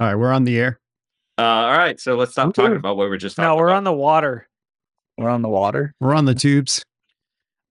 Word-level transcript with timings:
All 0.00 0.06
right, 0.08 0.14
we're 0.16 0.32
on 0.32 0.44
the 0.44 0.58
air. 0.58 0.80
Uh, 1.38 1.42
all 1.42 1.76
right, 1.78 1.98
so 2.00 2.16
let's 2.16 2.32
stop 2.32 2.54
talking 2.54 2.76
about 2.76 2.96
what 2.96 3.08
we 3.08 3.14
are 3.14 3.18
just 3.18 3.36
talking 3.36 3.48
No, 3.48 3.56
we're 3.56 3.68
about. 3.68 3.78
on 3.78 3.84
the 3.84 3.92
water. 3.92 4.48
We're 5.18 5.30
on 5.30 5.42
the 5.42 5.48
water. 5.48 5.94
We're 6.00 6.14
on 6.14 6.24
the 6.24 6.34
tubes. 6.34 6.84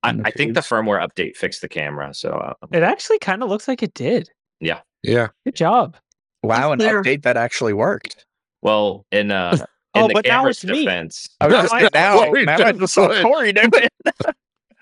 I, 0.03 0.12
the 0.13 0.23
I 0.28 0.31
think 0.31 0.54
the 0.54 0.59
firmware 0.62 1.05
update 1.05 1.36
fixed 1.38 1.62
the 1.62 1.70
camera, 1.70 2.13
so 2.13 2.29
uh, 2.31 2.54
It 2.71 2.83
actually 2.83 3.20
kind 3.20 3.41
of 3.44 3.49
looks 3.49 3.67
like 3.67 3.81
it 3.83 3.94
did. 3.94 4.29
Yeah. 4.59 4.81
Yeah. 5.01 5.28
Good 5.46 5.55
job. 5.55 5.96
Wow, 6.44 6.73
an 6.73 6.79
Clear. 6.79 7.01
update 7.04 7.23
that 7.23 7.37
actually 7.37 7.73
worked. 7.73 8.26
well 8.62 9.05
in 9.12 9.31
uh 9.31 9.51
in 9.96 10.01
Oh, 10.03 10.08
the 10.08 10.13
but 10.15 10.26
now 10.26 10.40
camera's 10.40 10.63
it's 10.63 10.71
me. 10.71 10.83
defense. 10.85 11.29
I 11.40 11.47
was 11.47 11.53
Now 11.53 11.62
just 11.62 11.74
I- 11.74 11.90
now, 11.94 12.17
Corey 12.26 12.46
now 12.46 12.53
I 12.55 12.58
did 12.71 12.79
just 12.79 12.94
saw. 12.94 13.21
Corey 13.21 13.53
do 13.53 13.62
it. 13.74 13.92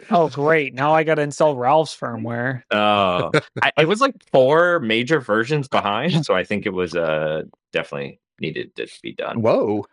Oh, 0.09 0.29
great. 0.29 0.73
Now 0.73 0.93
I 0.93 1.03
got 1.03 1.15
to 1.15 1.21
install 1.21 1.55
Ralph's 1.55 1.95
firmware. 1.97 2.63
Uh, 2.71 3.29
I, 3.63 3.71
it 3.77 3.87
was 3.87 4.01
like 4.01 4.15
four 4.31 4.79
major 4.79 5.19
versions 5.19 5.67
behind, 5.67 6.25
so 6.25 6.33
I 6.35 6.43
think 6.43 6.65
it 6.65 6.73
was 6.73 6.95
uh 6.95 7.43
definitely 7.71 8.19
needed 8.39 8.75
to 8.75 8.87
be 9.03 9.13
done. 9.13 9.41
Whoa. 9.41 9.85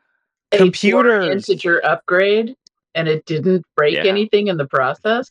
Computer 0.52 1.22
four 1.22 1.30
integer 1.32 1.84
upgrade, 1.84 2.56
and 2.94 3.06
it 3.08 3.26
didn't 3.26 3.64
break 3.76 3.94
Yeah. 3.96 4.04
anything 4.04 4.46
in 4.48 4.56
the 4.56 4.66
process. 4.66 5.30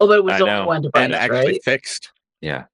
Although 0.00 0.14
it 0.16 0.24
was 0.24 0.34
I 0.34 0.40
only 0.40 0.46
know. 0.52 0.66
one 0.66 0.76
And 0.94 1.12
device, 1.12 1.12
actually 1.14 1.52
right? 1.52 1.64
fixed. 1.64 2.10
Yeah. 2.40 2.64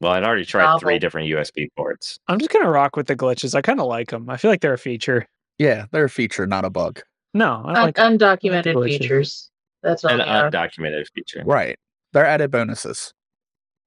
Well, 0.00 0.12
I'd 0.12 0.24
already 0.24 0.46
tried 0.46 0.78
three 0.78 0.98
different 0.98 1.28
USB 1.28 1.68
ports. 1.76 2.18
I'm 2.28 2.38
just 2.38 2.50
going 2.50 2.64
to 2.64 2.70
rock 2.70 2.96
with 2.96 3.06
the 3.06 3.14
glitches. 3.16 3.54
I 3.54 3.60
kind 3.60 3.80
of 3.80 3.86
like 3.86 4.08
them. 4.10 4.30
I 4.30 4.38
feel 4.38 4.50
like 4.50 4.62
they're 4.62 4.72
a 4.72 4.78
feature. 4.78 5.26
Yeah, 5.58 5.84
they're 5.90 6.04
a 6.04 6.08
feature, 6.10 6.46
not 6.46 6.64
a 6.64 6.70
bug. 6.70 7.02
No, 7.34 7.62
I 7.66 7.74
Un- 7.80 7.82
like 7.86 7.98
'em. 7.98 8.16
undocumented 8.16 8.74
glitches. 8.76 8.98
features. 9.00 9.49
That's 9.82 10.04
all 10.04 10.12
An 10.12 10.18
they 10.18 10.24
undocumented 10.24 11.06
feature. 11.14 11.42
Right. 11.44 11.76
They're 12.12 12.26
added 12.26 12.50
bonuses. 12.50 13.12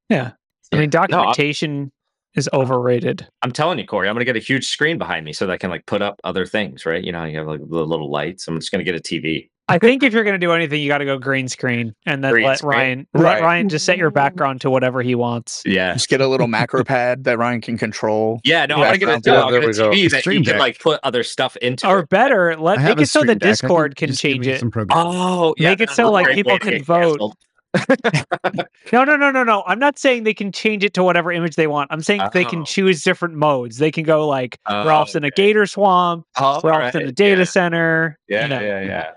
Yeah. 0.10 0.32
I 0.72 0.76
mean, 0.78 0.86
No, 0.86 1.08
documentation 1.08 1.92
is 2.36 2.50
overrated. 2.54 3.28
I'm 3.44 3.52
telling 3.52 3.78
you, 3.78 3.86
Corey, 3.86 4.10
I'm 4.10 4.16
gonna 4.16 4.26
get 4.26 4.36
a 4.36 4.40
huge 4.40 4.70
screen 4.70 4.98
behind 4.98 5.26
me 5.26 5.34
so 5.34 5.46
that 5.46 5.54
I 5.54 5.58
can 5.58 5.70
like 5.70 5.86
put 5.86 6.02
up 6.02 6.20
other 6.24 6.46
things, 6.46 6.86
right? 6.86 7.04
You 7.04 7.12
know, 7.12 7.24
you 7.26 7.38
have 7.38 7.48
like 7.48 7.60
the 7.60 7.66
little 7.66 8.10
lights. 8.10 8.48
I'm 8.48 8.60
just 8.60 8.72
gonna 8.72 8.84
get 8.84 8.96
a 8.96 9.00
TV. 9.00 9.50
I 9.70 9.80
think 9.80 10.04
if 10.04 10.12
you're 10.14 10.26
going 10.26 10.40
to 10.40 10.46
do 10.46 10.52
anything, 10.52 10.82
you 10.82 10.90
got 10.90 10.98
to 10.98 11.06
go 11.06 11.18
green 11.18 11.48
screen 11.48 11.96
and 12.06 12.22
then 12.24 12.32
Green 12.34 12.46
let 12.46 12.58
screen. 12.58 12.70
Ryan 12.78 13.08
let 13.14 13.24
Right. 13.24 13.42
Ryan 13.42 13.70
just 13.70 13.86
set 13.86 13.98
your 13.98 14.12
background 14.12 14.60
to 14.62 14.70
whatever 14.70 15.02
he 15.02 15.16
wants. 15.16 15.64
Yeah. 15.66 15.94
Just 15.94 16.10
get 16.10 16.20
a 16.20 16.28
little 16.28 16.48
macro 16.48 16.84
pad 16.86 17.24
that 17.24 17.38
Ryan 17.38 17.62
can 17.62 17.78
control. 17.78 18.42
Yeah, 18.44 18.66
no, 18.66 18.78
Yeah, 18.78 18.84
I'm 18.84 18.88
gonna 18.88 18.98
get 19.00 19.10
a, 19.10 19.12
sounds 19.14 19.26
no, 19.28 19.50
good. 19.50 19.62
Get 19.62 19.78
a. 19.80 19.90
TV 19.90 20.12
that 20.12 20.26
you 20.26 20.42
can 20.44 20.58
like 20.58 20.80
put 20.80 21.00
other 21.04 21.24
stuff 21.24 21.56
into. 21.58 21.88
Or 21.88 22.00
it. 22.00 22.10
better, 22.10 22.58
let 22.58 22.82
make 22.82 23.00
it 23.00 23.08
so 23.08 23.22
the 23.22 23.36
Deck. 23.36 23.40
Discord 23.52 23.96
can 23.96 24.12
change 24.14 24.46
me 24.46 24.52
it. 24.54 24.64
Oh, 24.92 25.56
yeah, 25.58 25.70
Make 25.70 25.82
it 25.82 25.90
so, 25.92 26.12
like, 26.12 26.28
people 26.36 26.60
can 26.60 26.84
vote. 26.84 27.20
canceled. 27.20 27.36
No, 28.92 29.04
no, 29.04 29.16
no, 29.16 29.32
no, 29.32 29.44
no. 29.44 29.64
I'm 29.66 29.80
not 29.80 29.98
saying 29.98 30.24
they 30.24 30.34
can 30.36 30.52
change 30.52 30.84
it 30.84 30.94
to 30.94 31.04
whatever 31.04 31.32
image 31.32 31.56
they 31.56 31.66
want. 31.66 31.90
I'm 31.92 32.02
saying 32.02 32.22
they 32.34 32.46
Oh. 32.46 32.50
can 32.50 32.66
choose 32.66 33.02
different 33.02 33.34
modes. 33.36 33.78
They 33.78 33.90
can 33.92 34.04
go 34.04 34.28
like 34.28 34.60
Oh, 34.68 34.86
Ralph's 34.86 35.16
in 35.16 35.24
a 35.24 35.32
gator 35.32 35.66
swamp, 35.66 36.28
Oh, 36.38 36.60
Ralph's 36.64 36.96
in 36.96 37.08
a 37.08 37.12
data 37.12 37.40
yeah. 37.42 37.46
center. 37.46 38.20
Yeah, 38.28 38.44
you 38.44 38.50
know. 38.50 38.60
yeah, 38.60 38.82
yeah. 38.82 39.12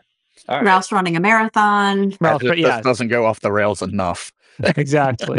All 0.49 0.57
right. 0.59 0.65
Ralph's 0.65 0.93
running 0.93 1.17
a 1.17 1.21
marathon. 1.21 2.15
Ralph, 2.21 2.43
That 2.43 2.59
yeah, 2.59 2.81
doesn't 2.81 3.09
go 3.09 3.27
off 3.27 3.41
the 3.41 3.53
rails 3.53 3.83
enough. 3.83 4.33
exactly. 4.77 5.39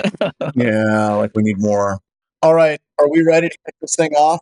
Yeah, 0.55 1.13
like 1.13 1.31
we 1.35 1.43
need 1.43 1.59
more. 1.59 1.99
All 2.43 2.53
right, 2.53 2.79
are 2.99 3.09
we 3.09 3.23
ready 3.23 3.49
to 3.49 3.57
kick 3.65 3.75
this 3.81 3.95
thing 3.95 4.13
off? 4.13 4.39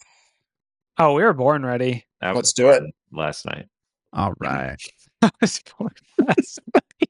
Oh, 0.98 1.14
we 1.14 1.24
were 1.24 1.34
born 1.34 1.66
ready. 1.66 2.06
That 2.22 2.36
Let's 2.36 2.54
do 2.54 2.70
it. 2.70 2.84
last 3.12 3.46
night. 3.46 3.68
All 4.14 4.34
right. 4.40 4.82
I 5.22 5.30
was 5.42 5.62
born 5.78 5.94
last 6.20 6.60
night. 6.74 7.10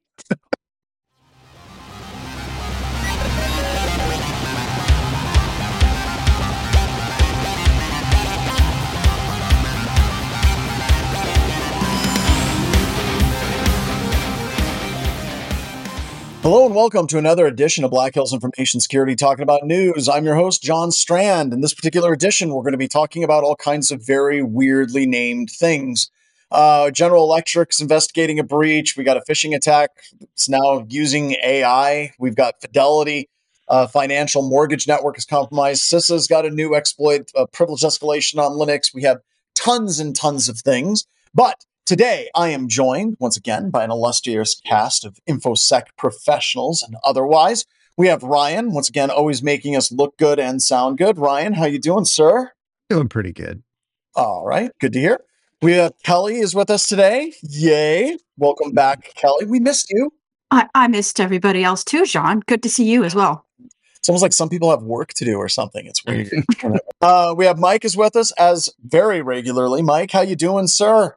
Hello 16.46 16.64
and 16.64 16.76
welcome 16.76 17.08
to 17.08 17.18
another 17.18 17.48
edition 17.48 17.84
of 17.84 17.90
Black 17.90 18.14
Hills 18.14 18.32
Information 18.32 18.80
Security 18.80 19.16
talking 19.16 19.42
about 19.42 19.64
news. 19.64 20.08
I'm 20.08 20.26
your 20.26 20.36
host, 20.36 20.62
John 20.62 20.92
Strand. 20.92 21.52
In 21.54 21.62
this 21.62 21.74
particular 21.74 22.14
edition, 22.14 22.50
we're 22.50 22.62
going 22.62 22.74
to 22.74 22.78
be 22.78 22.88
talking 22.88 23.24
about 23.24 23.44
all 23.44 23.56
kinds 23.56 23.90
of 23.90 24.06
very 24.06 24.44
weirdly 24.44 25.08
named 25.08 25.50
things. 25.50 26.12
Uh, 26.52 26.92
General 26.92 27.24
Electric's 27.24 27.82
investigating 27.82 28.38
a 28.38 28.44
breach. 28.44 28.96
We 28.96 29.04
got 29.04 29.18
a 29.18 29.22
phishing 29.22 29.56
attack. 29.56 29.90
It's 30.22 30.48
now 30.48 30.86
using 30.88 31.32
AI. 31.44 32.14
We've 32.20 32.36
got 32.36 32.62
Fidelity. 32.62 33.28
Uh, 33.68 33.88
financial 33.88 34.48
mortgage 34.48 34.88
network 34.88 35.18
is 35.18 35.26
compromised. 35.26 35.82
CISA's 35.82 36.28
got 36.28 36.46
a 36.46 36.52
new 36.52 36.76
exploit, 36.76 37.32
uh, 37.36 37.48
privilege 37.48 37.82
escalation 37.82 38.38
on 38.38 38.52
Linux. 38.52 38.94
We 38.94 39.02
have 39.02 39.18
tons 39.56 40.00
and 40.00 40.16
tons 40.16 40.48
of 40.48 40.60
things. 40.60 41.08
But 41.34 41.66
Today, 41.86 42.32
I 42.34 42.50
am 42.50 42.68
joined 42.68 43.16
once 43.20 43.38
again 43.38 43.70
by 43.70 43.84
an 43.84 43.92
illustrious 43.92 44.60
cast 44.66 45.06
of 45.06 45.20
InfoSec 45.30 45.84
professionals 46.00 46.82
and 46.82 46.96
otherwise. 47.04 47.68
We 47.96 48.08
have 48.08 48.24
Ryan, 48.24 48.72
once 48.72 48.90
again, 48.90 49.12
always 49.12 49.44
making 49.44 49.76
us 49.76 49.92
look 49.92 50.18
good 50.18 50.40
and 50.40 50.64
sound 50.64 50.98
good. 50.98 51.20
Ryan, 51.20 51.54
how 51.54 51.66
you 51.66 51.78
doing, 51.78 52.06
sir? 52.06 52.54
Doing 52.90 53.08
pretty 53.08 53.32
good. 53.32 53.62
All 54.16 54.48
right, 54.48 54.72
good 54.80 54.94
to 54.94 55.00
hear. 55.00 55.20
We 55.62 55.74
have 55.74 55.94
Kelly 56.02 56.38
is 56.38 56.56
with 56.56 56.72
us 56.72 56.88
today. 56.88 57.34
Yay. 57.44 58.18
Welcome 58.36 58.72
back, 58.72 59.14
Kelly. 59.14 59.46
We 59.46 59.60
missed 59.60 59.92
you. 59.92 60.12
I, 60.50 60.68
I 60.74 60.88
missed 60.88 61.20
everybody 61.20 61.64
else 61.64 61.84
too, 61.84 62.08
John. 62.08 62.40
Good 62.48 62.64
to 62.64 62.70
see 62.70 62.90
you 62.90 63.04
as 63.04 63.14
well. 63.14 63.46
It's 63.98 64.10
almost 64.10 64.24
like 64.24 64.34
some 64.34 64.50
people 64.50 64.72
have 64.72 64.82
work 64.82 65.14
to 65.14 65.26
do 65.26 65.36
or 65.36 65.50
something. 65.50 65.86
It's 65.86 66.04
weird. 66.04 66.32
uh, 67.02 67.36
we 67.38 67.46
have 67.46 67.60
Mike 67.60 67.86
is 67.86 67.96
with 67.96 68.16
us 68.16 68.32
as 68.40 68.72
very 68.84 69.22
regularly. 69.22 69.84
Mike, 69.84 70.10
how 70.10 70.22
you 70.22 70.36
doing, 70.36 70.66
sir? 70.66 71.16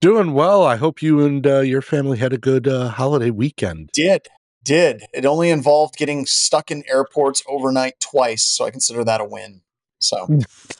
Doing 0.00 0.32
well. 0.32 0.64
I 0.64 0.76
hope 0.76 1.02
you 1.02 1.24
and 1.24 1.44
uh, 1.44 1.60
your 1.60 1.82
family 1.82 2.18
had 2.18 2.32
a 2.32 2.38
good 2.38 2.68
uh, 2.68 2.88
holiday 2.88 3.30
weekend. 3.30 3.90
Did. 3.92 4.28
Did. 4.64 5.02
It 5.12 5.26
only 5.26 5.50
involved 5.50 5.96
getting 5.96 6.24
stuck 6.24 6.70
in 6.70 6.84
airports 6.88 7.42
overnight 7.48 7.94
twice, 7.98 8.42
so 8.44 8.64
I 8.64 8.70
consider 8.70 9.02
that 9.04 9.20
a 9.20 9.24
win. 9.24 9.62
So 9.98 10.28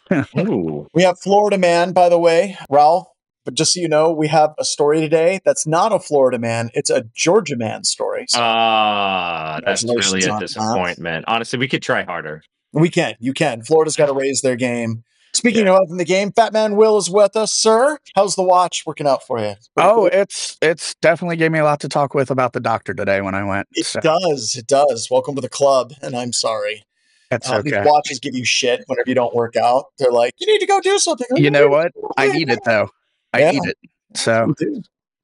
we 0.94 1.02
have 1.02 1.18
Florida 1.18 1.58
man, 1.58 1.92
by 1.92 2.08
the 2.08 2.18
way, 2.18 2.56
Ralph. 2.70 3.08
But 3.44 3.54
just 3.54 3.72
so 3.72 3.80
you 3.80 3.88
know, 3.88 4.12
we 4.12 4.28
have 4.28 4.54
a 4.58 4.64
story 4.64 5.00
today 5.00 5.40
that's 5.44 5.66
not 5.66 5.92
a 5.92 5.98
Florida 5.98 6.38
man; 6.38 6.70
it's 6.74 6.90
a 6.90 7.04
Georgia 7.16 7.56
man 7.56 7.82
story. 7.82 8.26
So 8.28 8.38
Ah, 8.40 9.58
that's 9.64 9.82
Congratulations 9.82 10.12
really 10.14 10.28
a 10.28 10.32
on 10.34 10.38
that. 10.40 10.46
disappointment. 10.46 11.24
Honestly, 11.26 11.58
we 11.58 11.66
could 11.66 11.82
try 11.82 12.04
harder. 12.04 12.42
we 12.72 12.90
can, 12.90 13.14
you 13.18 13.32
can. 13.32 13.62
Florida's 13.62 13.96
got 13.96 14.06
to 14.06 14.12
raise 14.12 14.42
their 14.42 14.56
game. 14.56 15.02
Speaking 15.34 15.68
of 15.68 15.90
in 15.90 15.98
the 15.98 16.04
game, 16.04 16.32
Fat 16.32 16.52
Man 16.52 16.74
Will 16.74 16.96
is 16.96 17.08
with 17.10 17.36
us, 17.36 17.52
sir. 17.52 17.98
How's 18.16 18.34
the 18.34 18.42
watch 18.42 18.84
working 18.86 19.06
out 19.06 19.22
for 19.24 19.38
you? 19.38 19.54
Oh, 19.76 19.94
cool? 19.94 20.06
it's 20.20 20.56
it's 20.62 20.94
definitely 20.96 21.36
gave 21.36 21.52
me 21.52 21.58
a 21.58 21.64
lot 21.64 21.80
to 21.80 21.88
talk 21.88 22.14
with 22.14 22.30
about 22.30 22.52
the 22.54 22.60
doctor 22.60 22.94
today 22.94 23.20
when 23.20 23.34
I 23.34 23.44
went. 23.44 23.68
it 23.74 23.86
So 23.86 24.00
does. 24.00 24.56
It 24.56 24.66
does. 24.66 25.08
Welcome 25.10 25.34
to 25.36 25.40
the 25.40 25.48
club, 25.48 25.92
and 26.02 26.16
I'm 26.16 26.32
sorry. 26.32 26.82
that's 27.30 27.48
Uh, 27.48 27.62
These 27.62 27.74
okay. 27.74 27.84
watches 27.84 28.18
give 28.18 28.34
you 28.34 28.44
shit 28.44 28.82
whenever 28.86 29.08
you 29.08 29.14
don't 29.14 29.34
work 29.34 29.54
out. 29.56 29.86
They're 29.98 30.10
like, 30.10 30.32
you 30.38 30.46
need 30.46 30.60
to 30.60 30.66
go 30.66 30.80
do 30.80 30.98
something. 30.98 31.26
You 31.36 31.50
know 31.50 31.68
what? 31.68 31.92
I 32.16 32.28
need 32.32 32.48
it 32.48 32.60
though. 32.64 32.90
I 33.32 33.40
Yeah. 33.40 33.50
need 33.52 33.64
it. 33.66 33.76
So 34.14 34.54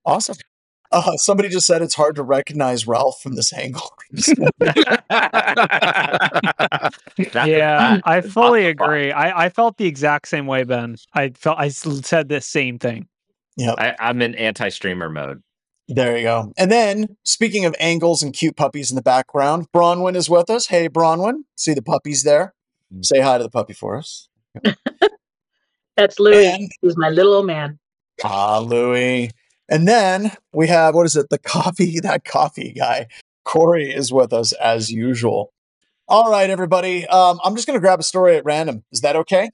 Awesome. 0.05 0.37
Uh, 0.97 1.17
somebody 1.17 1.49
just 1.49 1.67
said 1.67 1.83
it's 1.83 1.95
hard 1.95 2.15
to 2.17 2.23
recognize 2.23 2.87
Ralph 2.87 3.21
from 3.21 3.35
this 3.35 3.53
angle. 3.53 3.93
Yeah, 7.19 8.01
I 8.05 8.21
fully 8.21 8.67
agree. 8.67 9.13
I, 9.13 9.45
I 9.47 9.49
felt 9.49 9.77
the 9.77 9.87
exact 9.87 10.29
same 10.29 10.47
way, 10.47 10.65
Ben. 10.65 10.97
I 11.13 11.31
felt 11.31 11.59
I 11.59 11.67
s- 11.67 11.87
said 12.07 12.29
the 12.29 12.41
same 12.41 12.79
thing. 12.79 13.09
I, 13.61 13.95
I'm 14.01 14.21
in 14.23 14.35
anti-streamer 14.35 15.09
mode. 15.09 15.43
there 15.89 16.17
you 16.17 16.23
go. 16.25 16.53
And 16.57 16.71
then, 16.73 17.17
speaking 17.25 17.65
of 17.65 17.75
angles 17.79 18.23
and 18.23 18.33
cute 18.33 18.57
puppies 18.57 18.91
in 18.91 18.97
the 18.97 19.03
background, 19.03 19.67
Bronwyn 19.73 20.17
is 20.17 20.29
with 20.31 20.51
us. 20.51 20.67
Hey, 20.67 20.89
Bronwyn. 20.89 21.45
See 21.57 21.75
the 21.75 21.83
puppies 21.83 22.23
there? 22.25 22.55
Say 23.03 23.21
hi 23.21 23.39
to 23.39 23.45
the 23.45 23.51
puppy 23.51 23.73
for 23.75 23.97
us. 23.97 24.29
That's 25.97 26.19
Louis. 26.19 26.47
And, 26.47 26.71
He's 26.83 26.97
my 26.97 27.11
little 27.11 27.35
old 27.35 27.47
man. 27.47 27.79
ah, 28.25 28.59
Louie. 28.59 29.31
And 29.69 29.89
then 29.89 30.33
we 30.53 30.69
have, 30.69 30.95
what 30.95 31.07
is 31.07 31.17
it? 31.17 31.29
The 31.31 31.39
coffee, 31.39 32.01
that 32.03 32.25
coffee 32.25 32.73
guy. 32.73 33.09
Corey 33.45 33.93
is 33.93 34.13
with 34.13 34.33
us 34.33 34.53
as 34.55 34.91
usual. 34.91 35.53
All 36.09 36.31
right, 36.31 36.49
everybody. 36.51 37.07
Um, 37.07 37.39
I'm 37.45 37.55
just 37.55 37.67
going 37.67 37.77
to 37.77 37.81
grab 37.81 38.01
a 38.01 38.03
story 38.03 38.37
at 38.37 38.45
random. 38.45 38.85
Is 38.93 39.01
that 39.03 39.17
okay? 39.17 39.51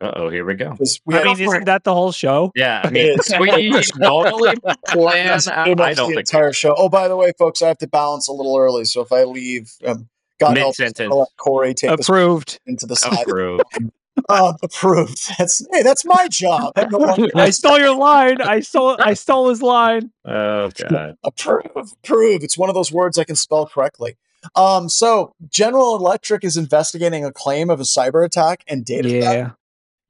Uh 0.00 0.10
oh, 0.16 0.28
here 0.28 0.44
we 0.44 0.54
go. 0.54 0.76
we 1.06 1.14
I 1.14 1.18
have- 1.26 1.38
mean, 1.38 1.48
isn't 1.48 1.64
that 1.66 1.84
the 1.84 1.94
whole 1.94 2.10
show? 2.12 2.50
Yeah, 2.56 2.82
I 2.84 2.90
mean, 2.90 3.16
is. 3.18 3.32
we 3.38 3.46
normally 3.96 4.54
plan. 4.88 5.26
That's 5.28 5.46
out- 5.48 5.68
I 5.68 5.94
don't 5.94 6.08
the 6.10 6.16
think 6.16 6.18
entire 6.26 6.52
show. 6.52 6.74
Oh, 6.76 6.88
by 6.88 7.06
the 7.08 7.16
way, 7.16 7.32
folks, 7.38 7.62
I 7.62 7.68
have 7.68 7.78
to 7.78 7.86
balance 7.86 8.28
a 8.28 8.32
little 8.32 8.56
early, 8.58 8.84
so 8.86 9.00
if 9.02 9.12
I 9.12 9.22
leave, 9.22 9.72
um, 9.86 10.08
God 10.40 10.56
help, 10.58 10.70
us, 10.70 10.80
Mid-sentence. 10.80 11.12
I'll 11.12 11.20
let 11.20 11.28
Corey 11.38 11.74
take 11.74 11.90
Approved. 11.92 12.58
into 12.66 12.86
the 12.86 12.96
side. 12.96 13.22
approve. 13.22 13.60
Oh, 14.28 14.54
approved. 14.62 15.30
That's 15.38 15.66
hey, 15.72 15.82
that's 15.82 16.04
my 16.04 16.28
job. 16.28 16.72
I 16.76 16.84
don't 16.84 17.00
want- 17.00 17.34
I 17.36 17.50
stole 17.50 17.78
your 17.78 17.96
line. 17.96 18.40
I 18.40 18.60
stole. 18.60 18.96
I 19.00 19.14
stole 19.24 19.48
his 19.48 19.60
line. 19.62 20.10
Oh 20.24 20.70
god. 20.88 21.16
approve, 21.24 21.66
approve. 21.74 22.42
It's 22.44 22.56
one 22.56 22.68
of 22.68 22.74
those 22.74 22.92
words 22.92 23.18
I 23.18 23.24
can 23.24 23.36
spell 23.36 23.66
correctly. 23.66 24.16
Um, 24.54 24.88
so 24.88 25.34
General 25.48 25.96
Electric 25.96 26.44
is 26.44 26.56
investigating 26.56 27.24
a 27.24 27.32
claim 27.32 27.70
of 27.70 27.80
a 27.80 27.84
cyber 27.84 28.24
attack 28.24 28.62
and 28.68 28.84
data 28.84 29.08
theft. 29.08 29.24
Yeah. 29.24 29.50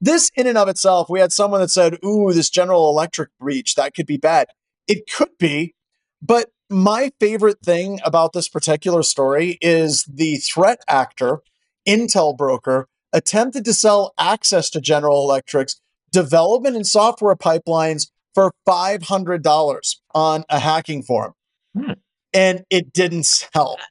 this 0.01 0.29
in 0.35 0.45
and 0.45 0.57
of 0.57 0.67
itself, 0.67 1.09
we 1.09 1.19
had 1.19 1.31
someone 1.31 1.61
that 1.61 1.71
said, 1.71 1.97
"Ooh, 2.05 2.31
this 2.33 2.49
General 2.49 2.89
Electric 2.89 3.29
breach 3.39 3.75
that 3.75 3.93
could 3.95 4.05
be 4.07 4.17
bad." 4.17 4.47
It 4.87 5.09
could 5.11 5.37
be, 5.39 5.73
but 6.21 6.51
my 6.69 7.11
favorite 7.19 7.59
thing 7.63 7.99
about 8.05 8.33
this 8.33 8.47
particular 8.49 9.01
story 9.03 9.57
is 9.61 10.03
the 10.03 10.35
threat 10.37 10.79
actor, 10.87 11.41
Intel 11.87 12.35
broker, 12.37 12.87
attempted 13.15 13.65
to 13.65 13.73
sell 13.73 14.13
access 14.19 14.69
to 14.71 14.81
General 14.81 15.23
Electric's 15.23 15.81
development 16.11 16.75
and 16.75 16.85
software 16.85 17.35
pipelines 17.35 18.09
for 18.35 18.53
five 18.65 19.03
hundred 19.03 19.41
dollars 19.41 20.01
on 20.13 20.43
a 20.49 20.59
hacking 20.59 21.01
forum, 21.03 21.33
Hmm. 21.75 21.93
and 22.33 22.63
it 22.69 22.93
didn't 22.93 23.23
sell. 23.23 23.77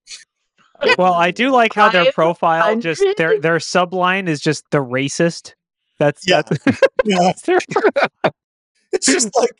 Well, 0.99 1.15
I 1.15 1.31
do 1.31 1.51
like 1.51 1.73
how 1.73 1.89
their 1.89 2.13
profile 2.13 2.79
just 2.79 3.03
their 3.17 3.41
their 3.41 3.57
subline 3.57 4.29
is 4.29 4.41
just 4.41 4.65
the 4.71 4.79
racist. 4.85 5.55
That's 5.99 6.29
Yeah. 6.29 6.43
that's, 6.43 6.81
Yeah. 7.05 7.19
that's 7.21 7.43
their 7.43 7.59
it's 8.93 9.07
just 9.07 9.31
like 9.37 9.51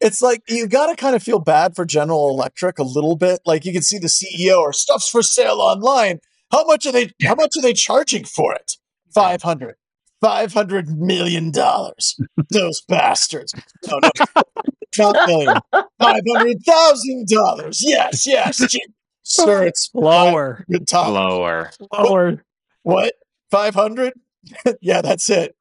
it's 0.00 0.20
like 0.20 0.42
you 0.48 0.66
got 0.66 0.88
to 0.88 0.96
kind 0.96 1.16
of 1.16 1.22
feel 1.22 1.38
bad 1.38 1.74
for 1.76 1.86
General 1.86 2.28
Electric 2.28 2.78
a 2.78 2.82
little 2.82 3.16
bit. 3.16 3.40
Like 3.46 3.64
you 3.64 3.72
can 3.72 3.80
see 3.80 3.96
the 3.98 4.08
CEO 4.08 4.58
or 4.58 4.72
stuff's 4.74 5.08
for 5.08 5.22
sale 5.22 5.60
online. 5.60 6.18
How 6.52 6.64
much 6.66 6.84
are 6.84 6.92
they? 6.92 7.12
How 7.24 7.36
much 7.36 7.56
are 7.56 7.62
they 7.62 7.72
charging 7.72 8.24
for 8.24 8.52
it? 8.54 8.72
500 9.16 9.74
500 10.20 10.88
million 10.98 11.50
dollars. 11.50 12.18
Those 12.50 12.80
bastards. 12.82 13.52
No, 13.88 13.98
no, 13.98 14.10
not 14.98 15.16
million. 15.26 15.56
Five 15.98 16.22
hundred 16.28 16.62
thousand 16.64 17.28
dollars. 17.28 17.82
Yes, 17.84 18.26
yes, 18.26 18.62
sir. 19.22 19.64
It's 19.66 19.90
lower. 19.94 20.64
Lower. 20.94 21.70
lower. 21.92 22.42
What? 22.82 23.14
Five 23.50 23.74
hundred? 23.74 24.14
yeah, 24.80 25.02
that's 25.02 25.28
it. 25.28 25.54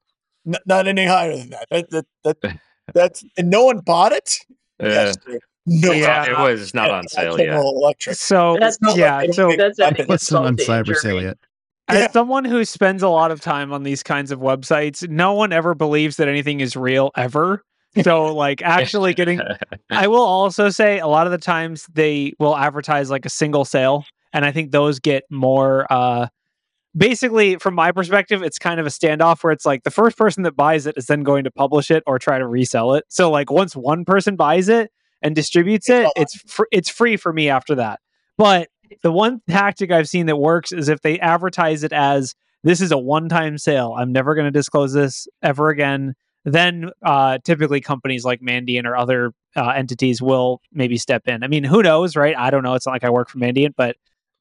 N- 0.47 0.55
not 0.65 0.87
any 0.87 1.05
higher 1.05 1.35
than 1.35 1.49
that. 1.49 1.67
That, 1.71 1.89
that, 1.89 2.05
that 2.23 2.59
that's 2.93 3.25
and 3.37 3.49
no 3.49 3.65
one 3.65 3.79
bought 3.79 4.11
it. 4.11 4.37
Uh, 4.81 4.87
Yes, 4.87 5.17
sir. 5.25 5.39
no, 5.65 5.91
Yeah. 5.91 6.25
it 6.29 6.37
was 6.51 6.73
not 6.73 6.91
on 6.91 7.07
sale 7.07 7.39
yet. 7.39 7.55
Electric. 7.55 8.15
So 8.15 8.57
That's 8.59 8.79
not 8.81 8.95
yeah, 8.95 9.17
like- 9.17 9.33
so 9.33 9.51
That's 9.57 9.79
I 9.79 9.91
think 9.91 10.07
What's 10.09 10.31
on 10.31 10.57
cyber 10.57 10.95
sale 10.95 11.21
yet? 11.21 11.37
Yeah. 11.89 12.05
as 12.05 12.13
someone 12.13 12.45
who 12.45 12.65
spends 12.65 13.03
a 13.03 13.09
lot 13.09 13.31
of 13.31 13.41
time 13.41 13.71
on 13.71 13.83
these 13.83 14.01
kinds 14.01 14.31
of 14.31 14.39
websites, 14.39 15.07
no 15.07 15.33
one 15.33 15.53
ever 15.53 15.75
believes 15.75 16.17
that 16.17 16.27
anything 16.27 16.59
is 16.59 16.75
real 16.75 17.11
ever. 17.15 17.63
So 18.01 18.33
like 18.33 18.61
actually 18.61 19.13
getting 19.13 19.39
I 19.89 20.07
will 20.07 20.19
also 20.19 20.69
say 20.69 20.99
a 20.99 21.07
lot 21.07 21.27
of 21.27 21.31
the 21.31 21.37
times 21.37 21.85
they 21.93 22.33
will 22.39 22.57
advertise 22.57 23.09
like 23.09 23.25
a 23.25 23.29
single 23.29 23.65
sale 23.65 24.05
and 24.33 24.43
I 24.43 24.51
think 24.51 24.71
those 24.71 24.99
get 24.99 25.23
more 25.29 25.85
uh 25.89 26.27
basically 26.97 27.57
from 27.57 27.73
my 27.73 27.91
perspective 27.91 28.41
it's 28.41 28.59
kind 28.59 28.79
of 28.79 28.85
a 28.85 28.89
standoff 28.89 29.43
where 29.43 29.53
it's 29.53 29.65
like 29.65 29.83
the 29.83 29.91
first 29.91 30.17
person 30.17 30.43
that 30.43 30.55
buys 30.55 30.85
it 30.85 30.95
is 30.97 31.05
then 31.05 31.23
going 31.23 31.43
to 31.45 31.51
publish 31.51 31.89
it 31.91 32.03
or 32.05 32.19
try 32.19 32.37
to 32.37 32.47
resell 32.47 32.93
it. 32.95 33.05
So 33.09 33.31
like 33.31 33.49
once 33.51 33.75
one 33.75 34.03
person 34.05 34.35
buys 34.35 34.67
it 34.69 34.91
and 35.21 35.33
distributes 35.35 35.89
it, 35.89 36.09
it's 36.17 36.35
fr- 36.47 36.67
it's 36.71 36.89
free 36.89 37.15
for 37.15 37.31
me 37.31 37.47
after 37.49 37.75
that. 37.75 37.99
But 38.37 38.67
the 39.03 39.11
one 39.11 39.41
tactic 39.49 39.91
I've 39.91 40.09
seen 40.09 40.25
that 40.27 40.37
works 40.37 40.71
is 40.71 40.89
if 40.89 41.01
they 41.01 41.19
advertise 41.19 41.83
it 41.83 41.93
as 41.93 42.35
this 42.63 42.81
is 42.81 42.91
a 42.91 42.97
one-time 42.97 43.57
sale. 43.57 43.95
I'm 43.97 44.11
never 44.11 44.33
going 44.33 44.45
to 44.45 44.51
disclose 44.51 44.91
this 44.91 45.27
ever 45.43 45.69
again. 45.69 46.15
Then 46.45 46.89
uh, 47.03 47.37
typically 47.43 47.79
companies 47.79 48.25
like 48.25 48.41
Mandiant 48.41 48.85
or 48.85 48.97
other 48.97 49.33
uh, 49.55 49.69
entities 49.69 50.21
will 50.21 50.61
maybe 50.71 50.97
step 50.97 51.27
in. 51.27 51.43
I 51.43 51.47
mean, 51.47 51.63
who 51.63 51.81
knows, 51.83 52.15
right? 52.15 52.35
I 52.37 52.49
don't 52.49 52.63
know. 52.63 52.73
It's 52.73 52.85
not 52.85 52.93
like 52.93 53.03
I 53.03 53.09
work 53.09 53.29
for 53.29 53.37
Mandiant, 53.39 53.75
but 53.77 53.97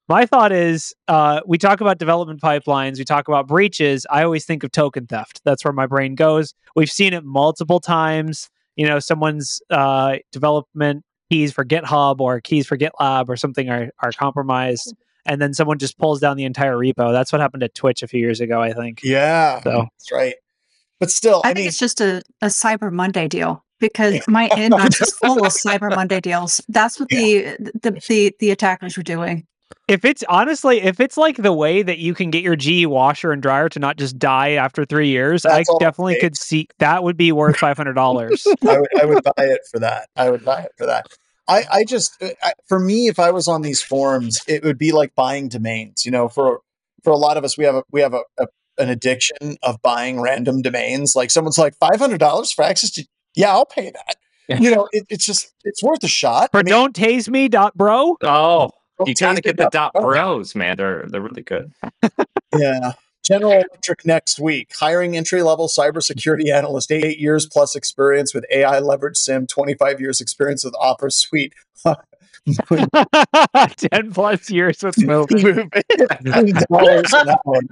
my 0.07 0.25
thought 0.25 0.51
is 0.51 0.93
uh, 1.07 1.41
we 1.47 1.57
talk 1.57 1.81
about 1.81 1.97
development 1.97 2.41
pipelines, 2.41 2.97
we 2.97 3.05
talk 3.05 3.27
about 3.27 3.47
breaches. 3.47 4.05
I 4.09 4.23
always 4.23 4.45
think 4.45 4.63
of 4.63 4.71
token 4.71 5.07
theft. 5.07 5.41
That's 5.45 5.65
where 5.65 5.73
my 5.73 5.87
brain 5.87 6.15
goes. 6.15 6.53
We've 6.75 6.91
seen 6.91 7.13
it 7.13 7.23
multiple 7.23 7.79
times. 7.79 8.49
You 8.75 8.87
know, 8.87 8.99
someone's 8.99 9.61
uh, 9.69 10.17
development 10.31 11.03
keys 11.29 11.51
for 11.51 11.65
GitHub 11.65 12.19
or 12.19 12.39
keys 12.41 12.67
for 12.67 12.77
GitLab 12.77 13.29
or 13.29 13.35
something 13.35 13.69
are, 13.69 13.91
are 13.99 14.11
compromised. 14.11 14.87
Mm-hmm. 14.87 15.01
And 15.27 15.41
then 15.41 15.53
someone 15.53 15.79
just 15.79 15.97
pulls 15.97 16.19
down 16.19 16.37
the 16.37 16.43
entire 16.43 16.75
repo. 16.75 17.11
That's 17.11 17.31
what 17.31 17.41
happened 17.41 17.63
at 17.63 17.73
Twitch 17.73 18.03
a 18.03 18.07
few 18.07 18.19
years 18.19 18.41
ago, 18.41 18.61
I 18.61 18.73
think. 18.73 19.01
Yeah, 19.03 19.59
So 19.63 19.87
that's 19.97 20.11
right. 20.11 20.35
But 20.99 21.09
still, 21.09 21.41
I, 21.43 21.49
I, 21.49 21.53
think 21.53 21.57
mean, 21.57 21.67
it's 21.67 21.79
just 21.79 21.99
a, 21.99 22.21
a 22.41 22.47
Cyber 22.47 22.91
Monday 22.91 23.27
deal 23.27 23.65
because 23.79 24.21
my 24.27 24.49
inbox 24.49 25.01
is 25.01 25.13
full 25.13 25.45
of 25.45 25.51
Cyber 25.65 25.93
Monday 25.95 26.21
deals. 26.21 26.61
That's 26.69 26.99
what 26.99 27.09
the, 27.09 27.57
the 27.59 27.91
the 28.07 28.35
the 28.39 28.51
attackers 28.51 28.95
were 28.95 29.03
doing. 29.03 29.47
If 29.87 30.05
it's 30.05 30.23
honestly, 30.27 30.81
if 30.81 30.99
it's 30.99 31.17
like 31.17 31.37
the 31.37 31.53
way 31.53 31.83
that 31.83 31.99
you 31.99 32.13
can 32.13 32.31
get 32.31 32.43
your 32.43 32.55
GE 32.55 32.85
washer 32.87 33.31
and 33.31 33.41
dryer 33.41 33.69
to 33.69 33.79
not 33.79 33.97
just 33.97 34.17
die 34.17 34.51
after 34.51 34.85
three 34.85 35.09
years, 35.09 35.43
That's 35.43 35.69
I 35.69 35.77
definitely 35.79 36.15
takes. 36.15 36.23
could 36.23 36.37
see 36.37 36.67
that 36.79 37.03
would 37.03 37.17
be 37.17 37.31
worth 37.31 37.57
five 37.57 37.77
hundred 37.77 37.93
dollars. 37.93 38.47
I 38.67 38.79
would, 38.79 38.89
I 39.01 39.05
would 39.05 39.23
buy 39.23 39.43
it 39.43 39.61
for 39.71 39.79
that. 39.79 40.09
I 40.15 40.29
would 40.29 40.43
buy 40.43 40.61
it 40.61 40.71
for 40.77 40.85
that. 40.87 41.07
I, 41.47 41.63
I 41.71 41.83
just, 41.83 42.21
uh, 42.23 42.29
I, 42.41 42.53
for 42.67 42.79
me, 42.79 43.07
if 43.07 43.19
I 43.19 43.29
was 43.29 43.47
on 43.47 43.61
these 43.61 43.79
forums, 43.81 44.41
it 44.47 44.63
would 44.63 44.79
be 44.79 44.91
like 44.91 45.13
buying 45.13 45.47
domains. 45.47 46.05
You 46.05 46.11
know, 46.11 46.27
for 46.27 46.61
for 47.03 47.11
a 47.11 47.17
lot 47.17 47.37
of 47.37 47.43
us, 47.43 47.57
we 47.57 47.65
have 47.65 47.75
a 47.75 47.83
we 47.91 48.01
have 48.01 48.13
a, 48.13 48.21
a 48.39 48.47
an 48.77 48.89
addiction 48.89 49.57
of 49.61 49.81
buying 49.81 50.19
random 50.19 50.61
domains. 50.63 51.15
Like 51.15 51.29
someone's 51.29 51.59
like 51.59 51.75
five 51.75 51.99
hundred 51.99 52.19
dollars 52.19 52.51
for 52.51 52.63
access 52.63 52.89
to, 52.91 53.05
yeah, 53.35 53.51
I'll 53.51 53.65
pay 53.65 53.91
that. 53.91 54.15
You 54.61 54.75
know, 54.75 54.87
it, 54.91 55.05
it's 55.09 55.25
just 55.25 55.53
it's 55.63 55.81
worth 55.81 56.03
a 56.03 56.07
shot. 56.07 56.51
For 56.51 56.59
I 56.59 56.63
mean, 56.63 56.71
don't 56.71 56.95
tase 56.95 57.27
me, 57.27 57.47
dot 57.47 57.75
bro. 57.75 58.15
Oh, 58.23 58.69
don't 58.97 59.07
you 59.07 59.15
gotta 59.15 59.41
get 59.41 59.57
the 59.57 59.69
dot 59.69 59.91
Oh, 59.95 60.01
bros, 60.01 60.55
man. 60.55 60.77
They're 60.77 61.05
they're 61.07 61.21
really 61.21 61.43
good. 61.43 61.71
Yeah. 62.57 62.93
General 63.23 63.53
Electric 63.53 64.05
next 64.05 64.39
week, 64.39 64.71
hiring 64.79 65.17
entry 65.17 65.41
level 65.41 65.67
cybersecurity 65.67 66.53
analyst, 66.53 66.91
eight 66.91 67.17
years 67.17 67.47
plus 67.47 67.75
experience 67.75 68.33
with 68.35 68.45
AI 68.51 68.77
leverage 68.79 69.17
SIEM, 69.17 69.47
25 69.47 69.99
years 69.99 70.21
experience 70.21 70.63
with 70.63 70.75
Office 70.79 71.15
Suite. 71.15 71.51
Ten 73.77 74.11
plus 74.13 74.49
years 74.51 74.83
with 74.83 74.97
moving. 75.05 75.71
Dollars 76.69 77.13
on 77.13 77.25
that 77.25 77.41
one. 77.43 77.67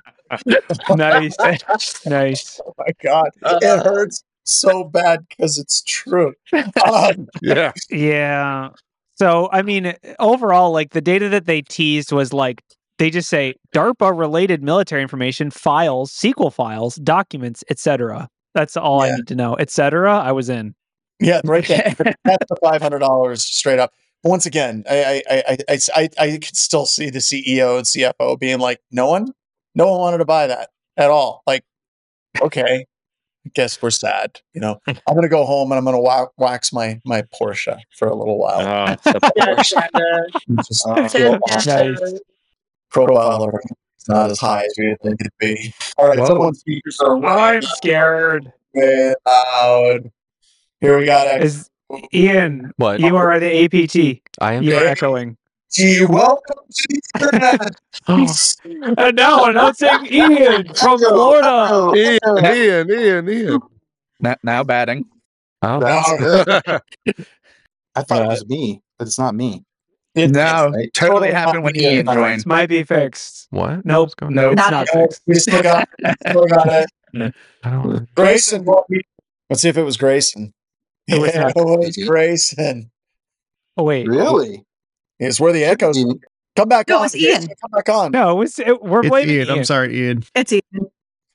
nice, 0.98 2.06
nice. 2.08 2.60
Oh 2.66 2.74
my 2.80 2.88
God. 3.04 3.30
Uh, 3.44 3.60
it 3.62 3.84
hurts 3.86 4.24
so 4.44 4.84
bad 4.84 5.28
because 5.30 5.60
it's 5.60 5.84
true. 5.84 6.34
Um, 6.52 7.28
Yeah. 7.42 7.72
Yeah. 7.92 8.70
So 9.24 9.48
I 9.54 9.62
mean, 9.62 9.94
overall, 10.20 10.74
like 10.74 10.90
the 10.90 11.00
data 11.00 11.30
that 11.30 11.46
they 11.46 11.62
teased 11.62 12.12
was 12.12 12.34
like 12.34 12.62
they 12.98 13.10
just 13.10 13.30
say 13.30 13.54
DARPA 13.74 14.20
related 14.20 14.62
military 14.62 15.02
information, 15.02 15.50
files, 15.50 16.12
SQL 16.12 16.52
files, 16.52 16.96
documents, 16.96 17.64
etc. 17.70 18.28
That's 18.54 18.76
all 18.76 19.02
I 19.02 19.16
need 19.16 19.28
to 19.28 19.36
know. 19.36 19.56
Etc. 19.56 20.14
I 20.14 20.34
was 20.34 20.50
in. 20.50 20.76
yeah, 21.22 21.40
right 21.46 21.66
there. 21.66 21.96
That's 22.26 22.46
the 22.50 22.58
$500 22.62 23.38
straight 23.38 23.80
up. 23.80 23.94
But 24.24 24.30
once 24.30 24.46
again, 24.46 24.84
I, 24.90 25.24
I, 25.30 25.44
I, 25.48 25.58
I, 25.70 25.80
I, 25.96 26.10
I 26.20 26.32
could 26.32 26.58
still 26.58 26.86
see 26.86 27.10
the 27.10 27.20
CEO 27.20 27.78
and 27.78 27.86
CFO 27.86 28.38
being 28.38 28.60
like, 28.60 28.82
no 28.92 29.08
one, 29.08 29.32
no 29.74 29.90
one 29.90 30.02
wanted 30.02 30.18
to 30.18 30.26
buy 30.26 30.48
that 30.48 30.72
at 30.98 31.10
all. 31.10 31.44
Like, 31.48 31.64
okay, 32.42 32.88
I 33.46 33.50
guess 33.54 33.82
we're 33.82 33.90
sad. 33.92 34.40
You 34.54 34.62
know, 34.62 34.80
I'm 34.88 34.96
going 35.10 35.22
to 35.24 35.30
go 35.30 35.46
home 35.46 35.72
and 35.72 35.78
I'm 35.78 35.84
going 35.84 35.96
to 35.96 36.02
wa- 36.02 36.28
wax 36.38 36.72
my, 36.72 37.00
my 37.06 37.24
Porsche 37.40 37.78
for 37.98 38.08
a 38.08 38.16
little 38.16 38.38
while. 38.40 38.60
Uh, 38.60 38.96
Porsche. 39.06 39.88
and, 39.94 40.60
uh, 40.60 40.64
Just 40.64 40.86
Oh. 40.88 41.08
feel 41.10 41.34
and, 41.34 41.42
awesome. 41.52 41.94
Nice. 41.96 42.14
profile 42.90 43.44
or 43.44 43.62
it's 43.98 44.08
not 44.10 44.30
as 44.32 44.40
high 44.40 44.64
as 44.66 44.74
we 44.78 44.96
think 45.04 45.20
it'd 45.22 45.32
be. 45.40 45.74
All 45.98 46.08
right, 46.08 46.18
Well- 46.18 46.28
someone's 46.28 46.60
speakers 46.60 47.00
are 47.02 47.24
I'm 47.26 47.62
scared. 47.62 48.52
loud. 48.76 50.12
Here 50.82 50.98
we 50.98 51.06
got 51.06 51.42
Is 51.42 51.70
Ian? 52.14 52.72
What? 52.78 53.00
You 53.00 53.16
are 53.18 53.40
the 53.40 53.64
APT. 53.66 54.22
I 54.42 54.54
am. 54.54 54.64
You 54.64 54.76
are 54.76 54.84
echoing. 54.86 55.38
XG. 55.74 56.10
Welcome 56.10 56.58
to 56.70 56.88
the 56.90 57.02
internet. 57.16 57.76
And 58.98 59.16
now 59.16 59.46
announcing 59.46 59.90
Ian 60.12 60.74
from 60.74 61.00
Florida. 61.00 61.92
Ian, 61.96 62.46
Ian, 62.46 62.92
Ian, 62.92 63.30
Ian. 63.30 63.60
Now, 64.20 64.36
now 64.44 64.64
batting. 64.64 65.06
Oh, 65.62 65.80
Now, 65.80 66.02
I 67.96 68.02
thought 68.02 68.22
Uh, 68.22 68.24
it 68.24 68.28
was 68.28 68.46
me, 68.48 68.82
but 68.98 69.08
it's 69.08 69.18
not 69.20 69.36
me. 69.36 69.64
it- 70.16 70.32
No, 70.32 70.70
right? 70.70 70.92
totally 70.94 71.30
Totally 71.30 71.32
happened 71.32 71.64
when 71.64 71.74
not 71.76 71.82
Ian 71.84 72.06
me. 72.08 72.14
joined. 72.14 72.46
Might 72.46 72.68
be 72.70 72.84
fixed. 72.84 73.48
what? 73.52 73.86
Nope. 73.86 74.12
What's 74.20 74.34
No, 74.34 74.50
It's 74.52 74.58
Not 74.58 74.72
not 74.72 74.90
fixed. 74.90 75.22
we 75.28 75.36
still 75.36 75.64
got, 75.64 75.88
still 76.28 76.46
got 76.48 76.68
it. 76.68 76.90
I 77.64 77.70
don't. 77.70 78.14
Grayson. 78.16 78.66
what 78.66 78.90
we- 78.90 79.02
Let's 79.50 79.62
see 79.62 79.70
if 79.70 79.78
it 79.78 79.84
was 79.84 79.98
Grayson. 79.98 80.54
It 81.08 81.20
was 81.22 81.34
yeah, 81.34 81.50
it 81.50 81.56
was 81.56 81.98
Maybe. 81.98 82.08
Grayson. 82.08 82.92
Oh 83.78 83.84
wait. 83.84 84.08
Really? 84.08 84.66
It's 85.20 85.40
where 85.40 85.54
the 85.54 85.64
echoes. 85.64 85.98
Ian. 85.98 86.20
Come 86.56 86.70
back 86.70 86.88
No, 86.88 87.00
on. 87.00 87.06
it's 87.06 87.16
Ian. 87.16 87.48
Come 87.48 87.72
back 87.72 87.90
on. 87.90 88.12
No, 88.12 88.32
it 88.32 88.36
was, 88.36 88.60
it, 88.60 88.82
we're 88.84 89.00
It's 89.02 89.10
blaming 89.10 89.36
Ian. 89.36 89.48
Ian. 89.48 89.58
I'm 89.60 89.64
sorry, 89.64 89.98
Ian. 90.00 90.24
It's 90.36 90.54
Ian. 90.54 90.62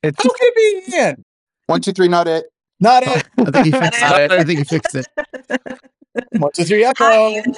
It's 0.03 0.23
How 0.23 0.29
can 0.31 0.49
it 0.49 0.87
be 0.89 0.97
Ian? 0.97 1.25
One, 1.67 1.81
two, 1.81 1.93
three, 1.93 2.09
not 2.09 2.29
it. 2.29 2.47
Not 2.81 3.03
oh, 3.07 3.15
it. 3.17 3.27
I 3.47 3.51
think 3.51 3.67
he 3.67 3.73
fixed 3.73 4.01
it. 4.03 4.33
I 4.33 4.45
think 4.45 4.59
he 4.59 4.65
fixed 4.65 4.95
it. 4.95 5.07
One, 6.39 6.51
two, 6.55 6.65
three, 6.65 6.83
Hi, 6.99 7.37
echo. 7.37 7.53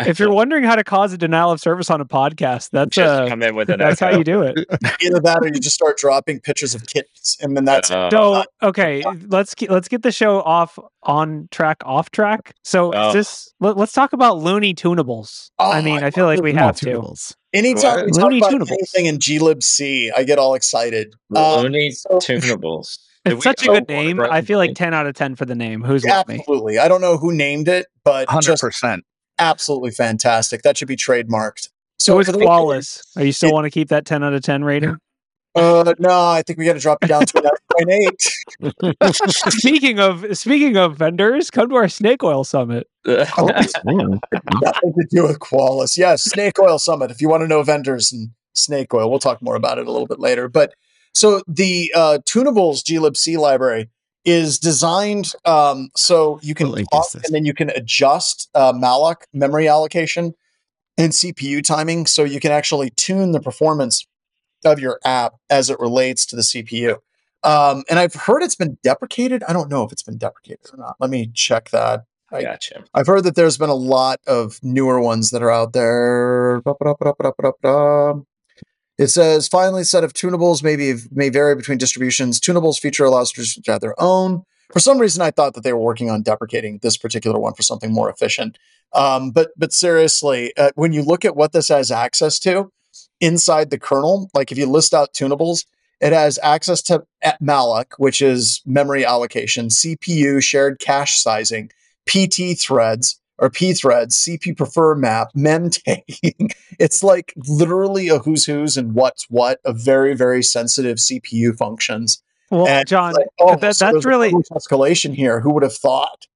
Ian. 0.00 0.08
if 0.10 0.18
you're 0.18 0.32
wondering 0.32 0.64
how 0.64 0.74
to 0.76 0.84
cause 0.84 1.12
a 1.12 1.18
denial 1.18 1.50
of 1.50 1.60
service 1.60 1.90
on 1.90 2.00
a 2.00 2.04
podcast, 2.04 2.70
that's 2.70 2.94
Just 2.94 3.08
uh, 3.22 3.28
come 3.28 3.42
in 3.42 3.54
with 3.54 3.68
an 3.70 3.78
that's 3.78 4.00
how 4.00 4.10
you 4.10 4.24
do 4.24 4.42
it. 4.42 4.58
Either 5.02 5.20
that, 5.20 5.38
or 5.42 5.46
you 5.46 5.60
just 5.60 5.74
start 5.74 5.96
dropping 5.98 6.40
pictures 6.40 6.74
of 6.74 6.86
kittens, 6.86 7.36
and 7.40 7.56
then 7.56 7.64
that's 7.64 7.90
Uh, 7.90 8.10
So 8.10 8.44
okay, 8.62 9.02
let's 9.28 9.54
get, 9.54 9.70
let's 9.70 9.88
get 9.88 10.02
the 10.02 10.12
show 10.12 10.40
off 10.42 10.78
on 11.02 11.48
track, 11.50 11.78
off 11.84 12.10
track. 12.10 12.54
So 12.64 12.92
Oh. 12.94 13.12
just 13.12 13.54
let, 13.60 13.76
us 13.78 13.92
talk 13.92 14.12
about 14.12 14.38
Looney 14.38 14.74
Tunables. 14.74 15.50
Oh, 15.58 15.70
I 15.70 15.80
mean, 15.82 16.02
I 16.02 16.08
I 16.08 16.10
feel 16.10 16.26
like 16.26 16.40
we 16.42 16.52
Small 16.52 16.64
have 16.66 16.76
to. 16.76 16.86
tunables. 16.86 17.34
anytime 17.52 18.06
we 18.06 18.12
talk 18.12 18.22
Looney 18.24 18.38
about 18.38 18.52
Tunables. 18.52 18.70
anything 18.72 19.06
in 19.06 19.18
glibc, 19.18 20.10
I 20.16 20.24
get 20.24 20.38
all 20.38 20.54
excited. 20.54 21.14
Uh, 21.34 21.60
Looney 21.62 21.90
so- 21.92 22.18
Tunables. 22.18 22.98
Did 23.24 23.34
It's 23.34 23.42
such 23.44 23.62
a 23.64 23.66
good 23.66 23.88
name. 23.88 24.20
I 24.20 24.40
feel 24.42 24.58
like 24.58 24.74
ten 24.74 24.94
out 24.94 25.06
of 25.06 25.14
ten 25.14 25.34
for 25.36 25.44
the 25.44 25.54
name. 25.56 25.82
Who's 25.82 26.02
with 26.04 26.28
me? 26.28 26.36
absolutely, 26.36 26.78
I 26.78 26.88
don't 26.88 27.00
know 27.02 27.18
who 27.18 27.32
named 27.32 27.68
it, 27.68 27.86
but 28.04 28.28
Hundred 28.28 28.46
just 28.52 28.62
percent. 28.62 29.04
Absolutely 29.38 29.90
fantastic. 29.90 30.62
That 30.62 30.76
should 30.76 30.88
be 30.88 30.96
trademarked. 30.96 31.68
So 31.98 32.14
for 32.14 32.20
it's 32.20 32.32
the- 32.32 32.38
flawless. 32.38 33.02
Are 33.16 33.24
you 33.24 33.32
still 33.32 33.50
It- 33.50 33.54
want 33.54 33.64
to 33.64 33.70
keep 33.70 33.88
that 33.88 34.04
ten 34.06 34.22
out 34.24 34.32
of 34.34 34.42
ten 34.42 34.64
rating? 34.64 34.96
Uh, 35.54 35.92
no, 35.98 36.10
I 36.10 36.42
think 36.46 36.58
we 36.58 36.64
got 36.66 36.74
to 36.74 36.78
drop 36.78 37.02
it 37.02 37.08
down 37.08 37.24
to 37.26 37.38
an 37.38 37.50
point 37.72 37.90
eight. 37.90 39.04
speaking 39.52 39.98
of 39.98 40.24
speaking 40.38 40.76
of 40.76 40.96
vendors, 40.96 41.50
come 41.50 41.68
to 41.70 41.74
our 41.76 41.88
snake 41.88 42.22
oil 42.22 42.44
summit. 42.44 42.86
Nothing 43.06 44.20
to 44.94 45.06
do 45.10 45.22
with 45.24 45.38
Qualys. 45.40 45.96
Yes, 45.96 46.22
Snake 46.24 46.58
Oil 46.60 46.78
Summit. 46.78 47.10
If 47.10 47.20
you 47.20 47.28
want 47.28 47.42
to 47.42 47.48
know 47.48 47.62
vendors 47.62 48.12
and 48.12 48.30
snake 48.54 48.92
oil, 48.94 49.10
we'll 49.10 49.18
talk 49.18 49.42
more 49.42 49.56
about 49.56 49.78
it 49.78 49.86
a 49.86 49.90
little 49.90 50.06
bit 50.06 50.20
later. 50.20 50.48
But 50.48 50.74
so 51.14 51.42
the 51.48 51.92
uh, 51.96 52.18
Tunables 52.24 52.82
glibc 52.82 53.36
library 53.38 53.88
is 54.28 54.58
designed 54.58 55.32
um, 55.44 55.90
so 55.96 56.38
you 56.42 56.54
can 56.54 56.66
talk 56.92 57.06
and 57.14 57.34
then 57.34 57.44
you 57.44 57.54
can 57.54 57.70
adjust 57.70 58.50
uh, 58.54 58.72
malloc 58.72 59.22
memory 59.32 59.68
allocation 59.68 60.34
and 60.98 61.12
CPU 61.12 61.62
timing, 61.64 62.06
so 62.06 62.24
you 62.24 62.40
can 62.40 62.50
actually 62.50 62.90
tune 62.90 63.30
the 63.30 63.40
performance 63.40 64.06
of 64.64 64.80
your 64.80 64.98
app 65.04 65.34
as 65.48 65.70
it 65.70 65.78
relates 65.78 66.26
to 66.26 66.36
the 66.36 66.42
CPU. 66.42 66.96
Um, 67.44 67.84
and 67.88 68.00
I've 68.00 68.14
heard 68.14 68.42
it's 68.42 68.56
been 68.56 68.76
deprecated. 68.82 69.44
I 69.44 69.52
don't 69.52 69.70
know 69.70 69.84
if 69.84 69.92
it's 69.92 70.02
been 70.02 70.18
deprecated 70.18 70.66
or 70.72 70.76
not. 70.76 70.96
Let 70.98 71.08
me 71.08 71.30
check 71.32 71.70
that. 71.70 72.04
I 72.32 72.42
gotcha. 72.42 72.84
I've 72.92 73.06
heard 73.06 73.22
that 73.24 73.36
there's 73.36 73.56
been 73.56 73.70
a 73.70 73.74
lot 73.74 74.18
of 74.26 74.58
newer 74.62 75.00
ones 75.00 75.30
that 75.30 75.42
are 75.42 75.50
out 75.50 75.72
there. 75.72 76.60
It 78.98 79.08
says 79.08 79.46
finally, 79.46 79.84
set 79.84 80.02
of 80.02 80.12
tunables 80.12 80.62
may 80.62 80.74
be 80.74 80.94
may 81.12 81.28
vary 81.28 81.54
between 81.54 81.78
distributions. 81.78 82.40
Tunables 82.40 82.80
feature 82.80 83.04
allows 83.04 83.36
users 83.36 83.54
to 83.54 83.72
add 83.72 83.80
their 83.80 84.00
own. 84.00 84.42
For 84.72 84.80
some 84.80 84.98
reason, 84.98 85.22
I 85.22 85.30
thought 85.30 85.54
that 85.54 85.62
they 85.62 85.72
were 85.72 85.78
working 85.78 86.10
on 86.10 86.22
deprecating 86.22 86.80
this 86.82 86.96
particular 86.96 87.38
one 87.38 87.54
for 87.54 87.62
something 87.62 87.92
more 87.92 88.10
efficient. 88.10 88.58
Um, 88.92 89.30
but 89.30 89.50
but 89.56 89.72
seriously, 89.72 90.52
uh, 90.56 90.72
when 90.74 90.92
you 90.92 91.02
look 91.02 91.24
at 91.24 91.36
what 91.36 91.52
this 91.52 91.68
has 91.68 91.90
access 91.90 92.38
to 92.40 92.72
inside 93.20 93.70
the 93.70 93.78
kernel, 93.78 94.30
like 94.34 94.50
if 94.50 94.58
you 94.58 94.66
list 94.66 94.92
out 94.92 95.14
tunables, 95.14 95.64
it 96.00 96.12
has 96.12 96.38
access 96.42 96.82
to 96.82 97.04
malloc, 97.40 97.92
which 97.98 98.20
is 98.20 98.62
memory 98.66 99.06
allocation, 99.06 99.68
CPU, 99.68 100.42
shared 100.42 100.80
cache 100.80 101.18
sizing, 101.18 101.70
PT 102.06 102.58
threads 102.58 103.20
or 103.38 103.50
P 103.50 103.72
threads, 103.72 104.16
CP 104.16 104.56
prefer 104.56 104.94
map, 104.94 105.28
mem 105.34 105.70
tagging. 105.70 106.50
It's 106.80 107.02
like 107.02 107.32
literally 107.48 108.06
a 108.06 108.18
who's 108.20 108.44
who's 108.44 108.76
and 108.76 108.94
what's 108.94 109.24
what 109.28 109.58
of 109.64 109.80
very, 109.80 110.14
very 110.14 110.44
sensitive 110.44 110.98
CPU 110.98 111.56
functions. 111.56 112.22
Well, 112.52 112.68
And 112.68 112.86
John, 112.86 113.14
like, 113.14 113.26
oh, 113.40 113.56
that- 113.56 113.74
so 113.76 113.90
that's 113.92 114.04
really- 114.06 114.30
escalation 114.32 115.12
here. 115.12 115.40
Who 115.40 115.52
would 115.54 115.64
have 115.64 115.74
thought? 115.74 116.26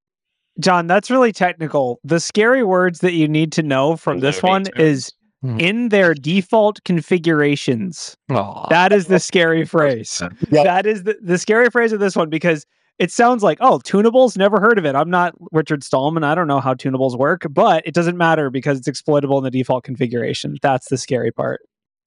John, 0.58 0.86
that's 0.88 1.10
really 1.10 1.32
technical. 1.32 2.00
The 2.02 2.18
scary 2.20 2.64
words 2.64 2.98
that 3.00 3.12
you 3.12 3.28
need 3.28 3.52
to 3.52 3.62
know 3.62 3.96
from 3.96 4.18
this 4.18 4.42
one 4.42 4.64
Tunes. 4.64 4.78
is 4.78 5.12
Hmm. 5.42 5.58
in 5.60 5.88
their 5.88 6.12
default 6.14 6.82
configurations. 6.84 8.16
Aw. 8.30 8.68
That 8.68 8.92
is 8.92 9.06
the 9.06 9.18
scary 9.18 9.64
phrase. 9.64 10.22
Yep. 10.50 10.64
That 10.64 10.86
is 10.86 11.02
the, 11.04 11.16
the 11.22 11.38
scary 11.38 11.70
phrase 11.70 11.92
of 11.92 12.00
this 12.00 12.14
one 12.16 12.28
because 12.30 12.66
it 13.02 13.10
sounds 13.10 13.42
like, 13.42 13.58
oh, 13.60 13.78
tunables, 13.80 14.36
never 14.36 14.60
heard 14.60 14.78
of 14.78 14.84
it. 14.86 14.94
I'm 14.94 15.10
not 15.10 15.34
Richard 15.50 15.82
Stallman. 15.82 16.22
I 16.24 16.34
don't 16.34 16.46
know 16.46 16.60
how 16.60 16.74
tunables 16.74 17.16
work, 17.18 17.42
but 17.50 17.82
it 17.86 17.94
doesn't 17.94 18.16
matter 18.16 18.48
because 18.50 18.78
it's 18.78 18.86
exploitable 18.88 19.38
in 19.38 19.44
the 19.44 19.50
default 19.50 19.82
configuration. 19.84 20.56
That's 20.62 20.88
the 20.88 20.96
scary 20.96 21.32
part. 21.32 21.60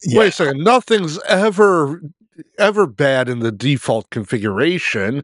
Wait 0.08 0.28
a 0.30 0.32
second. 0.32 0.64
Nothing's 0.64 1.20
ever 1.28 2.02
ever 2.58 2.86
bad 2.88 3.30
in 3.30 3.40
the 3.40 3.52
default 3.52 4.10
configuration. 4.10 5.24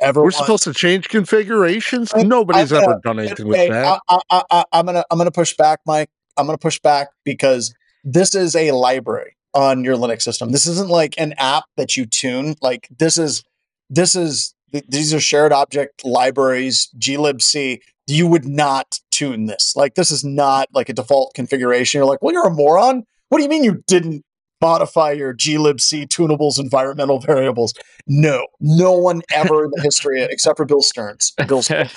Ever 0.00 0.20
We're 0.20 0.24
once. 0.24 0.36
supposed 0.36 0.64
to 0.64 0.72
change 0.74 1.08
configurations. 1.08 2.12
I- 2.14 2.22
Nobody's 2.22 2.72
I'm 2.72 2.78
ever 2.78 2.86
gonna- 2.86 3.00
done 3.04 3.18
anything 3.20 3.46
with 3.48 3.68
that. 3.68 4.00
I, 4.08 4.18
I, 4.30 4.42
I, 4.50 4.64
I'm 4.72 4.86
gonna 4.86 5.04
I'm 5.10 5.18
gonna 5.18 5.30
push 5.30 5.54
back, 5.56 5.80
Mike. 5.86 6.10
I'm 6.36 6.46
gonna 6.46 6.58
push 6.58 6.80
back 6.80 7.08
because 7.24 7.74
this 8.04 8.34
is 8.34 8.56
a 8.56 8.72
library 8.72 9.36
on 9.54 9.84
your 9.84 9.96
Linux 9.96 10.22
system. 10.22 10.50
This 10.50 10.66
isn't 10.66 10.88
like 10.88 11.14
an 11.18 11.34
app 11.38 11.64
that 11.76 11.96
you 11.96 12.06
tune. 12.06 12.56
Like 12.62 12.88
this 12.98 13.16
is 13.18 13.44
this 13.90 14.14
is 14.16 14.54
th- 14.72 14.84
these 14.88 15.12
are 15.14 15.20
shared 15.20 15.52
object 15.52 16.04
libraries. 16.04 16.88
glibc. 16.98 17.80
You 18.06 18.26
would 18.26 18.44
not 18.44 18.98
tune 19.10 19.46
this. 19.46 19.76
Like 19.76 19.94
this 19.94 20.10
is 20.10 20.24
not 20.24 20.68
like 20.74 20.88
a 20.88 20.92
default 20.92 21.34
configuration. 21.34 21.98
You're 21.98 22.06
like, 22.06 22.20
well, 22.22 22.32
you're 22.32 22.46
a 22.46 22.50
moron. 22.50 23.04
What 23.28 23.38
do 23.38 23.44
you 23.44 23.48
mean 23.48 23.64
you 23.64 23.82
didn't 23.86 24.24
modify 24.60 25.12
your 25.12 25.32
glibc 25.34 26.08
tunables 26.08 26.58
environmental 26.58 27.20
variables? 27.20 27.74
No, 28.06 28.46
no 28.60 28.92
one 28.92 29.22
ever 29.32 29.64
in 29.64 29.70
the 29.74 29.80
history, 29.82 30.22
except 30.22 30.56
for 30.56 30.64
Bill 30.64 30.82
Stearns. 30.82 31.32
Bill 31.46 31.62
Stearns. 31.62 31.92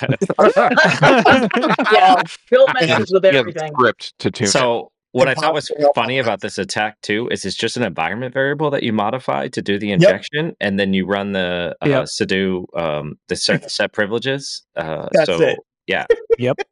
yeah, 0.56 2.22
Bill 2.50 2.66
messes 2.80 3.10
with 3.12 3.24
everything. 3.24 3.72
script 3.72 4.18
to 4.20 4.30
tune. 4.30 4.46
it. 4.46 4.50
So 4.50 4.92
what 5.16 5.28
I 5.28 5.34
thought 5.34 5.54
was 5.54 5.70
funny 5.94 6.18
about 6.18 6.40
this 6.40 6.58
attack 6.58 7.00
too 7.02 7.28
is 7.30 7.44
it's 7.44 7.56
just 7.56 7.76
an 7.76 7.82
environment 7.82 8.34
variable 8.34 8.70
that 8.70 8.82
you 8.82 8.92
modify 8.92 9.48
to 9.48 9.62
do 9.62 9.78
the 9.78 9.90
injection, 9.90 10.54
and 10.60 10.78
then 10.78 10.92
you 10.92 11.06
run 11.06 11.32
the 11.32 11.74
uh, 11.80 11.86
Yep. 11.88 12.04
sudo 12.04 12.64
um, 12.78 13.18
the 13.28 13.36
set, 13.46 13.70
set 13.70 13.92
privileges. 13.92 14.62
Uh, 14.76 15.08
That's 15.12 15.26
so 15.26 15.40
it. 15.42 15.58
yeah, 15.86 16.06
Yep. 16.38 16.58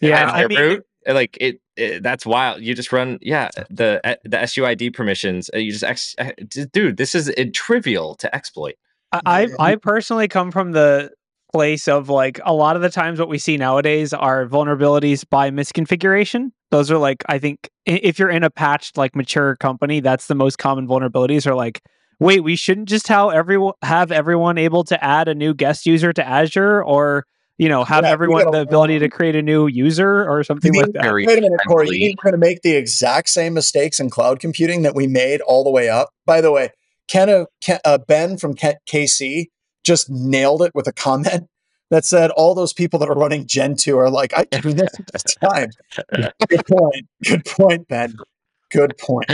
Yeah, 0.00 0.30
I 0.30 0.46
mean, 0.46 0.58
root, 0.58 0.84
like 1.06 1.36
it, 1.40 1.60
it, 1.76 2.02
that's 2.02 2.24
wild. 2.24 2.62
You 2.62 2.74
just 2.74 2.92
run 2.92 3.18
yeah 3.20 3.50
the 3.70 4.00
uh, 4.04 4.16
the 4.24 4.38
SUID 4.38 4.94
permissions. 4.94 5.50
uh, 5.54 5.58
You 5.58 5.70
just 5.72 5.84
ex, 5.84 6.14
uh, 6.18 6.30
dude, 6.72 6.96
this 6.96 7.14
is 7.14 7.28
uh, 7.28 7.44
trivial 7.52 8.14
to 8.16 8.34
exploit. 8.34 8.74
I 9.12 9.20
I 9.26 9.72
I 9.72 9.76
personally 9.76 10.28
come 10.28 10.50
from 10.50 10.72
the 10.72 11.10
place 11.52 11.88
of 11.88 12.08
like 12.08 12.40
a 12.44 12.52
lot 12.52 12.76
of 12.76 12.82
the 12.82 12.90
times 12.90 13.18
what 13.18 13.28
we 13.28 13.38
see 13.38 13.56
nowadays 13.56 14.12
are 14.12 14.46
vulnerabilities 14.46 15.24
by 15.28 15.50
misconfiguration. 15.50 16.50
Those 16.70 16.90
are 16.90 16.98
like 16.98 17.24
I 17.28 17.38
think 17.38 17.70
if 17.84 18.18
you're 18.18 18.30
in 18.30 18.42
a 18.42 18.50
patched 18.50 18.96
like 18.96 19.14
mature 19.14 19.56
company, 19.56 20.00
that's 20.00 20.26
the 20.26 20.34
most 20.34 20.58
common 20.58 20.86
vulnerabilities 20.86 21.46
are 21.46 21.54
like 21.54 21.82
wait, 22.18 22.40
we 22.40 22.56
shouldn't 22.56 22.88
just 22.88 23.08
how 23.08 23.30
everyone 23.30 23.74
have 23.82 24.10
everyone 24.10 24.58
able 24.58 24.84
to 24.84 25.02
add 25.02 25.28
a 25.28 25.34
new 25.34 25.54
guest 25.54 25.86
user 25.86 26.12
to 26.12 26.26
Azure 26.26 26.82
or 26.82 27.26
you 27.58 27.68
know 27.68 27.84
have 27.84 28.04
Yeah, 28.04 28.10
everyone 28.10 28.44
gotta 28.44 28.58
the 28.58 28.62
ability 28.62 28.98
to 29.00 29.08
create 29.08 29.36
a 29.36 29.42
new 29.42 29.66
user 29.66 30.28
or 30.28 30.42
something 30.44 30.72
mean 30.72 30.82
like 30.82 30.92
that. 30.92 31.02
Very 31.02 31.26
Wait 31.26 31.38
a 31.38 31.42
minute, 31.42 31.60
Corey. 31.66 31.86
You 31.86 31.90
friendly. 31.90 32.06
mean 32.06 32.14
we're 32.18 32.30
going 32.30 32.40
to 32.40 32.46
make 32.46 32.62
the 32.62 32.76
exact 32.76 33.28
same 33.28 33.54
mistakes 33.54 34.00
in 34.00 34.10
cloud 34.10 34.40
computing 34.40 34.82
that 34.82 34.94
we 34.94 35.06
made 35.06 35.40
all 35.42 35.64
the 35.64 35.70
way 35.70 35.88
up? 35.88 36.10
By 36.24 36.40
the 36.40 36.52
way, 36.52 36.70
Ken, 37.08 37.30
uh, 37.30 37.46
Ken 37.60 37.80
uh, 37.84 37.98
Ben 37.98 38.36
from 38.36 38.54
K- 38.54 38.76
KC 38.86 39.46
just 39.84 40.10
nailed 40.10 40.62
it 40.62 40.72
with 40.74 40.86
a 40.86 40.92
comment 40.92 41.48
that 41.90 42.04
said 42.04 42.30
all 42.32 42.54
those 42.54 42.72
people 42.72 42.98
that 43.00 43.08
are 43.08 43.14
running 43.14 43.46
Gentoo 43.46 43.96
are 43.96 44.10
like, 44.10 44.32
I 44.36 44.44
do 44.44 44.72
this 44.72 44.90
all 44.98 45.04
the 45.12 45.70
time. 46.20 46.32
Good 46.48 46.66
point. 46.66 47.06
Good 47.24 47.44
point, 47.44 47.88
Ben. 47.88 48.14
Good 48.72 48.98
point. 48.98 49.26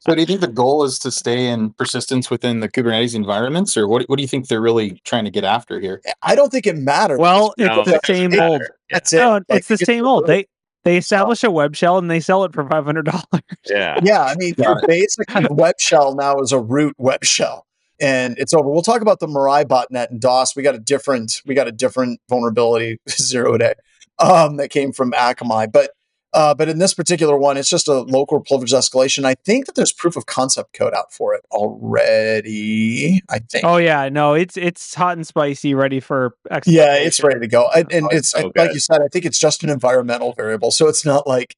So 0.00 0.14
do 0.14 0.20
you 0.20 0.26
think 0.26 0.40
the 0.40 0.48
goal 0.52 0.82
is 0.82 0.98
to 0.98 1.12
stay 1.12 1.46
in 1.46 1.70
persistence 1.70 2.30
within 2.30 2.58
the 2.58 2.68
Kubernetes 2.68 3.14
environments, 3.14 3.76
or 3.76 3.86
what, 3.86 4.02
what 4.08 4.16
do 4.16 4.22
you 4.22 4.28
think 4.28 4.48
they're 4.48 4.60
really 4.60 5.00
trying 5.04 5.24
to 5.24 5.30
get 5.30 5.44
after 5.44 5.78
here? 5.78 6.02
I 6.22 6.34
don't 6.34 6.50
think 6.50 6.66
it 6.66 6.76
matters. 6.76 7.20
Well, 7.20 7.54
it's 7.56 7.68
No, 7.68 7.84
the 7.84 8.00
same 8.04 8.30
matter. 8.30 8.42
old. 8.42 8.62
That's 8.90 9.12
it. 9.12 9.18
No, 9.18 9.34
Like, 9.34 9.44
it's 9.50 9.68
the 9.68 9.76
you 9.78 9.86
same 9.86 10.04
old. 10.04 10.26
They 10.26 10.46
they 10.82 10.96
establish 10.98 11.44
a 11.44 11.50
web 11.50 11.74
shell 11.76 11.96
and 11.96 12.10
they 12.10 12.18
sell 12.20 12.42
it 12.44 12.52
for 12.52 12.68
five 12.68 12.84
hundred 12.84 13.06
dollars. 13.06 13.24
yeah. 13.70 13.98
Yeah, 14.02 14.22
I 14.24 14.34
mean, 14.36 14.54
Got 14.54 14.64
your 14.64 14.82
basic 14.88 15.26
web 15.50 15.76
shell 15.78 16.16
now 16.16 16.40
is 16.40 16.50
a 16.50 16.58
root 16.58 16.94
web 16.98 17.24
shell, 17.24 17.66
and 18.00 18.36
it's 18.38 18.52
over. 18.54 18.68
We'll 18.68 18.82
talk 18.82 19.00
about 19.00 19.20
the 19.20 19.26
Mirai 19.26 19.64
botnet 19.64 20.10
and 20.10 20.20
DOS. 20.20 20.56
We 20.56 20.62
got 20.62 20.74
a 20.74 20.78
different, 20.78 21.40
we 21.46 21.54
got 21.54 21.68
a 21.68 21.72
different 21.72 22.20
vulnerability 22.28 22.98
zero 23.10 23.56
day 23.58 23.74
um, 24.18 24.56
that 24.56 24.68
came 24.70 24.92
from 24.92 25.12
Akamai, 25.12 25.70
but 25.72 25.90
uh, 26.34 26.52
but 26.52 26.68
in 26.68 26.80
this 26.80 26.92
particular 26.92 27.36
one, 27.38 27.56
it's 27.56 27.70
just 27.70 27.86
a 27.86 28.00
local 28.00 28.40
privilege 28.40 28.72
escalation. 28.72 29.24
I 29.24 29.34
think 29.34 29.66
that 29.66 29.76
there's 29.76 29.92
proof 29.92 30.16
of 30.16 30.26
concept 30.26 30.72
code 30.72 30.92
out 30.92 31.12
for 31.12 31.32
it 31.32 31.44
already. 31.52 33.22
I 33.30 33.38
think. 33.38 33.64
Oh 33.64 33.76
yeah, 33.76 34.08
no, 34.08 34.34
it's 34.34 34.56
it's 34.56 34.96
hot 34.96 35.16
and 35.16 35.24
spicy, 35.24 35.74
ready 35.74 36.00
for 36.00 36.34
exploitation. 36.50 36.86
Yeah, 36.86 37.06
it's 37.06 37.22
ready 37.22 37.38
to 37.38 37.46
go. 37.46 37.68
And, 37.74 37.92
and 37.92 38.06
Oh, 38.06 38.16
it's 38.16 38.30
so 38.30 38.50
like 38.56 38.74
you 38.74 38.80
said, 38.80 39.00
I 39.00 39.06
think 39.06 39.24
it's 39.24 39.38
just 39.38 39.62
an 39.62 39.70
environmental 39.70 40.32
variable. 40.32 40.72
So 40.72 40.88
it's 40.88 41.04
not 41.04 41.28
like 41.28 41.54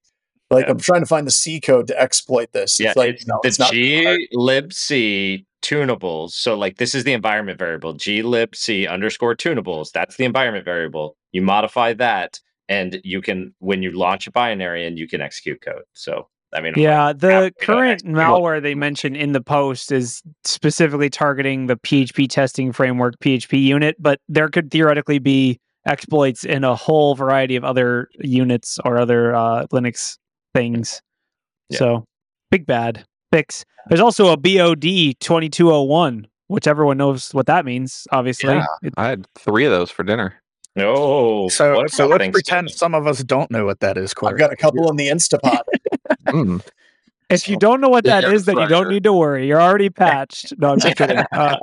like 0.50 0.66
Yeah. 0.66 0.72
I'm 0.72 0.78
trying 0.78 1.00
to 1.00 1.06
find 1.06 1.26
the 1.26 1.30
C 1.30 1.58
code 1.58 1.86
to 1.86 1.98
exploit 1.98 2.52
this. 2.52 2.78
Yeah, 2.78 2.88
it's 2.88 2.96
like 2.98 3.14
it's 3.14 3.26
no, 3.26 3.40
the 3.42 3.48
it's 3.48 3.58
not 3.58 3.74
hard. 3.74 4.20
glibc 4.34 5.45
tunables. 5.62 6.30
So 6.30 6.56
like 6.56 6.76
this 6.76 6.94
is 6.94 7.04
the 7.04 7.12
environment 7.12 7.58
variable 7.58 7.94
glibc 7.94 8.88
underscore 8.88 9.34
tunables. 9.34 9.90
That's 9.92 10.16
the 10.16 10.24
environment 10.24 10.64
variable. 10.64 11.16
You 11.32 11.42
modify 11.42 11.92
that, 11.94 12.40
and 12.68 13.00
you 13.04 13.20
can 13.20 13.54
when 13.58 13.82
you 13.82 13.90
launch 13.90 14.26
a 14.26 14.30
binary 14.30 14.86
and 14.86 14.98
you 14.98 15.08
can 15.08 15.20
execute 15.20 15.60
code. 15.60 15.84
So 15.92 16.28
I 16.52 16.60
mean, 16.60 16.74
Yeah, 16.76 17.06
like, 17.06 17.18
the 17.18 17.52
current 17.60 18.04
malware 18.04 18.62
they 18.62 18.74
mentioned 18.74 19.16
in 19.16 19.32
the 19.32 19.40
post 19.40 19.90
is 19.92 20.22
specifically 20.44 21.10
targeting 21.10 21.66
the 21.66 21.76
PHP 21.76 22.28
testing 22.28 22.72
framework 22.72 23.18
PHPUnit, 23.18 23.94
but 23.98 24.20
there 24.28 24.48
could 24.48 24.70
theoretically 24.70 25.18
be 25.18 25.58
exploits 25.86 26.44
in 26.44 26.64
a 26.64 26.74
whole 26.74 27.14
variety 27.14 27.56
of 27.56 27.64
other 27.64 28.08
units 28.20 28.78
or 28.84 28.98
other 28.98 29.34
uh, 29.34 29.66
Linux 29.72 30.16
things. 30.54 31.02
Yeah. 31.68 31.78
So, 31.78 32.04
big 32.50 32.64
bad 32.64 33.04
fix. 33.36 33.64
There's 33.88 34.00
also 34.00 34.32
a 34.32 34.36
BOD 34.36 35.14
2201, 35.20 36.26
which 36.48 36.66
everyone 36.66 36.96
knows 36.96 37.32
what 37.32 37.46
that 37.46 37.64
means, 37.64 38.06
obviously. 38.10 38.54
Yeah. 38.54 38.90
I 38.96 39.08
had 39.08 39.26
three 39.34 39.64
of 39.64 39.72
those 39.72 39.90
for 39.90 40.02
dinner. 40.02 40.34
No, 40.74 41.48
So, 41.48 41.86
so 41.86 42.06
let's 42.06 42.28
pretend 42.28 42.70
some 42.70 42.94
of 42.94 43.06
us 43.06 43.22
don't 43.22 43.50
know 43.50 43.64
what 43.64 43.80
that 43.80 43.96
is. 43.96 44.12
I've 44.22 44.36
got 44.36 44.52
a 44.52 44.56
couple 44.56 44.90
in 44.90 44.96
the 44.96 45.08
Instapot. 45.08 45.62
Mm. 46.26 46.60
if 47.30 47.48
you 47.48 47.56
don't 47.56 47.80
know 47.80 47.88
what 47.88 48.04
Yeah, 48.04 48.20
that 48.20 48.32
is, 48.32 48.46
then 48.46 48.56
you 48.58 48.66
don't 48.66 48.88
need 48.88 49.04
to 49.04 49.12
worry. 49.12 49.46
You're 49.46 49.60
already 49.60 49.90
patched. 49.90 50.52
No, 50.58 50.72
I'm 50.72 50.80
just 50.80 50.96
kidding. 50.96 51.24
Uh, 51.32 51.56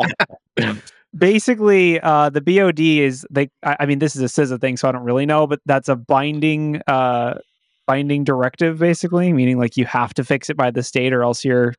basically 1.18 2.00
uh 2.00 2.30
the 2.30 2.42
bod 2.42 2.80
is 2.80 3.26
they 3.30 3.50
I, 3.62 3.78
I 3.82 3.86
mean 3.86 4.00
this 4.00 4.16
is 4.16 4.22
a 4.22 4.26
CISA 4.42 4.60
thing 4.60 4.78
so 4.78 4.90
i 4.90 4.92
don't 4.92 5.04
really 5.04 5.28
know 5.28 5.46
but 5.46 5.60
that's 5.66 5.88
a 5.88 5.96
binding 5.96 6.82
uh 6.88 7.36
binding 7.88 8.24
directive 8.24 8.80
basically 8.80 9.34
meaning 9.34 9.58
like 9.58 9.76
you 9.78 9.86
have 9.86 10.14
to 10.14 10.24
fix 10.24 10.50
it 10.50 10.56
by 10.58 10.72
the 10.72 10.82
state 10.84 11.12
or 11.14 11.22
else 11.24 11.44
you're 11.44 11.74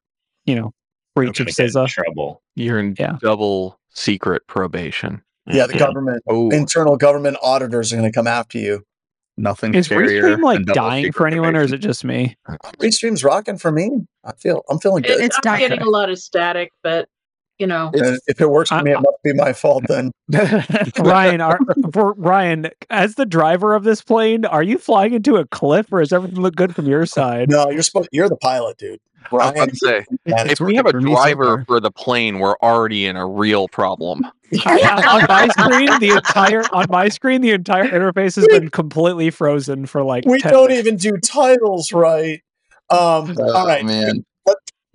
you 0.45 0.55
know 0.55 0.73
You're 1.17 1.25
breach 1.27 1.41
of 1.41 1.49
in 1.49 1.55
CISA. 1.55 1.89
trouble. 1.89 2.43
You're 2.57 2.79
in 2.79 2.95
Yeah. 2.99 3.17
double 3.21 3.79
secret 3.91 4.47
probation. 4.47 5.23
yeah, 5.47 5.67
the 5.67 5.79
government, 5.79 6.23
Oh, 6.29 6.51
internal 6.51 6.97
government 6.97 7.37
auditors 7.43 7.93
are 7.93 7.97
going 7.97 8.11
to 8.11 8.15
come 8.15 8.27
after 8.27 8.59
you. 8.59 8.83
nothing 9.37 9.75
Is 9.75 9.89
scarier 9.89 10.37
Restream 10.37 10.43
like 10.43 10.65
dying 10.67 11.13
for 11.13 11.27
anyone, 11.27 11.57
or 11.57 11.63
is 11.63 11.73
it 11.73 11.79
just 11.79 12.05
me? 12.05 12.37
Restream's 12.79 13.25
rocking 13.25 13.59
for 13.59 13.73
me. 13.73 13.91
I 14.25 14.33
feel 14.33 14.63
I'm 14.71 14.79
feeling 14.79 15.03
good. 15.03 15.21
It's 15.21 15.37
I'm 15.37 15.41
dark. 15.43 15.59
getting 15.61 15.81
a 15.83 15.89
lot 15.91 16.09
of 16.11 16.19
static, 16.19 16.71
but 16.83 17.09
you 17.59 17.67
know, 17.67 17.91
And 17.95 18.19
if 18.27 18.41
it 18.41 18.51
works 18.51 18.71
for 18.71 18.83
me, 18.83 18.93
it 18.93 18.97
must 19.01 19.23
be 19.23 19.33
my 19.33 19.53
fault 19.53 19.85
then. 19.89 20.11
Ryan, 20.99 21.41
are, 21.41 21.59
for 21.93 22.15
Ryan, 22.15 22.71
as 22.91 23.15
the 23.15 23.27
driver 23.27 23.75
of 23.75 23.85
this 23.85 24.03
plane, 24.03 24.45
are 24.45 24.63
you 24.63 24.79
flying 24.79 25.15
into 25.15 25.37
a 25.37 25.47
cliff, 25.47 25.93
or 25.93 26.01
does 26.01 26.13
everything 26.13 26.41
look 26.41 26.57
good 26.57 26.75
from 26.75 26.87
your 26.87 27.07
side? 27.07 27.51
No, 27.51 27.71
you're 27.71 27.83
supposed. 27.83 28.09
You're 28.13 28.29
the 28.29 28.37
pilot, 28.37 28.77
dude. 28.79 29.01
I 29.31 29.35
was 29.35 29.53
Brian, 29.53 29.57
about 29.57 29.69
to 29.71 29.77
say, 29.77 30.05
man, 30.27 30.51
if 30.51 30.61
we 30.61 30.75
have 30.75 30.87
a 30.87 30.93
driver 30.93 31.65
for 31.67 31.81
the 31.81 31.91
plane, 31.91 32.41
we're 32.41 32.57
already 32.63 33.07
in 33.07 33.17
a 33.17 33.27
real 33.27 33.69
problem. 33.69 34.25
on 34.25 35.25
my 35.29 35.49
screen, 35.49 35.99
the 36.01 36.13
entire 36.17 36.63
on 36.75 36.87
my 36.91 37.09
screen, 37.09 37.41
the 37.41 37.53
entire 37.53 37.87
interface 37.89 38.37
has 38.37 38.47
been 38.49 38.69
completely 38.69 39.31
frozen 39.31 39.87
for 39.87 40.03
like. 40.03 40.25
we 40.27 40.41
don't 40.41 40.69
minutes. 40.69 40.87
even 40.87 40.97
do 40.99 41.17
titles 41.19 41.93
right. 41.93 42.43
Um, 42.91 43.35
Oh, 43.39 43.55
all 43.55 43.67
right, 43.67 43.85
man. 43.85 44.25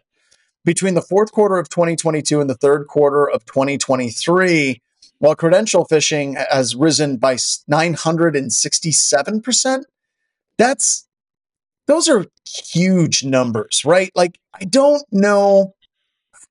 between 0.64 0.94
the 0.94 1.02
fourth 1.02 1.32
quarter 1.32 1.58
of 1.58 1.68
2022 1.68 2.40
and 2.40 2.48
the 2.48 2.54
third 2.54 2.86
quarter 2.88 3.28
of 3.28 3.44
2023, 3.44 4.80
while 5.18 5.34
credential 5.34 5.86
phishing 5.86 6.36
has 6.50 6.74
risen 6.74 7.16
by 7.16 7.34
967%. 7.34 9.82
That's 10.58 11.06
those 11.86 12.08
are 12.08 12.24
huge 12.46 13.24
numbers, 13.24 13.84
right? 13.84 14.10
Like 14.14 14.38
I 14.58 14.64
don't 14.64 15.04
know 15.12 15.74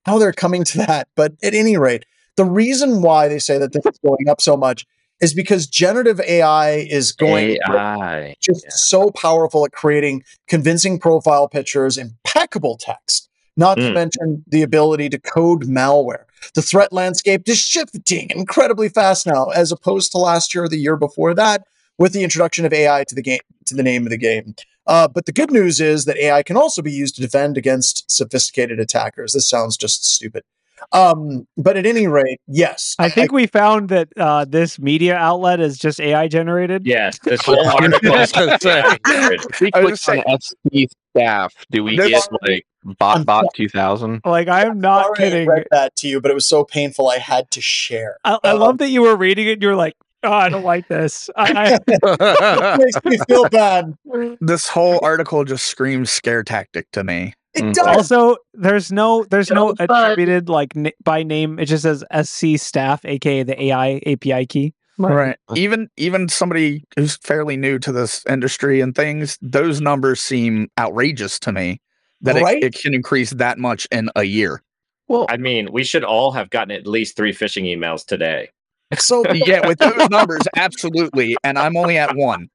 how 0.05 0.19
they're 0.19 0.33
coming 0.33 0.63
to 0.65 0.77
that, 0.79 1.07
but 1.15 1.33
at 1.41 1.53
any 1.53 1.77
rate, 1.77 2.05
the 2.35 2.45
reason 2.45 3.01
why 3.01 3.27
they 3.27 3.39
say 3.39 3.57
that 3.57 3.73
this 3.73 3.85
is 3.85 3.97
going 3.99 4.27
up 4.29 4.41
so 4.41 4.57
much 4.57 4.85
is 5.21 5.33
because 5.33 5.67
generative 5.67 6.19
AI 6.21 6.71
is 6.71 7.11
going 7.13 7.57
AI. 7.69 8.35
just 8.41 8.63
Yeah. 8.65 8.69
so 8.71 9.09
powerful 9.11 9.65
at 9.65 9.71
creating 9.71 10.23
convincing 10.47 10.99
profile 10.99 11.47
pictures, 11.47 11.97
impeccable 11.97 12.77
text, 12.77 13.29
not 13.55 13.75
to 13.75 13.83
Mm. 13.83 13.93
mention 13.93 14.43
the 14.47 14.61
ability 14.61 15.09
to 15.09 15.19
code 15.19 15.65
malware. 15.65 16.23
The 16.53 16.61
threat 16.61 16.91
landscape 16.91 17.47
is 17.47 17.57
shifting 17.57 18.29
incredibly 18.31 18.89
fast 18.89 19.25
now, 19.25 19.45
as 19.49 19.71
opposed 19.71 20.11
to 20.11 20.17
last 20.17 20.53
year 20.53 20.65
or 20.65 20.69
the 20.69 20.77
year 20.77 20.97
before 20.97 21.33
that, 21.35 21.63
with 21.97 22.13
the 22.13 22.23
introduction 22.23 22.65
of 22.65 22.73
AI 22.73 23.03
to 23.05 23.15
the 23.15 23.21
game 23.21 23.39
to 23.65 23.75
the 23.75 23.83
name 23.83 24.05
of 24.05 24.09
the 24.09 24.17
game. 24.17 24.55
Uh, 24.85 25.07
but 25.07 25.25
the 25.25 25.31
good 25.31 25.51
news 25.51 25.79
is 25.79 26.03
that 26.03 26.17
AI 26.17 26.43
can 26.43 26.57
also 26.57 26.81
be 26.81 26.91
used 26.91 27.15
to 27.15 27.21
defend 27.21 27.57
against 27.57 28.11
sophisticated 28.11 28.79
attackers. 28.79 29.31
This 29.31 29.47
sounds 29.47 29.77
just 29.77 30.03
stupid. 30.05 30.43
Um, 30.91 31.47
but 31.57 31.77
at 31.77 31.85
any 31.85 32.07
rate, 32.07 32.39
yes, 32.47 32.95
I 32.99 33.09
think 33.09 33.31
we 33.31 33.47
found 33.47 33.89
that 33.89 34.09
uh, 34.17 34.45
this 34.45 34.79
media 34.79 35.15
outlet 35.15 35.59
is 35.59 35.77
just 35.77 35.99
AI 35.99 36.27
generated. 36.27 36.85
Yes, 36.85 37.19
this 37.23 37.41
whole 37.43 37.67
article. 37.69 38.11
I 38.13 38.19
was 38.21 38.31
gonna 38.31 38.57
say. 38.59 38.83
If 39.05 39.61
we 39.61 39.67
I 39.73 39.79
click 39.81 39.91
was 39.91 40.07
on 40.09 40.23
SC 40.41 40.89
staff, 41.15 41.53
do 41.71 41.83
we 41.83 41.95
This- 41.97 42.09
get 42.09 42.27
like 42.41 42.65
I'm 42.85 43.23
BotBot 43.23 43.45
2000? 43.55 44.21
Like 44.25 44.47
I 44.49 44.65
am 44.65 44.79
not 44.81 45.05
Sorry 45.05 45.13
I 45.13 45.17
kidding. 45.29 45.47
read 45.47 45.67
that 45.71 45.95
to 45.97 46.07
you, 46.07 46.19
but 46.19 46.31
it 46.31 46.33
was 46.33 46.45
so 46.45 46.65
painful 46.65 47.07
I 47.09 47.17
had 47.17 47.49
to 47.51 47.61
share. 47.61 48.17
I, 48.25 48.37
I 48.43 48.49
Um, 48.51 48.59
love 48.59 48.77
that 48.79 48.89
you 48.89 49.01
were 49.03 49.15
reading 49.15 49.47
it. 49.47 49.53
and 49.53 49.61
You 49.61 49.69
were 49.69 49.75
like, 49.75 49.95
"Oh, 50.23 50.31
I 50.33 50.49
don't 50.49 50.65
like 50.65 50.89
this." 50.89 51.29
I, 51.37 51.79
it 51.87 52.79
makes 52.79 53.05
me 53.05 53.17
feel 53.27 53.47
bad. 53.47 53.95
this 54.41 54.67
whole 54.67 54.99
article 55.01 55.45
just 55.45 55.65
screams 55.67 56.11
scare 56.11 56.43
tactic 56.43 56.91
to 56.91 57.03
me. 57.05 57.35
It 57.55 57.63
Mm. 57.63 57.73
Does. 57.73 57.87
also, 58.11 58.37
there's 58.53 58.91
no, 58.91 59.25
there's 59.29 59.49
no 59.51 59.73
Don't 59.73 59.81
attributed 59.81 60.49
like 60.49 60.75
n- 60.75 60.91
by 61.03 61.23
name. 61.23 61.59
It 61.59 61.65
just 61.65 61.83
says 61.83 62.03
SC 62.23 62.57
staff, 62.57 63.05
aka 63.05 63.43
the 63.43 63.61
AI 63.65 64.01
API 64.07 64.45
key. 64.47 64.73
Right. 64.97 65.37
Even 65.55 65.89
even 65.97 66.29
somebody 66.29 66.83
who's 66.95 67.17
fairly 67.17 67.57
new 67.57 67.79
to 67.79 67.91
this 67.91 68.23
industry 68.29 68.79
and 68.79 68.95
things, 68.95 69.37
those 69.41 69.81
numbers 69.81 70.21
seem 70.21 70.69
outrageous 70.79 71.39
to 71.39 71.51
me. 71.51 71.79
That 72.21 72.35
Right? 72.41 72.57
it, 72.57 72.75
it 72.75 72.81
can 72.81 72.93
increase 72.93 73.31
that 73.31 73.57
much 73.57 73.87
in 73.91 74.09
a 74.15 74.23
year. 74.23 74.61
Well, 75.07 75.25
I 75.29 75.37
mean, 75.37 75.69
we 75.71 75.83
should 75.83 76.03
all 76.03 76.31
have 76.31 76.49
gotten 76.49 76.71
at 76.71 76.87
least 76.87 77.17
three 77.17 77.33
phishing 77.33 77.65
emails 77.65 78.05
today. 78.05 78.49
so 78.97 79.23
Yeah, 79.33 79.67
with 79.67 79.79
those 79.79 80.09
numbers, 80.09 80.41
absolutely. 80.55 81.35
And 81.43 81.57
I'm 81.59 81.75
only 81.75 81.97
at 81.97 82.15
one. 82.15 82.49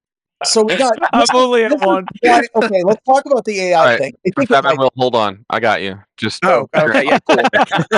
So 0.45 0.63
we 0.65 0.77
got. 0.77 0.93
I'm 1.13 1.27
only 1.35 1.65
at 1.65 1.79
one. 1.81 2.07
why- 2.21 2.43
okay, 2.57 2.83
let's 2.85 3.03
talk 3.05 3.25
about 3.27 3.45
the 3.45 3.61
AI 3.61 3.79
All 3.79 3.85
right. 3.87 3.99
thing. 3.99 4.13
I 4.27 4.31
think 4.37 4.49
Batman 4.51 4.77
might- 4.77 4.83
will 4.83 4.93
hold 4.97 5.15
on. 5.17 5.45
I 5.51 5.61
got 5.61 5.83
you. 5.83 6.01
Just 6.17 6.45
Oh, 6.45 6.69
okay, 6.77 7.05
yeah, 7.07 7.19
cool. 7.29 7.43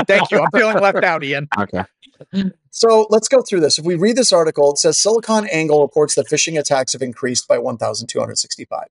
Thank 0.07 0.31
you. 0.31 0.41
I'm 0.41 0.51
feeling 0.53 0.79
left 0.79 1.05
out, 1.05 1.23
Ian. 1.25 1.49
okay. 1.59 1.85
So 2.71 3.07
let's 3.11 3.29
go 3.29 3.43
through 3.43 3.61
this. 3.61 3.79
If 3.79 3.85
we 3.85 3.95
read 3.97 4.17
this 4.17 4.33
article, 4.33 4.73
it 4.73 4.79
says 4.79 4.97
Silicon 4.99 5.47
Angle 5.51 5.83
reports 5.83 6.15
that 6.15 6.29
phishing 6.29 6.59
attacks 6.59 6.93
have 6.93 7.03
increased 7.03 7.49
by 7.49 7.59
1,265. 7.59 8.85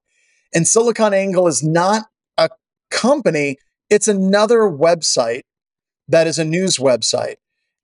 And 0.54 0.68
Silicon 0.68 1.14
Angle 1.14 1.48
is 1.48 1.64
not 1.64 2.08
a 2.38 2.50
company, 2.90 3.58
it's 3.90 4.08
another 4.08 4.62
website 4.62 5.42
that 6.08 6.26
is 6.28 6.40
a 6.40 6.46
news 6.46 6.78
website. 6.78 7.36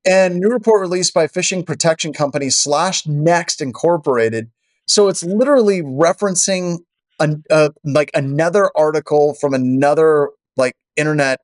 And 0.06 0.40
new 0.40 0.50
report 0.50 0.82
released 0.82 1.14
by 1.14 1.28
phishing 1.28 1.66
protection 1.66 2.12
company 2.14 2.48
SlashNext 2.48 3.62
Incorporated. 3.62 4.50
So 4.88 5.08
it's 5.08 5.24
literally 5.24 5.82
referencing 5.82 6.80
an, 7.20 7.44
uh, 7.50 7.70
like 7.84 8.12
another 8.14 8.70
article 8.76 9.34
from 9.34 9.54
another 9.54 10.30
like 10.58 10.74
internet. 10.96 11.40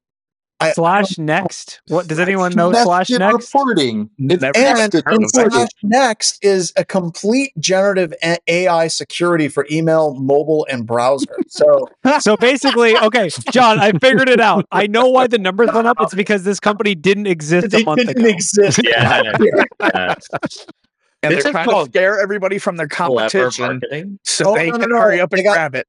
I, 0.60 0.74
Slash 0.74 1.18
next. 1.18 1.82
What 1.88 2.08
does 2.08 2.20
anyone 2.20 2.54
know? 2.54 2.72
SlashNext. 2.72 3.34
reporting. 3.34 4.12
It's 4.20 4.44
Never 4.44 4.56
and, 4.56 4.94
and 4.94 5.28
slash 5.32 5.68
next 5.82 6.38
is 6.46 6.72
a 6.78 6.86
complete 6.86 7.52
generative 7.58 8.14
A- 8.24 8.38
AI 8.48 8.88
security 8.88 9.48
for 9.48 9.66
email, 9.72 10.14
mobile, 10.14 10.68
and 10.70 10.86
browser. 10.86 11.36
So 11.48 11.90
So 12.20 12.38
basically, 12.38 12.96
okay, 12.96 13.32
John, 13.50 13.80
I 13.80 13.92
figured 13.94 14.30
it 14.30 14.40
out. 14.40 14.68
I 14.72 14.86
know 14.86 15.08
why 15.08 15.26
the 15.26 15.40
numbers 15.40 15.72
went 15.74 15.88
up. 15.88 15.98
It's 16.00 16.14
because 16.14 16.44
this 16.44 16.60
company 16.60 16.94
didn't 16.94 17.26
exist 17.26 17.74
a 17.74 17.78
it 17.80 17.86
month 17.88 17.98
didn't 18.06 18.18
ago. 18.20 18.28
exist. 18.30 18.82
Yeah. 18.84 19.32
Uh, 19.80 20.14
And 21.24 21.34
This 21.34 21.44
they're 21.44 21.52
trying 21.52 21.68
called 21.70 21.94
to 21.94 22.00
scare 22.00 22.20
everybody 22.20 22.58
from 22.58 22.78
their 22.78 22.88
competition 22.88 23.82
so 24.24 24.52
Oh, 24.52 24.56
they 24.56 24.68
no, 24.72 24.78
no, 24.78 24.80
can 24.80 24.90
no. 24.90 25.00
hurry 25.00 25.20
up 25.22 25.30
They 25.30 25.38
and 25.40 25.46
got- 25.46 25.54
grab 25.54 25.76
it. 25.76 25.88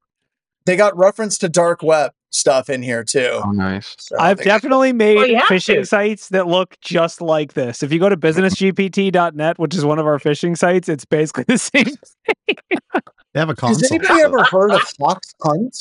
They 0.65 0.75
got 0.77 0.95
reference 0.97 1.37
to 1.39 1.49
dark 1.49 1.81
web 1.83 2.11
stuff 2.29 2.69
in 2.69 2.81
here 2.83 3.03
too. 3.03 3.41
Oh, 3.43 3.51
nice. 3.51 3.95
So 3.99 4.15
I've 4.19 4.37
they- 4.37 4.43
definitely 4.45 4.93
made 4.93 5.15
Well, 5.17 5.27
phishing 5.47 5.75
to. 5.81 5.85
sites 5.85 6.29
that 6.29 6.47
look 6.47 6.77
just 6.81 7.19
like 7.21 7.53
this. 7.53 7.83
If 7.83 7.91
you 7.91 7.99
go 7.99 8.09
to 8.09 8.15
businessgpt.net, 8.17 9.59
which 9.59 9.75
is 9.75 9.83
one 9.83 9.99
of 9.99 10.05
our 10.05 10.19
phishing 10.19 10.57
sites, 10.57 10.87
it's 10.87 11.03
basically 11.05 11.43
the 11.47 11.57
same. 11.57 11.85
They 12.47 13.39
have 13.39 13.49
a 13.49 13.55
console. 13.55 13.81
Has 13.81 13.91
anybody 13.91 14.21
ever 14.21 14.43
heard 14.43 14.71
of 14.71 14.81
Fox 14.99 15.33
Hunt? 15.41 15.77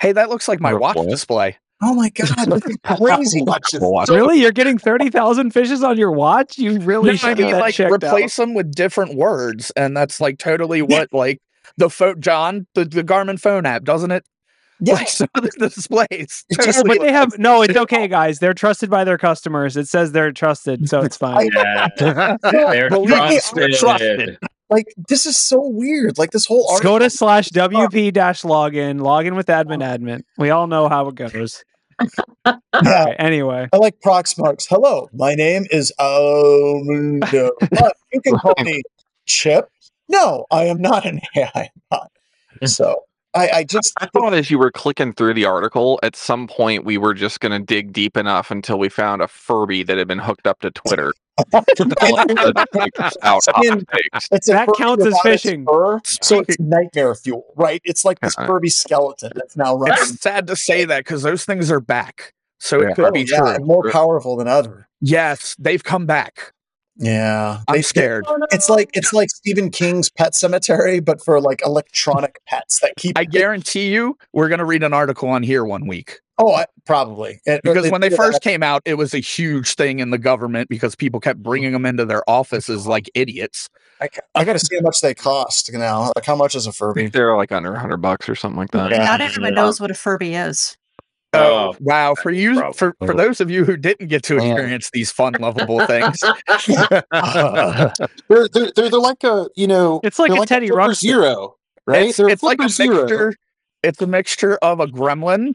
Hey, 0.00 0.12
that 0.12 0.28
looks 0.30 0.48
like 0.48 0.60
my 0.60 0.74
watch 0.74 0.96
display. 1.08 1.58
Oh 1.86 1.94
my 1.94 2.08
god, 2.14 2.28
this 2.28 2.64
is 2.64 2.76
crazy. 2.82 3.42
Watch. 3.42 4.08
Really? 4.08 4.40
You're 4.40 4.52
getting 4.52 4.78
30,000 4.78 5.50
fishes 5.50 5.82
on 5.82 5.98
your 5.98 6.12
watch? 6.12 6.56
You 6.56 6.78
really 6.80 7.10
No, 7.10 7.16
should 7.16 7.30
I 7.30 7.34
get 7.34 7.42
mean, 7.44 7.52
that 7.52 7.60
like 7.60 7.74
checked 7.74 7.92
replace 7.92 8.36
them 8.36 8.54
with 8.54 8.74
different 8.74 9.16
words, 9.16 9.70
and 9.72 9.94
that's 9.94 10.18
like 10.20 10.38
totally 10.38 10.80
what 10.80 11.12
like 11.12 11.42
the 11.76 11.90
phone 11.90 12.20
John 12.22 12.66
the, 12.74 12.86
the 12.86 13.04
Garmin 13.04 13.38
phone 13.38 13.66
app 13.66 13.84
doesn't 13.84 14.10
it? 14.12 14.24
Like 14.80 15.08
some 15.10 15.28
of 15.34 15.42
the 15.42 15.50
displays. 15.68 16.44
It's 16.48 16.58
out. 16.58 16.74
totally 16.74 16.98
But 16.98 17.04
they 17.04 17.12
have 17.12 17.38
no, 17.38 17.62
it's 17.62 17.76
okay, 17.76 18.08
guys. 18.08 18.38
They're 18.38 18.54
trusted 18.54 18.88
by 18.88 19.04
their 19.04 19.18
customers. 19.18 19.76
It 19.76 19.86
says 19.86 20.12
they're 20.12 20.32
trusted, 20.32 20.88
so 20.88 21.02
it's 21.02 21.16
fine. 21.18 21.50
Yeah, 21.52 21.88
they're 21.98 22.88
Believe 22.88 23.10
me, 23.10 23.16
trusted. 23.16 23.74
trusted. 23.74 24.38
like 24.70 24.86
this 25.08 25.26
is 25.26 25.36
so 25.36 25.60
weird. 25.66 26.16
Like 26.16 26.30
this 26.30 26.46
whole 26.46 26.66
Just 26.70 26.82
go 26.82 26.98
to 26.98 27.10
slash 27.10 27.50
oh. 27.54 27.68
WP 27.68 28.12
dash 28.14 28.42
login, 28.42 29.00
Login 29.00 29.36
with 29.36 29.46
admin 29.46 29.84
oh. 29.84 29.98
admin. 29.98 30.22
We 30.38 30.48
all 30.48 30.66
know 30.66 30.88
how 30.88 31.08
it 31.08 31.14
goes. 31.14 31.62
Yeah. 32.82 33.04
Okay, 33.04 33.16
anyway. 33.18 33.68
I 33.72 33.76
like 33.76 34.00
Proxmarks. 34.00 34.66
Hello, 34.68 35.08
my 35.12 35.34
name 35.34 35.66
is 35.70 35.92
um. 35.98 37.18
no, 37.20 37.52
but 37.70 37.96
you 38.12 38.20
can 38.20 38.36
call 38.38 38.54
me 38.64 38.82
Chip. 39.26 39.68
No, 40.08 40.46
I 40.50 40.64
am 40.64 40.80
not 40.80 41.06
an 41.06 41.20
AI 41.36 41.70
bot. 41.90 42.10
So 42.64 43.02
I, 43.34 43.48
I 43.50 43.64
just 43.64 43.92
I 44.00 44.06
thought 44.06 44.32
as 44.34 44.50
you 44.50 44.58
were 44.58 44.70
clicking 44.70 45.12
through 45.12 45.34
the 45.34 45.44
article, 45.44 45.98
at 46.02 46.14
some 46.16 46.46
point 46.46 46.84
we 46.84 46.98
were 46.98 47.14
just 47.14 47.40
going 47.40 47.52
to 47.52 47.64
dig 47.64 47.92
deep 47.92 48.16
enough 48.16 48.50
until 48.50 48.78
we 48.78 48.88
found 48.88 49.22
a 49.22 49.28
Furby 49.28 49.82
that 49.84 49.98
had 49.98 50.06
been 50.08 50.18
hooked 50.20 50.46
up 50.46 50.60
to 50.60 50.70
Twitter. 50.70 51.12
out 51.52 51.64
I 51.84 52.26
mean, 52.26 53.70
hot 53.72 53.88
takes. 53.92 54.28
it's 54.30 54.46
That 54.46 54.68
counts 54.76 55.04
as 55.04 55.18
fishing. 55.22 55.64
fur, 55.68 56.00
so 56.04 56.40
it's 56.40 56.58
nightmare 56.60 57.14
fuel, 57.14 57.44
right? 57.56 57.80
It's 57.84 58.04
like 58.04 58.20
this. 58.20 58.34
Furby 58.36 58.68
skeleton 58.68 59.32
that's 59.34 59.56
now 59.56 59.74
running. 59.74 59.96
It's 60.00 60.20
sad 60.20 60.46
to 60.46 60.56
say 60.56 60.84
that 60.84 60.98
because 61.00 61.22
those 61.22 61.44
things 61.44 61.70
are 61.70 61.80
back. 61.80 62.32
So 62.60 62.80
Yeah. 62.80 62.90
it 62.90 62.94
could 62.96 63.04
Oh, 63.06 63.10
be 63.10 63.26
yeah, 63.28 63.56
true. 63.56 63.64
more 63.66 63.90
powerful 63.90 64.36
than 64.36 64.46
other. 64.48 64.88
Yes, 65.00 65.56
they've 65.58 65.82
come 65.82 66.06
back. 66.06 66.52
Yeah, 66.96 67.60
I'm 67.68 67.76
they- 67.76 67.82
scared. 67.82 68.26
It's 68.52 68.68
like 68.68 68.90
it's 68.94 69.12
like 69.12 69.30
Stephen 69.30 69.70
King's 69.70 70.10
Pet 70.10 70.32
Sematary, 70.32 71.04
but 71.04 71.22
for 71.24 71.40
like 71.40 71.60
electronic 71.64 72.40
pets 72.46 72.80
that 72.80 72.94
keep. 72.96 73.18
I 73.18 73.24
guarantee 73.24 73.92
you, 73.92 74.16
we're 74.32 74.48
gonna 74.48 74.64
read 74.64 74.82
an 74.82 74.92
article 74.92 75.28
on 75.28 75.42
here 75.42 75.64
one 75.64 75.86
week. 75.86 76.20
Oh, 76.38 76.52
I, 76.52 76.66
probably 76.84 77.40
It- 77.46 77.62
Because 77.62 77.86
it- 77.86 77.92
when 77.92 78.00
they 78.00 78.08
it- 78.08 78.16
first 78.16 78.42
came 78.42 78.62
out, 78.62 78.82
it 78.84 78.94
was 78.94 79.14
a 79.14 79.18
huge 79.18 79.74
thing 79.76 79.98
in 80.00 80.10
the 80.10 80.18
government 80.18 80.68
because 80.68 80.94
people 80.96 81.20
kept 81.20 81.42
bringing 81.42 81.72
them 81.72 81.86
into 81.86 82.04
their 82.04 82.28
offices 82.28 82.86
like 82.86 83.08
idiots. 83.14 83.68
I, 84.00 84.08
I 84.34 84.44
got 84.44 84.54
to 84.54 84.58
see 84.58 84.74
how 84.76 84.82
much 84.82 85.00
they 85.00 85.14
cost 85.14 85.68
you 85.68 85.78
now. 85.78 86.12
Like 86.16 86.24
how 86.24 86.34
much 86.34 86.54
is 86.56 86.66
a 86.66 86.72
Furby? 86.72 87.02
think 87.02 87.12
they're 87.12 87.36
like 87.36 87.52
under 87.52 87.70
100 87.70 87.98
bucks 87.98 88.28
or 88.28 88.34
something 88.34 88.58
like 88.58 88.72
that. 88.72 88.90
Yeah. 88.90 89.04
Not 89.04 89.20
everyone 89.20 89.54
knows 89.54 89.80
what 89.80 89.90
a 89.92 89.94
Furby 89.94 90.34
is. 90.34 90.76
Oh, 91.34 91.74
Wow, 91.80 92.14
for 92.14 92.30
you, 92.30 92.54
Bro. 92.54 92.72
for 92.74 92.94
for 93.04 93.14
those 93.14 93.40
of 93.40 93.50
you 93.50 93.64
who 93.64 93.76
didn't 93.76 94.08
get 94.08 94.22
to 94.24 94.36
experience 94.36 94.90
these 94.92 95.10
fun, 95.10 95.34
lovable 95.40 95.84
things, 95.86 96.20
they're, 96.68 97.92
they're, 98.28 98.48
they're, 98.52 98.72
they're 98.74 98.90
like 99.00 99.24
a, 99.24 99.48
you 99.56 99.66
know, 99.66 100.00
It's 100.02 100.18
like 100.18 100.32
they're 100.32 100.42
a 100.42 100.46
Teddy 100.46 100.68
Flipper 100.68 100.80
Ruxpin. 100.90 100.94
Zero, 100.94 101.54
right? 101.86 102.08
it's, 102.08 102.16
They're 102.16 102.28
it's 102.28 102.42
like 102.42 102.60
a 102.60 102.68
Zero. 102.68 103.00
mixture. 103.02 103.34
It's 103.82 104.00
a 104.00 104.06
mixture 104.06 104.56
of 104.56 104.80
a 104.80 104.86
gremlin 104.86 105.54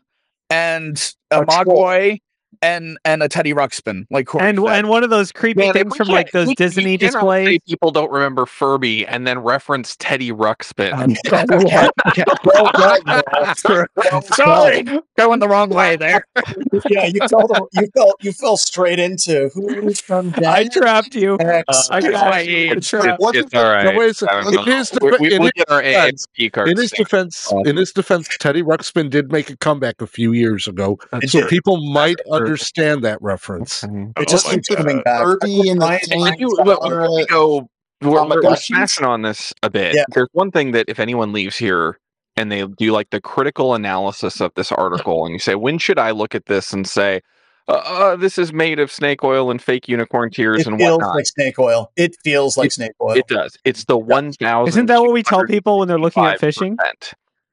and 0.50 1.14
a 1.32 1.42
A 1.42 1.46
troll. 1.46 1.66
mogwai 1.78 2.20
and 2.62 2.98
and 3.06 3.24
a 3.24 3.30
Teddy 3.30 3.54
Ruxpin, 3.54 4.06
like 4.10 4.28
Corey 4.28 4.48
And 4.50 4.58
said. 4.60 4.68
and 4.68 4.90
one 4.90 5.04
of 5.04 5.10
those 5.10 5.32
creepy 5.32 5.62
Man, 5.62 5.74
things 5.74 5.96
from 5.96 6.08
like 6.10 6.32
those 6.32 6.48
we- 6.48 6.52
we 6.52 6.56
Disney 6.56 6.98
cannot 6.98 7.14
displays. 7.14 7.60
People 7.68 7.92
don't 7.92 8.12
remember 8.12 8.46
Furby 8.46 9.06
and 9.08 9.26
then 9.26 9.40
reference 9.40 9.96
Teddy 9.98 10.32
Ruxpin. 10.32 10.94
Um, 10.94 11.16
okay, 11.28 11.88
okay. 12.08 12.24
Well 12.44 12.72
done, 12.74 13.02
man. 13.06 13.24
Well 13.96 14.22
Sorry, 14.22 14.84
going 15.18 15.40
the 15.40 15.48
wrong 15.48 15.70
way 15.70 15.96
there. 15.96 16.26
yeah, 16.90 17.06
you 17.06 17.20
fell 17.28 17.48
the, 17.48 17.68
you 17.74 17.88
fell 17.96 18.14
you 18.22 18.32
fell 18.34 18.58
straight 18.58 19.00
into 19.00 19.50
who's 19.54 20.00
from 20.02 20.34
I 20.46 20.68
trapped 20.68 21.16
you. 21.16 21.38
X. 21.40 21.90
I 21.90 22.02
got 22.02 22.32
Wait, 22.32 22.50
you. 22.50 22.72
It's, 22.74 22.90
Trap. 22.90 23.18
it's, 23.20 23.38
it's 23.38 23.54
all 23.54 23.64
No, 23.64 23.70
right. 23.72 23.98
wait 23.98 24.12
a 24.12 24.14
second. 24.14 24.54
In 24.54 24.66
his, 24.66 24.92
we, 25.02 25.12
we, 25.20 25.34
in, 25.34 25.42
we'll 25.42 25.52
get 25.56 25.70
our 25.70 25.82
defense- 25.82 26.26
ASP 26.40 26.52
cards. 26.52 26.72
in 26.72 26.78
his 26.78 26.92
defense, 26.92 27.54
in 27.66 27.78
his 27.78 27.92
defense, 27.92 28.28
Teddy 28.40 28.64
Ruxpin 28.64 29.10
did 29.10 29.32
make 29.32 29.50
a 29.50 29.58
comeback 29.58 30.02
a 30.02 30.08
few 30.08 30.34
years 30.34 30.68
ago, 30.68 30.98
so 31.28 31.46
people 31.48 31.78
might 31.92 32.18
understand 32.50 33.04
that 33.04 33.22
reference. 33.22 33.82
Mhm. 33.82 34.18
It 34.20 34.28
just 34.28 34.48
Oh, 34.48 34.52
keeps 34.52 34.70
like, 34.70 34.78
coming 34.80 35.00
uh, 35.00 35.04
back. 35.04 35.22
Furby 35.22 35.70
and 35.70 35.82
the 35.82 35.86
Ryan- 35.86 36.00
tank. 36.02 36.34
If 36.36 36.40
you- 36.40 36.58
but 36.66 36.80
uh, 36.84 37.08
we 37.16 37.26
go, 37.26 37.70
we're, 38.02 38.26
we're, 38.28 38.42
we're 38.44 38.56
smashing 38.56 39.06
on 39.06 39.22
this 39.22 39.54
a 39.64 39.70
bit. 39.70 39.96
Yeah. 39.96 40.06
There's 40.14 40.30
one 40.34 40.52
thing 40.52 40.72
that 40.72 40.86
if 40.88 41.00
anyone 41.00 41.34
leaves 41.34 41.58
here 41.58 42.00
and 42.38 42.52
they 42.52 42.66
do 42.66 42.92
like 42.92 43.10
the 43.12 43.22
critical 43.22 43.74
analysis 43.76 44.40
of 44.42 44.52
this 44.56 44.72
article, 44.72 45.26
and 45.26 45.34
you 45.34 45.40
say, 45.40 45.56
when 45.56 45.78
should 45.78 46.00
I 46.00 46.12
look 46.12 46.34
at 46.34 46.46
this 46.46 46.72
and 46.74 46.88
say, 46.88 47.22
uh, 47.68 47.74
uh, 47.86 48.16
this 48.16 48.38
is 48.40 48.52
made 48.54 48.80
of 48.80 48.92
snake 48.92 49.24
oil 49.24 49.52
and 49.52 49.62
fake 49.62 49.88
unicorn 49.88 50.32
tears 50.32 50.62
It 50.62 50.68
and 50.68 50.78
feels 50.80 50.94
whatnot? 51.00 51.16
like 51.16 51.28
snake 51.28 51.60
oil. 51.60 51.92
It 51.98 52.16
feels 52.24 52.58
like 52.58 52.72
snake 52.72 52.94
oil. 53.02 53.12
It 53.18 53.28
does. 53.28 53.58
It's 53.66 53.86
the 53.86 53.98
one 53.98 54.32
thousand. 54.34 54.70
Isn't 54.70 54.86
that 54.88 55.02
what 55.02 55.12
we 55.14 55.22
tell 55.22 55.44
people 55.46 55.80
when 55.80 55.88
they're 55.88 56.00
looking 56.00 56.24
at 56.26 56.40
fishing? 56.40 56.78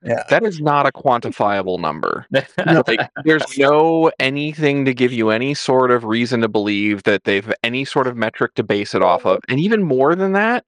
Yeah. 0.03 0.23
That 0.31 0.45
is 0.45 0.61
not 0.61 0.87
a 0.87 0.93
quantifiable 0.93 1.81
number. 1.81 2.27
No. 2.31 2.83
Like, 2.87 3.11
there's 3.25 3.59
no 3.59 4.13
anything 4.21 4.85
to 4.85 4.95
give 4.95 5.13
you 5.13 5.31
any 5.31 5.55
sort 5.55 5.91
of 5.91 6.05
reason 6.05 6.41
to 6.43 6.49
believe 6.49 7.03
that 7.05 7.25
they've 7.25 7.53
any 7.63 7.85
sort 7.85 8.07
of 8.07 8.17
metric 8.17 8.55
to 8.55 8.63
base 8.63 8.95
it 8.95 9.03
off 9.03 9.25
of. 9.27 9.41
And 9.49 9.59
even 9.59 9.83
more 9.83 10.15
than 10.15 10.33
that, 10.33 10.65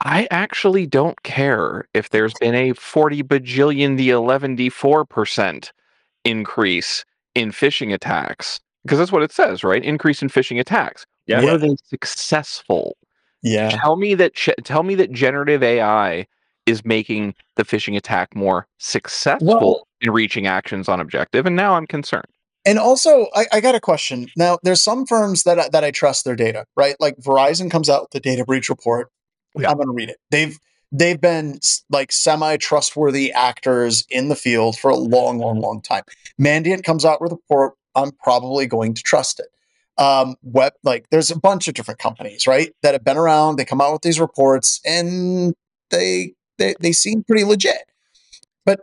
I 0.00 0.26
actually 0.30 0.86
don't 0.86 1.22
care 1.22 1.86
if 1.94 2.10
there's 2.10 2.34
been 2.40 2.54
a 2.54 2.72
40 2.72 3.22
bajillion 3.22 3.96
the 3.96 4.08
11d4% 4.08 5.70
increase 6.24 7.04
in 7.34 7.50
phishing 7.50 7.92
attacks. 7.92 8.60
Because 8.82 8.98
that's 8.98 9.12
what 9.12 9.22
it 9.22 9.30
says, 9.30 9.62
right? 9.62 9.84
Increase 9.84 10.22
in 10.22 10.28
phishing 10.30 10.58
attacks. 10.58 11.06
Yeah. 11.26 11.44
Were 11.44 11.58
they 11.58 11.76
successful? 11.84 12.96
yeah. 13.42 13.70
Tell 13.70 13.96
me 13.96 14.14
that 14.14 14.34
tell 14.64 14.82
me 14.82 14.94
that 14.96 15.12
generative 15.12 15.62
AI 15.62 16.26
is 16.66 16.84
making 16.84 17.34
the 17.56 17.64
phishing 17.64 17.96
attack 17.96 18.34
more 18.34 18.66
successful 18.78 19.46
Well- 19.46 19.86
in 20.00 20.10
reaching 20.10 20.46
actions 20.46 20.88
on 20.88 21.00
objective, 21.00 21.46
and 21.46 21.56
now 21.56 21.74
I'm 21.74 21.86
concerned. 21.86 22.26
And 22.66 22.78
also, 22.78 23.26
I, 23.34 23.46
I 23.52 23.60
got 23.60 23.74
a 23.74 23.80
question. 23.80 24.28
Now, 24.36 24.58
there's 24.62 24.82
some 24.82 25.06
firms 25.06 25.44
that 25.44 25.58
I, 25.58 25.68
that 25.70 25.82
I 25.82 25.90
trust 25.90 26.24
their 26.24 26.36
data, 26.36 26.66
right? 26.76 26.94
Like 27.00 27.16
Verizon 27.16 27.70
comes 27.70 27.88
out 27.88 28.02
with 28.02 28.10
the 28.10 28.20
data 28.20 28.44
breach 28.44 28.68
report. 28.68 29.10
I'm 29.56 29.76
going 29.76 29.86
to 29.86 29.92
read 29.92 30.10
it. 30.10 30.18
They've 30.30 30.58
they've 30.92 31.20
been 31.20 31.60
like 31.88 32.12
semi 32.12 32.56
trustworthy 32.56 33.32
actors 33.32 34.04
in 34.10 34.28
the 34.28 34.36
field 34.36 34.78
for 34.78 34.90
a 34.90 34.96
long, 34.96 35.38
long, 35.38 35.60
long 35.60 35.80
time. 35.80 36.04
Mandiant 36.40 36.84
comes 36.84 37.04
out 37.04 37.20
with 37.20 37.32
a 37.32 37.36
report. 37.36 37.74
I'm 37.94 38.12
probably 38.22 38.66
going 38.66 38.94
to 38.94 39.02
trust 39.02 39.40
it. 39.40 39.46
Um, 39.98 40.36
web 40.42 40.72
like 40.82 41.06
there's 41.10 41.30
a 41.30 41.38
bunch 41.38 41.66
of 41.68 41.74
different 41.74 41.98
companies, 41.98 42.46
right, 42.46 42.74
that 42.82 42.94
have 42.94 43.04
been 43.04 43.16
around. 43.16 43.56
They 43.56 43.64
come 43.64 43.80
out 43.80 43.92
with 43.92 44.02
these 44.02 44.20
reports, 44.20 44.80
and 44.84 45.54
they 45.90 46.34
they 46.60 46.74
they 46.78 46.92
seem 46.92 47.24
pretty 47.24 47.42
legit. 47.42 47.90
But 48.64 48.80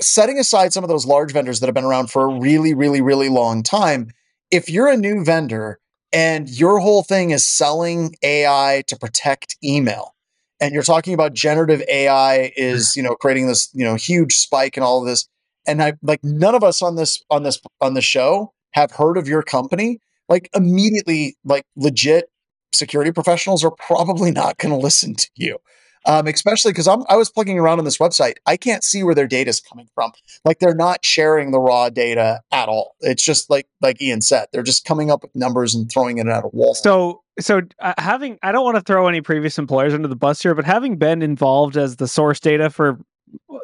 setting 0.00 0.40
aside 0.40 0.72
some 0.72 0.82
of 0.82 0.88
those 0.90 1.06
large 1.06 1.32
vendors 1.32 1.60
that 1.60 1.66
have 1.66 1.74
been 1.74 1.84
around 1.84 2.10
for 2.10 2.24
a 2.24 2.40
really, 2.40 2.74
really, 2.74 3.00
really 3.00 3.28
long 3.28 3.62
time, 3.62 4.10
if 4.50 4.68
you're 4.68 4.88
a 4.88 4.96
new 4.96 5.24
vendor 5.24 5.78
and 6.12 6.48
your 6.48 6.80
whole 6.80 7.02
thing 7.04 7.30
is 7.30 7.44
selling 7.44 8.16
AI 8.22 8.82
to 8.88 8.96
protect 8.96 9.56
email, 9.62 10.14
and 10.60 10.72
you're 10.72 10.82
talking 10.82 11.14
about 11.14 11.34
generative 11.34 11.82
AI 11.88 12.52
is, 12.56 12.96
you 12.96 13.02
know, 13.02 13.14
creating 13.14 13.46
this, 13.46 13.68
you 13.74 13.84
know, 13.84 13.94
huge 13.94 14.34
spike 14.34 14.76
and 14.76 14.84
all 14.84 15.00
of 15.00 15.06
this, 15.06 15.28
and 15.66 15.82
I 15.82 15.94
like 16.02 16.24
none 16.24 16.54
of 16.54 16.64
us 16.64 16.82
on 16.82 16.96
this 16.96 17.22
on 17.30 17.44
this 17.44 17.60
on 17.80 17.94
the 17.94 18.02
show 18.02 18.52
have 18.72 18.90
heard 18.90 19.16
of 19.16 19.28
your 19.28 19.42
company, 19.42 20.00
like 20.28 20.50
immediately, 20.54 21.36
like 21.44 21.64
legit 21.76 22.30
security 22.72 23.12
professionals 23.12 23.62
are 23.62 23.70
probably 23.70 24.32
not 24.32 24.58
going 24.58 24.72
to 24.72 24.78
listen 24.78 25.14
to 25.14 25.28
you 25.36 25.58
um, 26.06 26.26
especially 26.26 26.72
because 26.72 26.88
I'm 26.88 27.04
was 27.10 27.30
plugging 27.30 27.58
around 27.58 27.78
on 27.78 27.84
this 27.84 27.98
website. 27.98 28.34
I 28.46 28.56
can't 28.56 28.84
see 28.84 29.02
where 29.02 29.14
their 29.14 29.26
data 29.26 29.50
is 29.50 29.60
coming 29.60 29.88
from. 29.94 30.12
Like 30.44 30.58
they're 30.58 30.74
not 30.74 31.04
sharing 31.04 31.50
the 31.50 31.60
raw 31.60 31.88
data 31.88 32.42
at 32.52 32.68
all. 32.68 32.96
It's 33.00 33.22
just 33.22 33.50
like 33.50 33.66
like 33.80 34.00
Ian 34.00 34.20
said, 34.20 34.46
they're 34.52 34.62
just 34.62 34.84
coming 34.84 35.10
up 35.10 35.22
with 35.22 35.34
numbers 35.34 35.74
and 35.74 35.90
throwing 35.90 36.18
it 36.18 36.26
at 36.26 36.44
a 36.44 36.48
wall. 36.48 36.74
So, 36.74 37.22
so 37.40 37.62
uh, 37.80 37.94
having 37.98 38.38
I 38.42 38.52
don't 38.52 38.64
want 38.64 38.76
to 38.76 38.82
throw 38.82 39.08
any 39.08 39.20
previous 39.20 39.58
employers 39.58 39.94
under 39.94 40.08
the 40.08 40.16
bus 40.16 40.42
here, 40.42 40.54
but 40.54 40.64
having 40.64 40.96
been 40.96 41.22
involved 41.22 41.76
as 41.76 41.96
the 41.96 42.08
source 42.08 42.40
data 42.40 42.70
for 42.70 42.98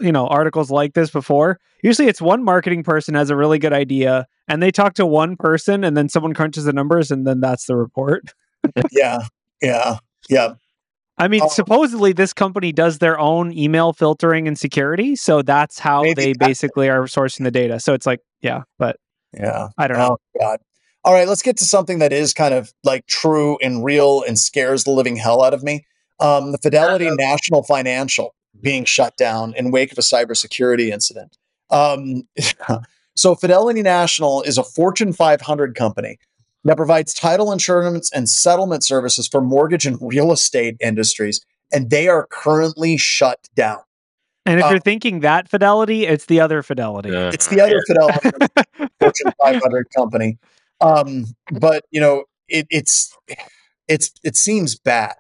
you 0.00 0.12
know 0.12 0.26
articles 0.26 0.70
like 0.70 0.94
this 0.94 1.10
before, 1.10 1.60
usually 1.82 2.08
it's 2.08 2.22
one 2.22 2.42
marketing 2.42 2.82
person 2.82 3.14
has 3.14 3.30
a 3.30 3.36
really 3.36 3.58
good 3.58 3.72
idea, 3.72 4.26
and 4.48 4.62
they 4.62 4.70
talk 4.70 4.94
to 4.94 5.06
one 5.06 5.36
person, 5.36 5.84
and 5.84 5.96
then 5.96 6.08
someone 6.08 6.34
crunches 6.34 6.64
the 6.64 6.72
numbers, 6.72 7.10
and 7.10 7.26
then 7.26 7.40
that's 7.40 7.66
the 7.66 7.76
report. 7.76 8.32
yeah, 8.90 9.20
yeah, 9.60 9.98
yeah. 10.28 10.54
I 11.20 11.28
mean, 11.28 11.42
Oh. 11.42 11.48
supposedly 11.48 12.12
this 12.12 12.32
company 12.32 12.72
does 12.72 12.98
their 12.98 13.18
own 13.18 13.52
email 13.56 13.92
filtering 13.92 14.48
and 14.48 14.58
security, 14.58 15.16
so 15.16 15.42
that's 15.42 15.78
how 15.78 16.02
Maybe 16.02 16.14
they 16.14 16.32
basically 16.32 16.88
are 16.88 17.02
sourcing 17.04 17.44
the 17.44 17.50
data. 17.50 17.78
So 17.80 17.94
it's 17.94 18.06
like, 18.06 18.20
yeah, 18.40 18.62
but 18.78 18.96
Yeah. 19.32 19.68
I 19.78 19.86
don't 19.86 19.98
know. 19.98 20.16
Oh 20.34 20.38
God. 20.40 20.60
All 21.04 21.14
right, 21.14 21.26
let's 21.28 21.42
get 21.42 21.56
to 21.58 21.64
something 21.64 22.00
that 22.00 22.12
is 22.12 22.34
kind 22.34 22.52
of 22.52 22.72
like 22.84 23.06
true 23.06 23.56
and 23.62 23.84
real 23.84 24.22
and 24.26 24.38
scares 24.38 24.84
the 24.84 24.90
living 24.90 25.16
hell 25.16 25.42
out 25.42 25.54
of 25.54 25.62
me. 25.62 25.86
Um, 26.18 26.52
the 26.52 26.58
Fidelity 26.58 27.08
National 27.10 27.62
Financial 27.62 28.34
being 28.60 28.84
shut 28.84 29.16
down 29.16 29.54
in 29.54 29.70
wake 29.70 29.92
of 29.92 29.98
a 29.98 30.02
cybersecurity 30.02 30.90
incident. 30.90 31.38
Um, 31.70 32.24
so 33.16 33.34
Fidelity 33.34 33.82
National 33.82 34.42
is 34.42 34.58
a 34.58 34.64
Fortune 34.64 35.12
500 35.12 35.74
company 35.74 36.18
that 36.64 36.76
provides 36.76 37.14
title 37.14 37.52
insurance 37.52 38.10
and 38.12 38.28
settlement 38.28 38.84
services 38.84 39.26
for 39.26 39.40
mortgage 39.40 39.86
and 39.86 39.98
real 40.00 40.32
estate 40.32 40.76
industries, 40.80 41.44
and 41.72 41.90
they 41.90 42.08
are 42.08 42.26
currently 42.30 42.96
shut 42.96 43.48
down. 43.54 43.78
And 44.46 44.58
if 44.58 44.66
Uh, 44.66 44.70
you're 44.70 44.78
thinking 44.80 45.20
that 45.20 45.48
fidelity, 45.48 46.06
it's 46.06 46.26
the 46.26 46.40
other 46.40 46.62
fidelity. 46.62 47.14
Uh, 47.14 47.30
It's 47.32 47.46
the 47.48 47.60
other 47.60 47.82
Fidelity 47.86 48.30
Fortune 49.00 49.32
500 49.42 49.86
company. 49.94 50.38
Um, 50.80 51.26
but 51.52 51.84
you 51.90 52.00
know, 52.00 52.24
it, 52.48 52.66
it's 52.70 53.16
it's 53.86 54.10
it 54.24 54.36
seems 54.36 54.78
bad. 54.78 55.14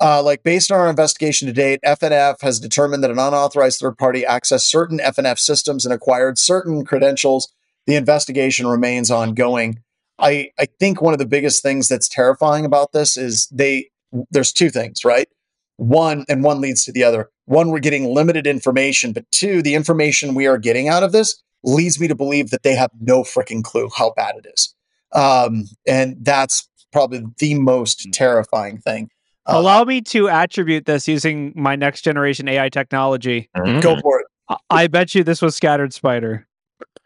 Uh, 0.00 0.22
like 0.22 0.42
based 0.42 0.70
on 0.70 0.78
our 0.78 0.90
investigation 0.90 1.46
to 1.46 1.54
date, 1.54 1.80
FNF 1.86 2.42
has 2.42 2.60
determined 2.60 3.02
that 3.02 3.10
an 3.10 3.18
unauthorized 3.18 3.80
third 3.80 3.96
party 3.96 4.24
accessed 4.28 4.62
certain 4.66 4.98
FNF 4.98 5.38
systems 5.38 5.86
and 5.86 5.94
acquired 5.94 6.38
certain 6.38 6.84
credentials. 6.84 7.52
The 7.86 7.94
investigation 7.94 8.66
remains 8.66 9.10
ongoing. 9.10 9.78
I 10.18 10.50
I 10.58 10.66
think 10.78 11.00
one 11.02 11.12
of 11.12 11.18
the 11.18 11.26
biggest 11.26 11.62
things 11.62 11.88
that's 11.88 12.08
terrifying 12.08 12.64
about 12.64 12.92
this 12.92 13.16
is 13.16 13.46
they 13.48 13.90
there's 14.30 14.52
two 14.52 14.70
things, 14.70 15.04
right? 15.04 15.28
One 15.76 16.24
and 16.28 16.42
one 16.42 16.60
leads 16.60 16.84
to 16.86 16.92
the 16.92 17.04
other. 17.04 17.28
One, 17.44 17.70
we're 17.70 17.80
getting 17.80 18.06
limited 18.12 18.46
information, 18.46 19.12
but 19.12 19.30
two, 19.30 19.62
the 19.62 19.74
information 19.74 20.34
we 20.34 20.46
are 20.46 20.58
getting 20.58 20.88
out 20.88 21.02
of 21.02 21.12
this 21.12 21.40
leads 21.62 22.00
me 22.00 22.08
to 22.08 22.14
believe 22.14 22.50
that 22.50 22.62
they 22.62 22.74
have 22.74 22.90
no 23.00 23.22
freaking 23.22 23.62
clue 23.62 23.88
how 23.94 24.12
bad 24.16 24.36
it 24.36 24.46
is. 24.56 24.74
Um, 25.12 25.64
and 25.86 26.16
that's 26.24 26.68
probably 26.92 27.24
the 27.38 27.54
most 27.54 28.08
terrifying 28.12 28.78
thing. 28.78 29.10
Uh, 29.46 29.58
Allow 29.58 29.84
me 29.84 30.00
to 30.02 30.28
attribute 30.28 30.86
this 30.86 31.06
using 31.06 31.52
my 31.54 31.76
next 31.76 32.02
generation 32.02 32.48
AI 32.48 32.68
technology. 32.68 33.48
mm. 33.56 33.80
go 33.82 34.00
for 34.00 34.20
it. 34.20 34.26
I- 34.48 34.56
I 34.70 34.86
bet 34.86 35.14
you 35.14 35.22
this 35.24 35.42
was 35.42 35.54
Scattered 35.56 35.92
Spider. 35.92 36.46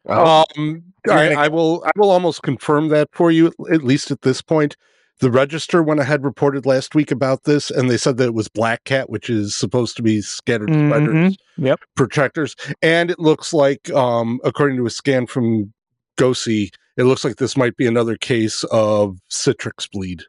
Oh, 0.09 0.45
Um, 0.57 0.90
You're 1.07 1.15
I, 1.17 1.29
gonna- 1.31 1.41
I 1.41 1.49
will. 1.49 1.83
I 1.85 1.91
will 1.97 2.11
almost 2.11 2.43
confirm 2.43 2.89
that 2.89 3.09
for 3.13 3.31
you, 3.31 3.53
at 3.73 3.83
least 3.85 4.11
at 4.11 4.23
this 4.23 4.43
point. 4.43 4.77
The 5.21 5.31
Register 5.31 5.83
went 5.83 6.01
ahead 6.01 6.25
reported 6.25 6.65
last 6.65 6.95
week 6.95 7.11
about 7.11 7.45
this, 7.45 7.71
and 7.71 7.91
they 7.91 7.99
said 7.99 8.17
that 8.17 8.25
it 8.29 8.35
was 8.35 8.49
Black 8.49 8.85
Cat, 8.85 9.11
which 9.11 9.29
is 9.29 9.55
supposed 9.55 9.95
to 9.99 10.03
be 10.03 10.23
scattered 10.23 10.71
Mhm. 10.71 10.89
spiders 10.89 11.37
Yep. 11.59 11.81
protectors, 11.95 12.57
and 12.81 13.11
it 13.11 13.19
looks 13.19 13.53
like, 13.53 13.91
um, 13.93 14.41
according 14.45 14.79
to 14.79 14.87
a 14.87 14.91
scan 14.91 15.27
from 15.27 15.75
GOSI, 16.17 16.71
it 16.97 17.05
looks 17.05 17.23
like 17.23 17.37
this 17.37 17.55
might 17.55 17.77
be 17.77 17.87
another 17.87 18.17
case 18.17 18.65
of 18.73 19.19
Citrix 19.31 19.91
bleed. 19.93 20.23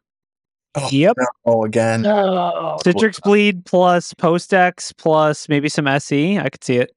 Oh, 0.76 0.90
Yep. 0.92 1.16
no, 1.46 1.64
again. 1.64 2.02
No. 2.02 2.78
Citrix 2.84 3.22
Bleed 3.22 3.66
plus 3.66 4.14
Postex 4.14 4.92
plus 4.98 5.48
maybe 5.50 5.68
some 5.70 5.88
SE. 5.88 6.38
I 6.38 6.50
could 6.50 6.64
see 6.66 6.78
it. 6.78 6.92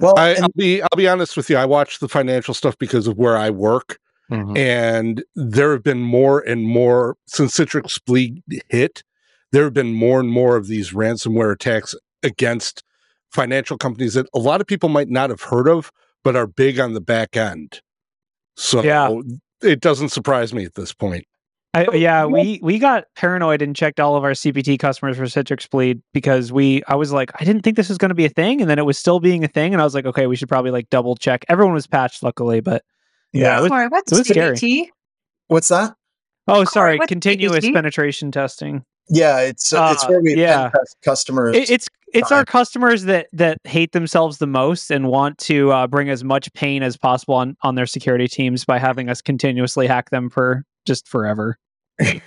Well, 0.00 0.14
I, 0.18 0.30
and 0.30 0.42
I'll 0.44 0.48
be. 0.56 0.82
I'll 0.82 0.88
be 0.96 1.08
honest 1.08 1.36
with 1.36 1.48
you. 1.50 1.56
I 1.56 1.64
watch 1.64 1.98
the 2.00 2.08
financial 2.08 2.52
stuff 2.54 2.76
because 2.78 3.06
of 3.06 3.16
where 3.16 3.36
I 3.36 3.50
work. 3.50 3.98
Mhm. 4.28 4.58
and 4.58 5.22
there 5.36 5.70
have 5.70 5.84
been 5.84 6.00
more 6.02 6.40
and 6.40 6.64
more 6.66 7.16
since 7.28 7.56
Citrix 7.56 8.00
Bleed 8.04 8.42
hit. 8.68 9.04
There 9.52 9.62
have 9.62 9.72
been 9.72 9.94
more 9.94 10.18
and 10.18 10.28
more 10.28 10.56
of 10.56 10.66
these 10.66 10.90
ransomware 10.90 11.52
attacks 11.52 11.94
against 12.24 12.82
financial 13.30 13.78
companies 13.78 14.14
that 14.14 14.26
a 14.34 14.40
lot 14.40 14.60
of 14.60 14.66
people 14.66 14.88
might 14.88 15.08
not 15.08 15.30
have 15.30 15.42
heard 15.42 15.68
of, 15.68 15.92
but 16.24 16.34
are 16.34 16.48
big 16.48 16.80
on 16.80 16.92
the 16.94 17.00
back 17.00 17.36
end. 17.36 17.80
So 18.56 18.82
Yeah. 18.82 19.16
it 19.62 19.78
doesn't 19.78 20.08
surprise 20.08 20.52
me 20.52 20.64
at 20.64 20.74
this 20.74 20.92
point. 20.92 21.24
I, 21.76 21.94
yeah, 21.94 22.24
we 22.24 22.58
we 22.62 22.78
got 22.78 23.04
paranoid 23.16 23.60
and 23.60 23.76
checked 23.76 24.00
all 24.00 24.16
of 24.16 24.24
our 24.24 24.30
CPT 24.30 24.78
customers 24.78 25.18
for 25.18 25.24
Citrix 25.24 25.68
Bleed 25.68 26.00
because 26.14 26.50
we 26.50 26.82
I 26.88 26.94
was 26.94 27.12
like 27.12 27.30
I 27.38 27.44
didn't 27.44 27.62
think 27.62 27.76
this 27.76 27.90
was 27.90 27.98
going 27.98 28.08
to 28.08 28.14
be 28.14 28.24
a 28.24 28.30
thing, 28.30 28.62
and 28.62 28.70
then 28.70 28.78
it 28.78 28.86
was 28.86 28.98
still 28.98 29.20
being 29.20 29.44
a 29.44 29.48
thing, 29.48 29.74
and 29.74 29.80
I 29.80 29.84
was 29.84 29.94
like, 29.94 30.06
okay, 30.06 30.26
we 30.26 30.36
should 30.36 30.48
probably 30.48 30.70
like 30.70 30.88
double 30.88 31.16
check. 31.16 31.44
Everyone 31.48 31.74
was 31.74 31.86
patched, 31.86 32.22
luckily, 32.22 32.60
but 32.60 32.82
yeah, 33.32 33.58
it 33.58 33.62
was, 33.62 33.68
Sorry, 33.68 33.88
what's 33.88 34.10
it 34.10 34.18
was 34.18 34.28
scary. 34.28 34.92
What's 35.48 35.68
that? 35.68 35.94
oh, 36.48 36.64
sorry, 36.64 36.96
what's 36.96 37.08
continuous 37.08 37.64
CPT? 37.64 37.74
penetration 37.74 38.32
testing. 38.32 38.84
Yeah, 39.08 39.40
it's 39.40 39.72
uh, 39.72 39.90
it's 39.92 40.08
where 40.08 40.20
we 40.20 40.34
yeah. 40.34 40.70
customers. 41.04 41.56
It, 41.56 41.70
it's 41.70 41.88
it's 42.14 42.30
Sorry. 42.30 42.38
our 42.38 42.44
customers 42.44 43.04
that 43.04 43.26
that 43.34 43.58
hate 43.64 43.92
themselves 43.92 44.38
the 44.38 44.46
most 44.46 44.90
and 44.90 45.08
want 45.08 45.38
to 45.38 45.70
uh, 45.72 45.86
bring 45.86 46.08
as 46.08 46.24
much 46.24 46.52
pain 46.54 46.82
as 46.82 46.96
possible 46.96 47.34
on 47.34 47.56
on 47.62 47.74
their 47.74 47.86
security 47.86 48.28
teams 48.28 48.64
by 48.64 48.78
having 48.78 49.08
us 49.08 49.20
continuously 49.20 49.86
hack 49.86 50.10
them 50.10 50.30
for 50.30 50.64
just 50.86 51.06
forever. 51.06 51.58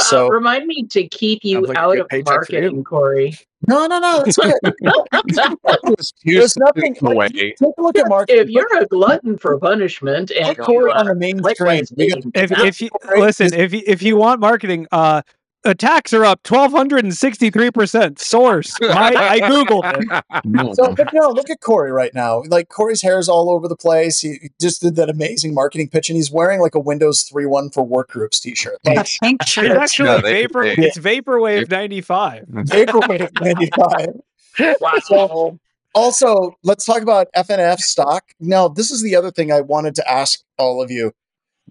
so 0.00 0.26
uh, 0.26 0.30
remind 0.30 0.66
me 0.66 0.84
to 0.84 1.06
keep 1.08 1.44
you 1.44 1.60
like 1.66 1.76
out 1.76 1.98
of 1.98 2.08
paycheck 2.08 2.26
for 2.26 2.52
you. 2.52 2.60
marketing, 2.60 2.84
Corey. 2.84 3.38
no, 3.66 3.86
no, 3.86 3.98
no, 3.98 4.22
it's 4.26 4.36
good. 4.36 4.54
There's 6.24 6.56
nothing. 6.56 6.96
No 7.02 7.10
like, 7.10 7.32
way. 7.34 7.52
Take 7.52 7.74
a 7.78 7.82
look 7.82 7.98
at 7.98 8.08
marketing. 8.08 8.42
If 8.42 8.48
you're 8.50 8.78
a 8.78 8.86
glutton 8.86 9.36
for 9.38 9.58
punishment 9.58 10.30
and 10.30 10.56
Corey 10.58 10.92
on 10.92 11.06
the 11.06 11.14
main 11.14 11.40
click 11.40 11.56
screen. 11.56 11.80
like 11.80 11.88
We 11.96 12.08
got- 12.10 12.24
me, 12.24 12.30
If 12.34 12.52
if 12.52 12.80
you 12.80 12.90
listen, 13.18 13.52
if 13.52 13.72
you, 13.72 13.82
if 13.86 14.02
you 14.02 14.16
want 14.16 14.40
marketing, 14.40 14.86
uh, 14.92 15.22
attacks 15.64 16.12
are 16.12 16.24
up 16.24 16.42
twelve 16.42 16.72
hundred 16.72 17.04
and 17.04 17.14
sixty 17.14 17.50
three 17.50 17.70
percent. 17.70 18.18
Source, 18.18 18.74
I, 18.82 19.14
I 19.14 19.40
googled 19.40 19.82
it. 20.70 20.76
So, 20.76 20.94
but 20.94 21.12
no, 21.12 21.28
look 21.30 21.50
at 21.50 21.60
Corey 21.60 21.90
right 21.92 22.14
now. 22.14 22.42
Like 22.48 22.68
Corey's 22.68 23.02
hair 23.02 23.18
is 23.18 23.28
all 23.28 23.50
over 23.50 23.68
the 23.68 23.76
place. 23.76 24.20
He 24.20 24.50
just 24.60 24.80
did 24.82 24.96
that 24.96 25.08
amazing 25.10 25.54
marketing 25.54 25.88
pitch, 25.88 26.08
and 26.08 26.16
he's 26.16 26.30
wearing 26.30 26.60
like 26.60 26.74
a 26.74 26.80
Windows 26.80 27.28
3.1 27.28 27.74
for 27.74 27.86
workgroups 27.86 28.40
T-shirt. 28.40 28.78
A 28.86 28.90
Like 28.94 29.00
It's 29.00 29.18
actually 29.22 29.68
No, 30.08 30.20
they- 30.20 30.42
vapor. 30.46 30.62
they- 30.64 30.74
it's 30.86 30.98
vaporwave 30.98 31.70
ninety 31.70 32.00
five. 32.00 32.44
Vaporwave 32.48 33.30
95. 33.40 34.76
Wow. 34.80 35.58
Also, 35.94 36.56
let's 36.62 36.84
talk 36.84 37.02
about 37.02 37.28
FNF 37.36 37.78
stock. 37.78 38.24
Now, 38.40 38.68
this 38.68 38.90
is 38.90 39.02
the 39.02 39.16
other 39.16 39.30
thing 39.30 39.50
I 39.50 39.60
wanted 39.62 39.94
to 39.96 40.10
ask 40.10 40.40
all 40.58 40.82
of 40.82 40.90
you. 40.90 41.12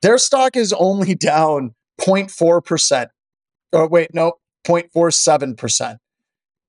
Their 0.02 0.17
stock 0.17 0.56
is 0.56 0.73
only 0.73 1.13
down 1.15 1.76
0.4%. 2.02 3.08
Or 3.73 3.88
wait, 3.88 4.13
no, 4.13 4.34
0.47%. 4.65 5.97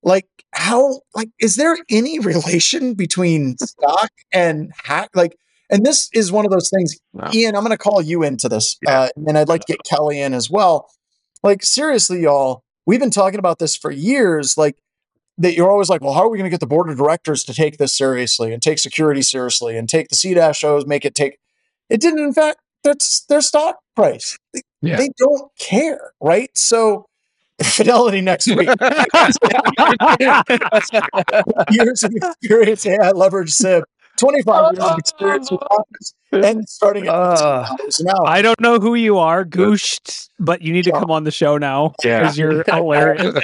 Like, 0.01 0.27
how, 0.53 1.01
like, 1.13 1.29
is 1.39 1.55
there 1.55 1.77
any 1.89 2.19
relation 2.19 2.93
between 2.93 3.57
stock 3.59 4.11
and 4.31 4.71
hack? 4.83 5.09
Like, 5.13 5.37
and 5.69 5.85
this 5.85 6.09
is 6.13 6.31
one 6.31 6.45
of 6.45 6.51
those 6.51 6.69
things. 6.69 6.97
Ian, 7.33 7.55
I'm 7.55 7.63
going 7.63 7.71
to 7.71 7.77
call 7.77 8.01
you 8.01 8.23
into 8.23 8.49
this, 8.49 8.77
uh, 8.87 9.09
and 9.15 9.37
I'd 9.37 9.49
like 9.49 9.61
to 9.61 9.73
get 9.73 9.83
Kelly 9.83 10.19
in 10.19 10.33
as 10.33 10.49
well. 10.49 10.89
Like, 11.43 11.63
seriously, 11.63 12.21
y'all, 12.21 12.63
we've 12.85 12.99
been 12.99 13.11
talking 13.11 13.39
about 13.39 13.59
this 13.59 13.75
for 13.75 13.91
years. 13.91 14.57
Like, 14.57 14.77
that 15.39 15.55
you're 15.55 15.71
always 15.71 15.89
like, 15.89 16.01
well, 16.01 16.13
how 16.13 16.21
are 16.21 16.29
we 16.29 16.37
going 16.37 16.49
to 16.49 16.53
get 16.53 16.59
the 16.59 16.67
board 16.67 16.89
of 16.89 16.97
directors 16.97 17.45
to 17.45 17.53
take 17.53 17.77
this 17.77 17.93
seriously 17.93 18.51
and 18.53 18.61
take 18.61 18.77
security 18.77 19.21
seriously 19.21 19.77
and 19.77 19.87
take 19.87 20.09
the 20.09 20.15
C-shows, 20.15 20.85
make 20.85 21.05
it 21.05 21.15
take. 21.15 21.39
It 21.89 22.01
didn't, 22.01 22.19
in 22.19 22.33
fact, 22.33 22.59
that's 22.83 23.25
their 23.25 23.41
stock 23.41 23.77
price. 23.95 24.37
They, 24.53 24.61
Yeah. 24.81 24.97
they 24.97 25.09
don't 25.17 25.51
care, 25.57 26.13
right? 26.21 26.49
So, 26.57 27.05
Fidelity 27.63 28.21
next 28.21 28.47
week. 28.47 28.69
years 31.69 32.03
of 32.03 32.13
experience 32.15 32.85
AI 32.85 33.11
leverage 33.11 33.51
SIP, 33.51 33.83
25 34.17 34.73
years 34.75 34.85
of 34.85 34.97
experience 34.99 35.51
with 35.51 35.61
Office, 35.69 36.13
and 36.31 36.67
starting 36.69 37.07
at 37.07 37.13
Uh, 37.13 37.65
$15 37.65 37.99
an 37.99 38.07
hour. 38.09 38.25
I 38.27 38.41
don't 38.41 38.59
know 38.61 38.79
who 38.79 38.95
you 38.95 39.17
are, 39.17 39.43
Goosh, 39.43 40.29
but 40.39 40.61
you 40.61 40.71
need 40.71 40.83
to 40.85 40.91
come 40.91 41.11
on 41.11 41.25
the 41.25 41.31
show 41.31 41.57
now 41.57 41.93
Yeah. 42.03 42.19
because 42.21 42.37
you're 42.37 42.63
hilarious. 42.63 43.35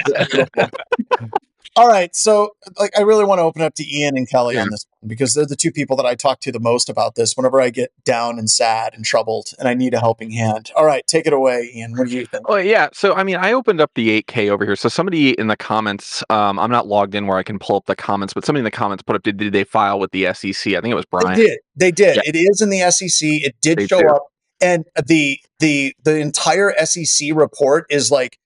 All 1.76 1.88
right, 1.88 2.16
so 2.16 2.56
like 2.78 2.98
I 2.98 3.02
really 3.02 3.24
want 3.24 3.38
to 3.38 3.42
open 3.42 3.60
up 3.60 3.74
to 3.74 3.84
Ian 3.86 4.16
and 4.16 4.26
Kelly 4.28 4.56
on 4.58 4.70
this 4.70 4.86
one 5.00 5.08
because 5.10 5.34
they're 5.34 5.44
the 5.44 5.54
two 5.56 5.70
people 5.70 5.94
that 5.98 6.06
I 6.06 6.14
talk 6.14 6.40
to 6.40 6.50
the 6.50 6.58
most 6.58 6.88
about 6.88 7.16
this 7.16 7.36
whenever 7.36 7.60
I 7.60 7.68
get 7.68 7.92
down 8.02 8.38
and 8.38 8.48
sad 8.48 8.94
and 8.94 9.04
troubled 9.04 9.48
and 9.58 9.68
I 9.68 9.74
need 9.74 9.92
a 9.92 10.00
helping 10.00 10.30
hand. 10.30 10.70
All 10.74 10.86
right, 10.86 11.06
take 11.06 11.26
it 11.26 11.34
away, 11.34 11.70
Ian. 11.74 11.92
What 11.92 12.08
do 12.08 12.16
you 12.16 12.24
think? 12.24 12.48
Well, 12.48 12.62
yeah. 12.62 12.88
So, 12.94 13.12
I 13.14 13.24
mean, 13.24 13.36
I 13.36 13.52
opened 13.52 13.82
up 13.82 13.90
the 13.94 14.22
8K 14.22 14.48
over 14.48 14.64
here. 14.64 14.74
So, 14.74 14.88
somebody 14.88 15.32
in 15.38 15.48
the 15.48 15.56
comments, 15.56 16.24
um, 16.30 16.58
I'm 16.58 16.70
not 16.70 16.86
logged 16.86 17.14
in 17.14 17.26
where 17.26 17.36
I 17.36 17.42
can 17.42 17.58
pull 17.58 17.76
up 17.76 17.84
the 17.84 17.96
comments, 17.96 18.32
but 18.32 18.46
somebody 18.46 18.60
in 18.60 18.64
the 18.64 18.70
comments 18.70 19.02
put 19.02 19.14
up, 19.14 19.22
did, 19.22 19.36
did 19.36 19.52
they 19.52 19.64
file 19.64 19.98
with 19.98 20.12
the 20.12 20.32
SEC? 20.32 20.72
I 20.72 20.80
think 20.80 20.92
it 20.92 20.94
was 20.94 21.04
Brian. 21.04 21.38
They 21.38 21.44
did. 21.44 21.58
They 21.76 21.90
did. 21.92 22.16
Yeah. 22.16 22.22
It 22.24 22.36
is 22.36 22.62
in 22.62 22.70
the 22.70 22.90
SEC. 22.90 23.28
It 23.28 23.54
did 23.60 23.78
They 23.80 23.86
show 23.86 24.00
do. 24.00 24.08
up, 24.08 24.26
and 24.62 24.86
the 25.06 25.38
the 25.60 25.94
the 26.04 26.18
entire 26.20 26.72
SEC 26.86 27.28
report 27.34 27.86
is 27.90 28.10
like 28.10 28.38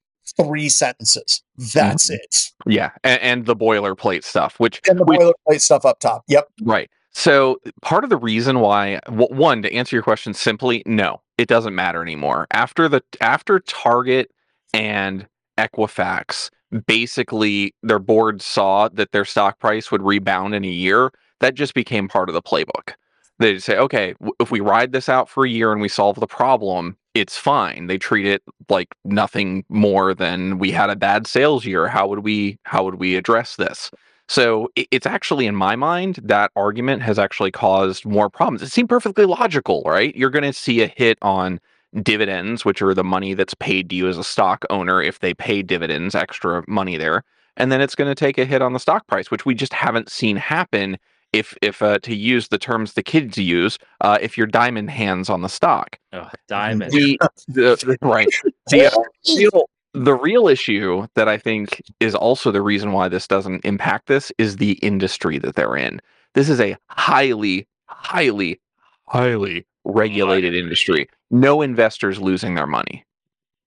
three 0.44 0.68
sentences. 0.68 1.42
That's 1.74 2.06
Mm-hmm. 2.10 2.14
it. 2.14 2.50
Yeah. 2.66 2.90
And, 3.04 3.20
and 3.22 3.46
the 3.46 3.56
boilerplate 3.56 4.24
stuff, 4.24 4.58
which, 4.60 4.80
And 4.88 4.98
the 4.98 5.04
which 5.04 5.20
boilerplate 5.20 5.60
stuff 5.60 5.84
up 5.84 6.00
top. 6.00 6.24
Yep. 6.28 6.48
Right. 6.62 6.90
So 7.12 7.58
part 7.82 8.04
of 8.04 8.10
the 8.10 8.16
reason 8.16 8.60
why, 8.60 9.00
one, 9.08 9.62
to 9.62 9.72
answer 9.72 9.96
your 9.96 10.02
question 10.02 10.32
simply, 10.34 10.82
no, 10.86 11.20
it 11.38 11.48
doesn't 11.48 11.74
matter 11.74 12.02
anymore. 12.02 12.46
After 12.52 12.88
the 12.88 13.02
after 13.20 13.58
Target 13.60 14.30
and 14.72 15.26
Equifax, 15.58 16.50
basically 16.86 17.74
their 17.82 17.98
board 17.98 18.40
saw 18.42 18.88
that 18.90 19.12
their 19.12 19.24
stock 19.24 19.58
price 19.58 19.90
would 19.90 20.02
rebound 20.02 20.54
in 20.54 20.64
a 20.64 20.68
year. 20.68 21.10
That 21.40 21.54
just 21.54 21.74
became 21.74 22.06
part 22.08 22.28
of 22.28 22.34
the 22.34 22.42
playbook. 22.42 22.92
They 23.38 23.58
say, 23.58 23.76
okay, 23.78 24.12
w- 24.20 24.34
if 24.38 24.50
we 24.50 24.60
ride 24.60 24.92
this 24.92 25.08
out 25.08 25.28
for 25.28 25.44
a 25.44 25.48
year 25.48 25.72
and 25.72 25.80
we 25.80 25.88
solve 25.88 26.20
the 26.20 26.26
problem, 26.26 26.96
it's 27.14 27.36
fine. 27.36 27.86
They 27.86 27.98
treat 27.98 28.26
it 28.26 28.42
like 28.68 28.94
nothing 29.04 29.64
more 29.68 30.14
than 30.14 30.58
we 30.58 30.70
had 30.70 30.90
a 30.90 30.96
bad 30.96 31.26
sales 31.26 31.64
year. 31.64 31.88
How 31.88 32.06
would 32.06 32.20
we 32.20 32.58
how 32.64 32.84
would 32.84 32.96
we 32.96 33.16
address 33.16 33.56
this? 33.56 33.90
So 34.28 34.68
it's 34.76 35.06
actually, 35.06 35.46
in 35.46 35.56
my 35.56 35.74
mind, 35.74 36.20
that 36.22 36.52
argument 36.54 37.02
has 37.02 37.18
actually 37.18 37.50
caused 37.50 38.06
more 38.06 38.30
problems. 38.30 38.62
It 38.62 38.70
seemed 38.70 38.88
perfectly 38.88 39.24
logical, 39.24 39.82
right? 39.84 40.14
You're 40.14 40.30
going 40.30 40.44
to 40.44 40.52
see 40.52 40.82
a 40.82 40.86
hit 40.86 41.18
on 41.20 41.58
dividends, 42.00 42.64
which 42.64 42.80
are 42.80 42.94
the 42.94 43.02
money 43.02 43.34
that's 43.34 43.54
paid 43.54 43.90
to 43.90 43.96
you 43.96 44.06
as 44.06 44.16
a 44.16 44.22
stock 44.22 44.64
owner 44.70 45.02
if 45.02 45.18
they 45.18 45.34
pay 45.34 45.62
dividends, 45.62 46.14
extra 46.14 46.62
money 46.68 46.96
there. 46.96 47.24
And 47.56 47.72
then 47.72 47.80
it's 47.80 47.96
going 47.96 48.08
to 48.08 48.14
take 48.14 48.38
a 48.38 48.44
hit 48.44 48.62
on 48.62 48.72
the 48.72 48.78
stock 48.78 49.04
price, 49.08 49.32
which 49.32 49.44
we 49.44 49.52
just 49.52 49.72
haven't 49.72 50.08
seen 50.08 50.36
happen. 50.36 50.96
If, 51.32 51.56
if 51.62 51.80
uh, 51.80 51.98
to 52.00 52.14
use 52.14 52.48
the 52.48 52.58
terms 52.58 52.94
the 52.94 53.02
kids 53.04 53.38
use, 53.38 53.78
uh, 54.00 54.18
if 54.20 54.36
you're 54.36 54.48
diamond 54.48 54.90
hands 54.90 55.30
on 55.30 55.42
the 55.42 55.48
stock, 55.48 55.98
Oh, 56.12 56.28
diamond. 56.48 56.90
the, 56.92 57.18
the, 57.46 57.76
the- 57.76 57.98
right 58.06 58.28
the 58.68 58.86
uh, 58.86 59.02
real 59.36 59.70
the 59.94 60.14
real 60.14 60.46
issue 60.48 61.06
that 61.16 61.28
I 61.28 61.36
think 61.36 61.82
is 62.00 62.14
also 62.14 62.50
the 62.52 62.62
reason 62.62 62.92
why 62.92 63.08
this 63.08 63.26
doesn't 63.26 63.64
impact 63.64 64.06
this 64.06 64.30
is 64.38 64.56
the 64.56 64.72
industry 64.74 65.38
that 65.38 65.56
they're 65.56 65.76
in. 65.76 66.00
This 66.34 66.48
is 66.48 66.60
a 66.60 66.76
highly, 66.90 67.66
highly, 67.86 68.60
highly 69.08 69.66
regulated 69.84 70.54
industry. 70.54 71.08
No 71.32 71.60
investors 71.60 72.20
losing 72.20 72.54
their 72.54 72.68
money 72.68 73.04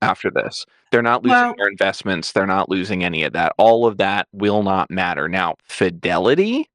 after 0.01 0.31
this. 0.31 0.65
They're 0.91 1.01
not 1.01 1.23
losing 1.23 1.37
Well- 1.37 1.55
their 1.57 1.67
investments. 1.67 2.31
They're 2.31 2.45
not 2.47 2.69
losing 2.69 3.03
any 3.03 3.23
of 3.23 3.33
that. 3.33 3.51
All 3.57 3.85
of 3.85 3.97
that 3.97 4.27
will 4.31 4.63
not 4.63 4.89
matter. 4.89 5.27
Now, 5.27 5.55
fidelity, 5.65 6.69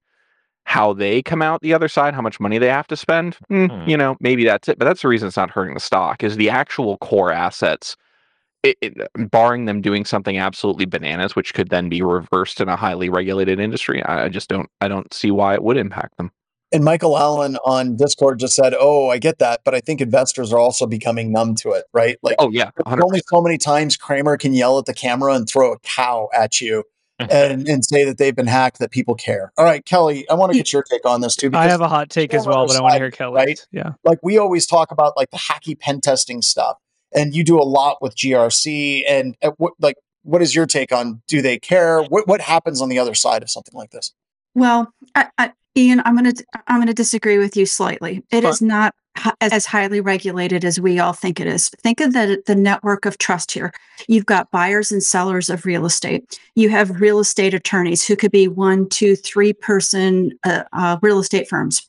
how 0.68 0.92
they 0.92 1.22
come 1.22 1.40
out 1.40 1.62
the 1.62 1.72
other 1.72 1.88
side, 1.88 2.12
how 2.12 2.20
much 2.20 2.38
money 2.38 2.58
they 2.58 2.68
have 2.68 2.86
to 2.86 2.94
spend, 2.94 3.38
mm, 3.50 3.70
Hmm. 3.70 3.88
you 3.88 3.96
know, 3.96 4.18
maybe 4.20 4.44
that's 4.44 4.68
it. 4.68 4.78
But 4.78 4.84
that's 4.84 5.00
the 5.00 5.08
reason 5.08 5.26
it's 5.26 5.36
not 5.36 5.50
hurting 5.50 5.72
the 5.72 5.80
stock 5.80 6.22
is 6.22 6.36
the 6.36 6.50
actual 6.50 6.98
core 6.98 7.32
assets. 7.32 7.96
It, 8.62 8.76
it, 8.82 9.30
barring 9.30 9.64
them 9.64 9.80
doing 9.80 10.04
something 10.04 10.36
absolutely 10.36 10.84
bananas, 10.84 11.34
which 11.34 11.54
could 11.54 11.70
then 11.70 11.88
be 11.88 12.02
reversed 12.02 12.60
in 12.60 12.68
a 12.68 12.76
highly 12.76 13.08
regulated 13.08 13.58
industry, 13.58 14.02
I, 14.02 14.24
I 14.24 14.28
just 14.28 14.50
don't. 14.50 14.68
I 14.82 14.88
don't 14.88 15.12
see 15.14 15.30
why 15.30 15.54
it 15.54 15.62
would 15.62 15.78
impact 15.78 16.18
them. 16.18 16.32
And 16.70 16.84
Michael 16.84 17.16
Allen 17.16 17.56
on 17.64 17.96
Discord 17.96 18.38
just 18.38 18.54
said, 18.54 18.74
"Oh, 18.78 19.08
I 19.08 19.16
get 19.16 19.38
that, 19.38 19.60
but 19.64 19.74
I 19.74 19.80
think 19.80 20.02
investors 20.02 20.52
are 20.52 20.58
also 20.58 20.86
becoming 20.86 21.32
numb 21.32 21.54
to 21.62 21.70
it, 21.70 21.84
right? 21.94 22.18
Like, 22.22 22.36
Oh 22.40 22.50
yeah, 22.50 22.72
there's 22.84 23.00
only 23.02 23.22
so 23.26 23.40
many 23.40 23.56
times 23.56 23.96
Cramer 23.96 24.36
can 24.36 24.52
yell 24.52 24.78
at 24.78 24.84
the 24.84 24.92
camera 24.92 25.32
and 25.32 25.48
throw 25.48 25.72
a 25.72 25.78
cow 25.78 26.28
at 26.34 26.60
you 26.60 26.84
and, 27.18 27.68
and 27.68 27.84
say 27.84 28.04
that 28.04 28.18
they've 28.18 28.34
been 28.34 28.46
hacked, 28.46 28.78
that 28.78 28.90
people 28.90 29.14
care. 29.14 29.52
All 29.56 29.64
right, 29.64 29.84
Kelly, 29.84 30.28
I 30.28 30.34
want 30.34 30.52
to 30.52 30.58
get 30.58 30.72
your 30.72 30.82
take 30.82 31.04
on 31.04 31.20
this 31.20 31.36
too. 31.36 31.50
I 31.52 31.66
have 31.66 31.80
a 31.80 31.88
hot 31.88 32.10
take 32.10 32.32
as 32.34 32.46
well, 32.46 32.62
other 32.62 32.68
but 32.68 32.76
I 32.76 32.82
want 32.82 32.92
to 32.94 32.98
hear 32.98 33.10
Kelly. 33.10 33.34
right? 33.34 33.66
Yeah. 33.72 33.92
like 34.04 34.18
we 34.22 34.38
always 34.38 34.66
talk 34.66 34.90
about 34.90 35.16
like 35.16 35.30
the 35.30 35.38
hacky 35.38 35.78
pen 35.78 36.00
testing 36.00 36.42
stuff, 36.42 36.78
and 37.14 37.34
you 37.34 37.44
do 37.44 37.58
a 37.58 37.64
lot 37.64 38.00
with 38.00 38.16
GRC. 38.16 39.02
And 39.08 39.36
uh, 39.42 39.50
what 39.56 39.74
like 39.80 39.96
what 40.22 40.42
is 40.42 40.54
your 40.54 40.66
take 40.66 40.92
on? 40.92 41.22
Do 41.26 41.42
they 41.42 41.58
care? 41.58 42.02
What 42.02 42.28
what 42.28 42.40
happens 42.40 42.80
on 42.80 42.88
the 42.88 42.98
other 42.98 43.14
side 43.14 43.42
of 43.42 43.50
something 43.50 43.74
like 43.74 43.90
this? 43.90 44.12
Well, 44.54 44.92
I, 45.14 45.28
I, 45.38 45.52
Ian, 45.78 46.02
I'm 46.04 46.16
going 46.16 46.34
to 46.34 46.44
I'm 46.66 46.78
going 46.78 46.88
to 46.88 46.94
disagree 46.94 47.38
with 47.38 47.56
you 47.56 47.64
slightly. 47.64 48.24
It 48.30 48.42
is 48.42 48.60
not 48.60 48.94
as 49.40 49.64
highly 49.64 50.00
regulated 50.00 50.64
as 50.64 50.80
we 50.80 50.98
all 50.98 51.12
think 51.12 51.38
it 51.40 51.46
is. 51.46 51.68
Think 51.68 52.00
of 52.00 52.12
the 52.12 52.42
the 52.46 52.56
network 52.56 53.06
of 53.06 53.18
trust 53.18 53.52
here. 53.52 53.72
You've 54.08 54.26
got 54.26 54.50
buyers 54.50 54.90
and 54.90 55.02
sellers 55.02 55.48
of 55.48 55.64
real 55.64 55.86
estate. 55.86 56.40
You 56.56 56.68
have 56.70 57.00
real 57.00 57.20
estate 57.20 57.54
attorneys 57.54 58.04
who 58.04 58.16
could 58.16 58.32
be 58.32 58.48
one, 58.48 58.88
two, 58.88 59.14
three 59.14 59.52
person 59.52 60.32
uh, 60.44 60.64
uh, 60.72 60.98
real 61.00 61.20
estate 61.20 61.48
firms. 61.48 61.88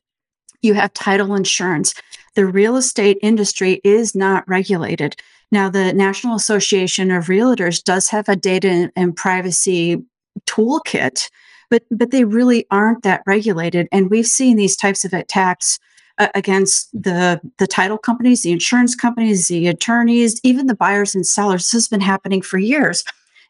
You 0.62 0.76
have 0.76 0.94
title 0.94 1.34
insurance. 1.34 1.96
The 2.36 2.46
real 2.46 2.78
estate 2.78 3.18
industry 3.24 3.82
is 3.84 4.14
not 4.14 4.48
regulated. 4.48 5.16
Now, 5.52 5.68
the 5.68 5.94
National 5.94 6.36
Association 6.36 7.10
of 7.10 7.26
Realtors 7.26 7.84
does 7.84 8.10
have 8.10 8.30
a 8.30 8.36
data 8.36 8.92
and 8.96 9.16
privacy 9.16 10.04
toolkit 10.46 11.30
but 11.70 11.84
but 11.92 12.12
they 12.12 12.24
really 12.24 12.66
aren't 12.72 13.04
that 13.04 13.24
regulated. 13.26 13.88
And 13.92 14.10
we've 14.10 14.28
seen 14.28 14.58
these 14.58 14.76
types 14.76 15.06
of 15.06 15.14
attacks 15.14 15.80
uh, 16.18 16.28
against 16.36 16.90
the 16.92 17.40
the 17.58 17.68
title 17.68 17.98
companies 17.98 18.44
the 18.44 18.52
insurance 18.52 18.96
companies 18.96 19.48
the 19.48 19.68
attorneys 19.68 20.40
even 20.44 20.68
the 20.68 20.76
buyers 20.76 21.16
and 21.16 21.26
sellers. 21.26 21.64
This 21.64 21.72
has 21.74 21.88
been 21.88 22.02
happening 22.02 22.42
for 22.42 22.58
years. 22.58 23.04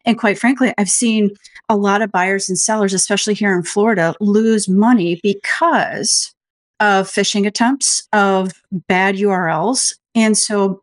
And 0.05 0.17
quite 0.17 0.39
frankly 0.39 0.73
i've 0.77 0.89
seen 0.89 1.31
a 1.67 1.75
lot 1.75 2.01
of 2.01 2.11
buyers 2.11 2.47
and 2.47 2.57
sellers 2.57 2.93
especially 2.93 3.33
here 3.33 3.55
in 3.55 3.63
florida 3.63 4.15
lose 4.21 4.69
money 4.69 5.19
because 5.21 6.33
of 6.79 7.07
phishing 7.07 7.45
attempts 7.45 8.07
of 8.13 8.53
bad 8.87 9.15
urls 9.15 9.97
and 10.15 10.37
so 10.37 10.81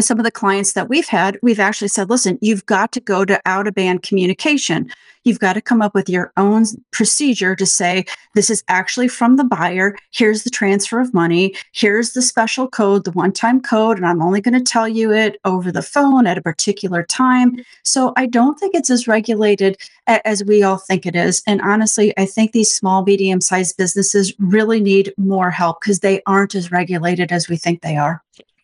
some 0.00 0.18
of 0.18 0.24
the 0.24 0.30
clients 0.30 0.72
that 0.72 0.88
we've 0.88 1.08
had, 1.08 1.38
we've 1.42 1.60
actually 1.60 1.88
said, 1.88 2.08
listen, 2.08 2.38
you've 2.40 2.66
got 2.66 2.92
to 2.92 3.00
go 3.00 3.24
to 3.24 3.40
out 3.46 3.66
of 3.66 3.74
band 3.74 4.02
communication. 4.02 4.90
You've 5.24 5.38
got 5.38 5.52
to 5.52 5.60
come 5.60 5.82
up 5.82 5.94
with 5.94 6.08
your 6.08 6.32
own 6.36 6.64
procedure 6.90 7.54
to 7.54 7.66
say, 7.66 8.04
this 8.34 8.50
is 8.50 8.64
actually 8.68 9.06
from 9.06 9.36
the 9.36 9.44
buyer. 9.44 9.96
Here's 10.10 10.42
the 10.42 10.50
transfer 10.50 10.98
of 10.98 11.14
money. 11.14 11.54
Here's 11.72 12.12
the 12.12 12.22
special 12.22 12.66
code, 12.68 13.04
the 13.04 13.12
one 13.12 13.32
time 13.32 13.60
code. 13.60 13.98
And 13.98 14.06
I'm 14.06 14.22
only 14.22 14.40
going 14.40 14.58
to 14.58 14.72
tell 14.72 14.88
you 14.88 15.12
it 15.12 15.38
over 15.44 15.70
the 15.70 15.82
phone 15.82 16.26
at 16.26 16.38
a 16.38 16.42
particular 16.42 17.04
time. 17.04 17.56
So 17.84 18.12
I 18.16 18.26
don't 18.26 18.58
think 18.58 18.74
it's 18.74 18.90
as 18.90 19.06
regulated 19.06 19.76
as 20.06 20.42
we 20.44 20.64
all 20.64 20.78
think 20.78 21.06
it 21.06 21.14
is. 21.14 21.42
And 21.46 21.60
honestly, 21.60 22.12
I 22.18 22.26
think 22.26 22.50
these 22.50 22.72
small, 22.72 23.04
medium 23.04 23.40
sized 23.40 23.76
businesses 23.76 24.34
really 24.40 24.80
need 24.80 25.14
more 25.16 25.50
help 25.50 25.80
because 25.80 26.00
they 26.00 26.20
aren't 26.26 26.56
as 26.56 26.72
regulated 26.72 27.30
as 27.30 27.48
we 27.48 27.56
think 27.56 27.82
they 27.82 27.96
are. 27.96 28.22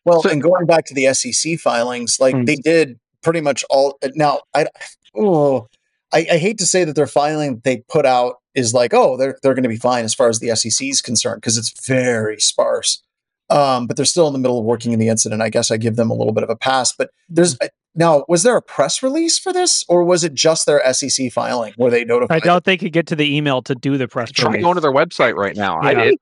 Well, 0.08 0.22
So- 0.22 0.30
and 0.30 0.42
going 0.42 0.66
back 0.66 0.84
to 0.86 0.94
the 0.94 1.06
SEC 1.14 1.56
filings, 1.58 2.18
like 2.20 2.34
Mm. 2.34 2.46
they 2.46 2.56
did 2.56 2.98
pretty 3.22 3.40
much 3.40 3.64
all. 3.70 3.98
Now, 4.14 4.40
I 4.54 4.66
oh, 5.16 5.66
I, 6.12 6.26
I 6.32 6.38
hate 6.38 6.58
to 6.58 6.66
say 6.66 6.84
that 6.84 6.94
their 6.96 7.06
filing 7.06 7.60
they 7.64 7.78
put 7.88 8.06
out 8.06 8.36
is 8.54 8.72
like, 8.74 8.94
oh, 8.94 9.16
they're 9.16 9.38
they're 9.42 9.54
going 9.54 9.62
to 9.64 9.68
be 9.68 9.76
fine 9.76 10.04
as 10.04 10.14
far 10.14 10.28
as 10.28 10.38
the 10.40 10.54
SEC 10.56 10.88
is 10.88 11.02
concerned 11.02 11.40
because 11.40 11.56
it's 11.58 11.86
very 11.86 12.40
sparse. 12.40 13.02
Um, 13.50 13.86
but 13.86 13.96
they're 13.96 14.04
still 14.04 14.26
in 14.26 14.34
the 14.34 14.38
middle 14.38 14.58
of 14.58 14.64
working 14.66 14.92
in 14.92 14.98
the 14.98 15.08
incident. 15.08 15.40
I 15.40 15.48
guess 15.48 15.70
I 15.70 15.78
give 15.78 15.96
them 15.96 16.10
a 16.10 16.14
little 16.14 16.34
bit 16.34 16.42
of 16.44 16.50
a 16.50 16.56
pass. 16.56 16.92
But 16.92 17.10
there's 17.30 17.56
uh, 17.62 17.68
now, 17.94 18.24
was 18.28 18.42
there 18.42 18.56
a 18.56 18.62
press 18.62 19.02
release 19.02 19.38
for 19.38 19.52
this, 19.54 19.84
or 19.88 20.04
was 20.04 20.22
it 20.22 20.34
just 20.34 20.66
their 20.66 20.82
SEC 20.92 21.32
filing 21.32 21.72
where 21.76 21.90
they 21.90 22.04
notified? 22.04 22.30
I 22.30 22.34
notified? 22.36 22.42
doubt 22.44 22.64
they 22.64 22.76
could 22.76 22.92
get 22.92 23.06
to 23.08 23.16
the 23.16 23.34
email 23.36 23.62
to 23.62 23.74
do 23.74 23.96
the 23.96 24.06
press 24.06 24.30
Try 24.30 24.50
release. 24.50 24.62
going 24.64 24.74
to 24.74 24.80
their 24.82 24.92
website 24.92 25.34
right 25.34 25.56
now. 25.56 25.80
I 25.80 25.92
Yeah. 25.92 26.04
did. 26.04 26.18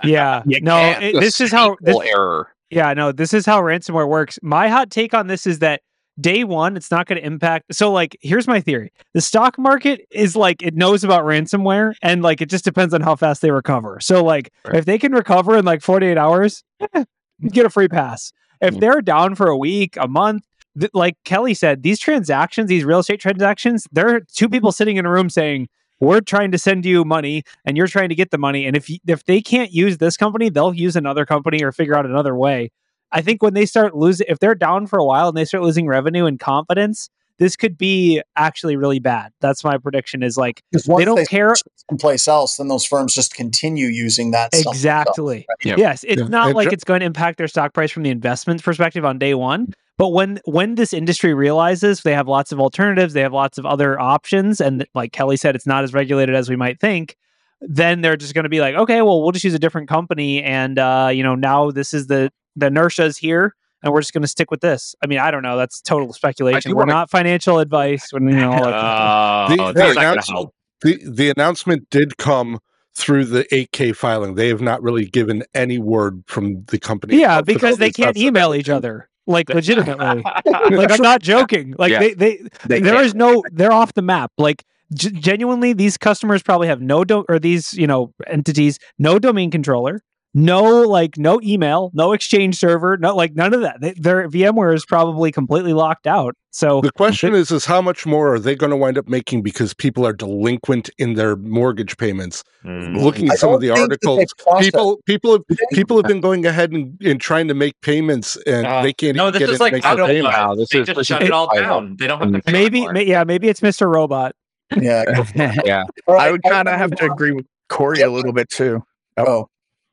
yeah. 0.10 0.42
You 0.44 0.60
no, 0.60 0.76
it- 1.00 1.18
this 1.20 1.40
is 1.40 1.52
how 1.52 1.76
this, 1.80 1.92
Full 1.92 2.02
error. 2.02 2.48
Yeah, 2.70 2.92
no, 2.94 3.12
this 3.12 3.32
is 3.32 3.46
how 3.46 3.60
ransomware 3.62 4.08
works. 4.08 4.38
My 4.42 4.68
hot 4.68 4.90
take 4.90 5.14
on 5.14 5.28
this 5.28 5.46
is 5.46 5.60
that 5.60 5.82
day 6.20 6.44
one, 6.44 6.76
it's 6.76 6.90
not 6.90 7.06
going 7.06 7.20
to 7.20 7.26
impact. 7.26 7.74
So, 7.74 7.92
like, 7.92 8.16
here's 8.22 8.48
my 8.48 8.60
theory 8.60 8.90
the 9.14 9.20
stock 9.20 9.58
market 9.58 10.00
is 10.10 10.34
like, 10.34 10.62
it 10.62 10.74
knows 10.74 11.04
about 11.04 11.24
ransomware 11.24 11.94
and 12.02 12.22
like, 12.22 12.40
it 12.40 12.50
just 12.50 12.64
depends 12.64 12.92
on 12.94 13.02
how 13.02 13.14
fast 13.16 13.42
they 13.42 13.50
recover. 13.50 13.98
So, 14.00 14.24
like, 14.24 14.52
Right. 14.66 14.76
if 14.76 14.84
they 14.84 14.98
can 14.98 15.12
recover 15.12 15.56
in 15.56 15.64
like 15.64 15.82
48 15.82 16.18
hours, 16.18 16.64
eh, 16.94 17.04
get 17.48 17.66
a 17.66 17.70
free 17.70 17.88
pass. 17.88 18.32
If 18.60 18.74
Mm. 18.74 18.80
they're 18.80 19.02
down 19.02 19.34
for 19.34 19.48
a 19.48 19.56
week, 19.56 19.96
a 20.00 20.08
month, 20.08 20.44
th- 20.78 20.90
like 20.94 21.16
Kelly 21.24 21.54
said, 21.54 21.82
these 21.82 22.00
transactions, 22.00 22.68
these 22.68 22.84
real 22.84 23.00
estate 23.00 23.20
transactions, 23.20 23.86
there 23.92 24.08
are 24.14 24.20
two 24.20 24.48
people 24.48 24.72
sitting 24.72 24.96
in 24.96 25.04
a 25.06 25.10
room 25.10 25.28
saying, 25.30 25.68
we're 26.00 26.20
trying 26.20 26.50
to 26.52 26.58
send 26.58 26.84
you 26.84 27.04
money 27.04 27.42
and 27.64 27.76
you're 27.76 27.86
trying 27.86 28.08
to 28.08 28.14
get 28.14 28.30
the 28.30 28.38
money. 28.38 28.66
And 28.66 28.76
if 28.76 28.90
if 29.06 29.24
they 29.24 29.40
can't 29.40 29.72
use 29.72 29.98
this 29.98 30.16
company 30.16 30.48
they'll 30.48 30.74
use 30.74 30.96
another 30.96 31.24
company 31.26 31.62
or 31.62 31.72
figure 31.72 31.96
out 31.96 32.06
another 32.06 32.36
way. 32.36 32.70
I 33.12 33.22
think 33.22 33.42
when 33.42 33.54
they 33.54 33.66
start 33.66 33.96
losing 33.96 34.26
if 34.28 34.38
they're 34.38 34.54
down 34.54 34.86
for 34.86 34.98
a 34.98 35.04
while 35.04 35.28
and 35.28 35.36
they 35.36 35.44
start 35.44 35.62
losing 35.62 35.86
revenue 35.86 36.26
and 36.26 36.38
confidence 36.38 37.08
this 37.38 37.56
could 37.56 37.76
be 37.76 38.22
actually 38.34 38.76
really 38.76 38.98
bad. 38.98 39.32
That's 39.40 39.62
my 39.62 39.76
prediction 39.78 40.22
is 40.22 40.36
like 40.36 40.62
they 40.72 41.04
don't 41.04 41.16
they 41.16 41.24
care 41.26 41.54
someplace 41.90 42.26
else, 42.28 42.56
then 42.56 42.68
those 42.68 42.84
firms 42.84 43.14
just 43.14 43.34
continue 43.34 43.86
using 43.86 44.32
that. 44.32 44.54
something 44.54 44.66
else, 44.68 44.76
exactly 44.76 45.46
right? 45.48 45.56
Yeah. 45.64 45.74
yes 45.78 46.04
it's 46.06 46.22
Yeah. 46.22 46.28
not 46.28 46.48
And 46.48 46.56
like 46.56 46.72
it's 46.72 46.84
going 46.84 47.00
to 47.00 47.06
impact 47.06 47.38
their 47.38 47.48
stock 47.48 47.72
price 47.74 47.90
from 47.90 48.02
the 48.02 48.10
investment 48.10 48.62
perspective 48.62 49.04
on 49.04 49.18
day 49.18 49.34
one 49.34 49.72
but 49.98 50.08
when 50.08 50.40
when 50.44 50.74
this 50.74 50.92
industry 50.92 51.32
realizes 51.32 52.02
they 52.02 52.12
have 52.12 52.26
lots 52.28 52.50
of 52.52 52.60
alternatives 52.60 53.14
they 53.14 53.20
have 53.20 53.32
lots 53.32 53.56
of 53.58 53.64
other 53.66 53.98
options 54.00 54.60
and 54.60 54.86
like 54.94 55.12
kelly 55.12 55.36
said 55.36 55.54
it's 55.54 55.66
not 55.66 55.84
as 55.84 55.92
regulated 55.94 56.34
as 56.34 56.48
we 56.50 56.56
might 56.56 56.80
think 56.80 57.16
then 57.60 58.00
they're 58.02 58.16
just 58.16 58.34
going 58.34 58.42
to 58.42 58.48
be 58.50 58.60
like 58.60 58.74
okay 58.74 59.00
well 59.02 59.22
we'll 59.22 59.32
just 59.32 59.44
use 59.44 59.54
a 59.54 59.58
different 59.58 59.88
company 59.88 60.42
and 60.42 60.78
uh 60.78 61.08
you 61.12 61.22
know 61.22 61.34
now 61.34 61.70
this 61.70 61.94
is 61.94 62.08
the 62.08 62.30
the 62.56 62.66
inertia 62.66 63.04
is 63.04 63.16
here 63.16 63.54
and 63.82 63.92
we're 63.92 64.00
just 64.00 64.12
going 64.12 64.22
to 64.22 64.28
stick 64.28 64.50
with 64.50 64.60
this 64.60 64.94
i 65.02 65.06
mean 65.06 65.18
i 65.18 65.30
don't 65.30 65.42
know 65.42 65.56
that's 65.56 65.80
total 65.80 66.12
speculation 66.12 66.72
we're 66.72 66.78
wanna- 66.80 66.92
not 66.92 67.10
financial 67.10 67.58
advice 67.60 68.12
when 68.12 68.24
you 68.28 68.34
know 68.36 68.50
all 68.52 68.64
that 68.64 68.72
kind 68.72 68.74
of 68.74 69.56
stuff. 69.56 69.58
Oh, 69.60 69.66
The- 69.68 69.72
that's 69.72 69.74
the 69.74 69.94
not 69.94 69.94
gonna 69.94 70.10
announcement- 70.12 70.36
help. 70.38 70.52
The 70.82 70.98
the 71.08 71.30
announcement 71.30 71.88
did 71.90 72.16
come 72.18 72.58
through 72.94 73.26
the 73.26 73.44
8K 73.52 73.94
filing. 73.94 74.34
They 74.36 74.48
have 74.48 74.60
not 74.62 74.82
really 74.82 75.04
given 75.06 75.42
any 75.54 75.78
word 75.78 76.22
from 76.26 76.64
the 76.68 76.78
company. 76.78 77.18
yeah 77.18 77.38
itself, 77.38 77.46
so 77.46 77.54
because 77.54 77.76
they 77.78 77.90
can't 77.90 78.16
so- 78.16 78.22
email 78.22 78.54
each 78.54 78.68
other 78.68 79.08
like 79.28 79.48
legitimately 79.48 80.22
like 80.70 80.88
i'm 80.92 81.02
not 81.02 81.20
joking 81.20 81.74
like 81.78 81.90
Yeah. 81.90 81.98
they 81.98 82.14
they 82.14 82.36
They 82.68 82.78
there 82.80 82.94
can't. 82.94 83.06
is 83.06 83.14
no 83.16 83.42
they're 83.52 83.72
off 83.72 83.92
the 83.94 84.00
map 84.02 84.30
like 84.38 84.64
g- 84.94 85.10
genuinely 85.10 85.72
these 85.72 85.96
customers 85.98 86.44
probably 86.44 86.68
have 86.68 86.80
no 86.80 87.04
do- 87.04 87.24
or 87.28 87.40
these 87.40 87.74
you 87.74 87.88
know 87.88 88.14
entities 88.28 88.78
no 89.00 89.18
domain 89.18 89.50
controller 89.50 90.00
no 90.36 90.82
like 90.82 91.16
no 91.16 91.40
email, 91.42 91.90
no 91.94 92.12
exchange 92.12 92.56
server, 92.58 92.98
no 92.98 93.16
like 93.16 93.34
none 93.34 93.54
of 93.54 93.62
that. 93.62 93.80
They, 93.80 93.92
their 93.94 94.28
VMware 94.28 94.74
is 94.74 94.84
probably 94.84 95.32
completely 95.32 95.72
locked 95.72 96.06
out. 96.06 96.34
So 96.50 96.80
The 96.82 96.92
question 96.92 97.34
is, 97.34 97.50
is 97.50 97.64
how 97.64 97.80
much 97.82 98.04
more 98.06 98.34
are 98.34 98.38
they 98.38 98.54
going 98.54 98.70
to 98.70 98.76
wind 98.76 98.96
up 98.98 99.08
making 99.08 99.42
because 99.42 99.72
people 99.74 100.06
are 100.06 100.12
delinquent 100.12 100.88
in 100.98 101.14
their 101.14 101.36
mortgage 101.36 101.96
payments? 101.96 102.44
Mm. 102.64 103.02
Looking 103.02 103.30
I 103.30 103.34
at 103.34 103.38
some 103.38 103.52
of 103.54 103.60
the 103.62 103.68
think 103.68 103.90
that 103.90 104.00
they 104.02 104.08
articles, 104.10 104.34
process- 104.42 104.64
people 104.66 104.98
people 105.06 105.32
have 105.32 105.42
people 105.72 105.96
have 105.96 106.06
been 106.06 106.20
going 106.20 106.44
ahead 106.44 106.70
and, 106.70 107.00
and 107.02 107.18
trying 107.18 107.48
to 107.48 107.54
make 107.54 107.74
payments, 107.80 108.36
and 108.46 108.66
Uh, 108.66 108.82
they 108.82 108.92
can't 108.92 109.16
no, 109.16 109.28
even 109.28 109.40
this 109.40 109.40
get 109.40 109.48
is 109.50 109.54
in 109.56 109.60
like 109.60 109.72
and 109.72 109.78
make 109.78 109.84
I 109.86 109.88
their 109.94 109.96
don't 109.96 110.08
payment. 110.08 110.34
Wow, 110.34 110.54
this 110.54 110.68
they 110.68 110.78
is- 110.80 110.86
just 110.86 111.04
shut 111.08 111.22
it 111.22 111.30
all 111.30 111.54
down. 111.54 111.96
They 111.98 112.06
don't 112.06 112.20
have 112.20 112.32
to 112.32 112.42
pay 112.42 112.52
maybe 112.52 112.78
anymore. 112.78 112.92
ma- 112.92 113.00
yeah, 113.00 113.24
maybe 113.24 113.48
it's 113.48 113.60
Mr. 113.62 113.90
Robot. 113.90 114.34
Yeah. 114.78 115.04
Yeah. 115.64 115.84
All 116.06 116.14
right, 116.14 116.28
I 116.28 116.30
would 116.32 116.42
kind 116.42 116.68
of 116.68 116.74
have 116.78 116.90
to 116.92 117.04
agree 117.10 117.32
with 117.32 117.46
Corey 117.70 118.00
a 118.02 118.10
little 118.10 118.32
bit 118.34 118.50
too. 118.50 118.82
Oh, 119.16 119.48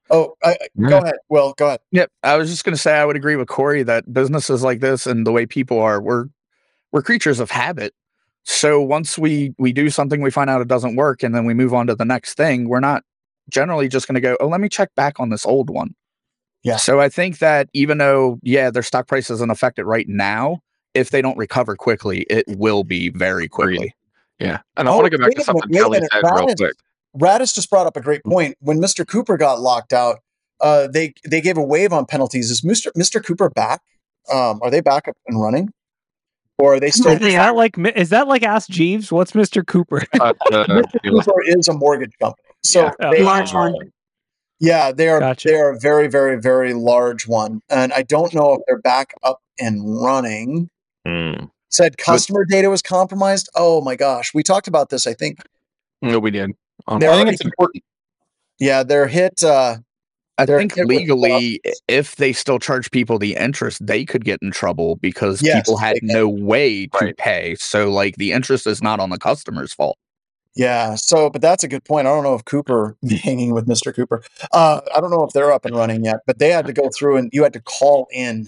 oh, 0.10 0.36
I, 0.44 0.52
I- 0.62 0.90
go 0.90 0.98
ahead. 1.00 1.16
Well, 1.30 1.54
go 1.58 1.68
ahead. 1.68 1.80
Yep. 1.92 2.12
I 2.24 2.38
was 2.38 2.50
just 2.50 2.64
going 2.66 2.76
to 2.76 2.82
say 2.82 2.94
I 2.96 3.06
would 3.06 3.16
agree 3.16 3.36
with 3.36 3.48
Corey 3.48 3.84
that 3.84 4.12
businesses 4.14 4.64
like 4.64 4.80
this 4.80 5.06
and 5.08 5.26
the 5.26 5.32
way 5.32 5.46
people 5.46 5.80
are, 5.80 6.02
we're 6.02 6.26
we're 6.92 7.02
creatures 7.02 7.40
of 7.40 7.50
habit. 7.52 7.94
So 8.44 8.82
once 8.82 9.18
we 9.18 9.54
we 9.58 9.72
do 9.74 9.90
something, 9.90 10.22
we 10.22 10.30
find 10.30 10.50
out 10.50 10.62
it 10.62 10.68
doesn't 10.68 10.96
work, 10.96 11.24
and 11.24 11.34
then 11.34 11.46
we 11.46 11.54
move 11.54 11.74
on 11.74 11.88
to 11.88 11.96
the 11.96 12.06
next 12.06 12.36
thing. 12.36 12.68
We're 12.68 12.80
not 12.82 13.04
generally 13.50 13.88
just 13.88 14.08
going 14.08 14.16
to 14.16 14.22
go, 14.22 14.38
oh, 14.40 14.48
let 14.48 14.62
me 14.62 14.70
check 14.70 14.94
back 14.96 15.20
on 15.20 15.30
this 15.30 15.46
old 15.46 15.70
one. 15.70 15.96
Yeah. 16.64 16.78
So 16.78 17.00
I 17.00 17.10
think 17.10 17.40
that 17.40 17.70
even 17.74 17.98
though 17.98 18.40
yeah, 18.44 18.70
their 18.70 18.84
stock 18.84 19.08
price 19.08 19.30
isn't 19.30 19.52
affected 19.52 19.86
right 19.86 20.08
now, 20.08 20.60
if 20.94 21.10
they 21.10 21.22
don't 21.22 21.38
recover 21.38 21.76
quickly, 21.76 22.22
it 22.30 22.46
will 22.48 22.84
be 22.84 23.10
very 23.10 23.48
quickly. 23.48 23.96
Yeah. 24.40 24.60
And 24.78 24.88
I 24.88 24.92
Oh, 24.92 24.98
want 24.98 25.12
to 25.12 25.18
go 25.18 25.24
back 25.24 25.36
to 25.36 25.44
something 25.44 25.70
minute, 25.70 25.90
wait 25.90 26.04
a 26.04 26.10
Kelly 26.10 26.22
said 26.24 26.36
real 26.36 26.56
quick. 26.56 26.76
Radis 27.18 27.54
just 27.54 27.70
brought 27.70 27.88
up 27.88 27.96
a 27.98 28.02
great 28.02 28.24
point. 28.24 28.56
When 28.60 28.80
Mr. 28.80 29.08
Cooper 29.08 29.38
got 29.38 29.60
locked 29.60 29.94
out, 29.94 30.20
uh, 30.62 30.88
they 30.88 31.14
they 31.30 31.42
gave 31.42 31.58
a 31.58 31.64
wave 31.64 31.94
on 31.94 32.06
penalties. 32.06 32.50
Is 32.52 32.62
Mr. 32.62 32.88
Mr. 32.98 33.24
Cooper 33.24 33.50
back? 33.50 33.82
Um, 34.32 34.60
are 34.62 34.70
they 34.72 34.82
back 34.82 35.08
up 35.08 35.16
and 35.28 35.42
running, 35.42 35.70
or 36.58 36.76
are 36.76 36.80
they 36.80 36.90
still? 36.92 37.12
Is 37.12 37.20
that 37.20 37.56
like 37.56 37.78
mi- 37.78 37.92
is 37.96 38.10
that 38.10 38.28
like 38.28 38.44
Ask 38.44 38.70
Jeeves? 38.70 39.12
What's 39.12 39.32
Mr. 39.34 39.66
Cooper? 39.66 40.04
Uh, 40.20 40.34
uh, 40.52 40.66
Mr. 40.68 41.00
Cooper 41.04 41.42
is 41.46 41.68
a 41.68 41.74
mortgage 41.74 42.14
company, 42.22 42.42
so 42.64 42.92
Yeah. 43.00 43.12
they 43.12 43.24
Large 43.24 43.54
are- 43.54 43.72
one. 43.72 43.92
Yeah, 44.60 44.92
they 44.94 45.10
are. 45.10 45.20
Gotcha. 45.20 45.50
They 45.50 45.56
are 45.56 45.72
a 45.72 45.80
very, 45.80 46.08
very, 46.08 46.40
very 46.40 46.74
large 46.74 47.28
one, 47.28 47.60
and 47.70 47.92
I 47.92 48.04
don't 48.04 48.34
know 48.34 48.54
if 48.54 48.62
they're 48.68 48.80
back 48.80 49.14
up 49.24 49.40
and 49.60 50.02
running. 50.02 50.70
Mm. 51.06 51.50
Said 51.70 51.98
customer 51.98 52.46
data 52.46 52.70
was 52.70 52.82
compromised. 52.82 53.50
Oh 53.56 53.82
my 53.82 53.96
gosh, 53.98 54.34
we 54.34 54.42
talked 54.42 54.68
about 54.70 54.90
this. 54.90 55.06
I 55.06 55.14
think. 55.14 55.40
no, 56.02 56.18
we 56.20 56.32
did. 56.32 56.52
Um, 56.88 57.00
They're 57.00 57.12
I 57.12 57.18
think 57.18 57.30
it's 57.34 57.42
important. 57.46 57.84
Yeah, 58.60 58.84
they're 58.84 59.08
hit. 59.08 59.44
Uh, 59.44 59.78
I 60.38 60.46
They're 60.46 60.58
think 60.60 60.76
hit 60.76 60.88
legally, 60.88 61.62
if 61.88 62.16
they 62.16 62.34
still 62.34 62.58
charge 62.60 62.90
people 62.92 63.20
the 63.20 63.36
interest, 63.36 63.86
they 63.86 64.04
could 64.06 64.26
get 64.26 64.40
in 64.42 64.52
trouble 64.52 64.96
because 64.98 65.42
Yes, 65.44 65.58
people 65.58 65.78
had 65.78 65.98
no 66.02 66.28
way 66.28 66.88
to 66.88 67.06
Right. 67.06 67.18
pay. 67.18 67.56
So, 67.56 67.90
like, 67.92 68.16
the 68.18 68.32
interest 68.32 68.66
is 68.66 68.82
not 68.82 69.00
on 69.00 69.10
the 69.12 69.20
customer's 69.20 69.74
fault. 69.74 69.98
Yeah. 70.56 70.96
So, 70.96 71.30
but 71.30 71.42
that's 71.42 71.64
a 71.64 71.68
good 71.68 71.84
point. 71.84 72.08
I 72.08 72.12
don't 72.12 72.24
know 72.24 72.36
if 72.36 72.46
Cooper 72.46 72.96
hanging 73.24 73.54
with 73.54 73.68
Mr. 73.68 73.94
Cooper. 73.94 74.24
Uh, 74.52 74.82
I 74.96 75.00
don't 75.02 75.12
know 75.12 75.24
if 75.24 75.34
they're 75.34 75.52
up 75.52 75.66
and 75.66 75.76
running 75.76 76.04
yet, 76.04 76.18
but 76.26 76.40
they 76.40 76.50
had 76.50 76.66
to 76.68 76.74
go 76.74 76.90
through 76.90 77.18
and 77.18 77.30
you 77.34 77.44
had 77.44 77.54
to 77.54 77.62
call 77.62 78.08
in, 78.12 78.48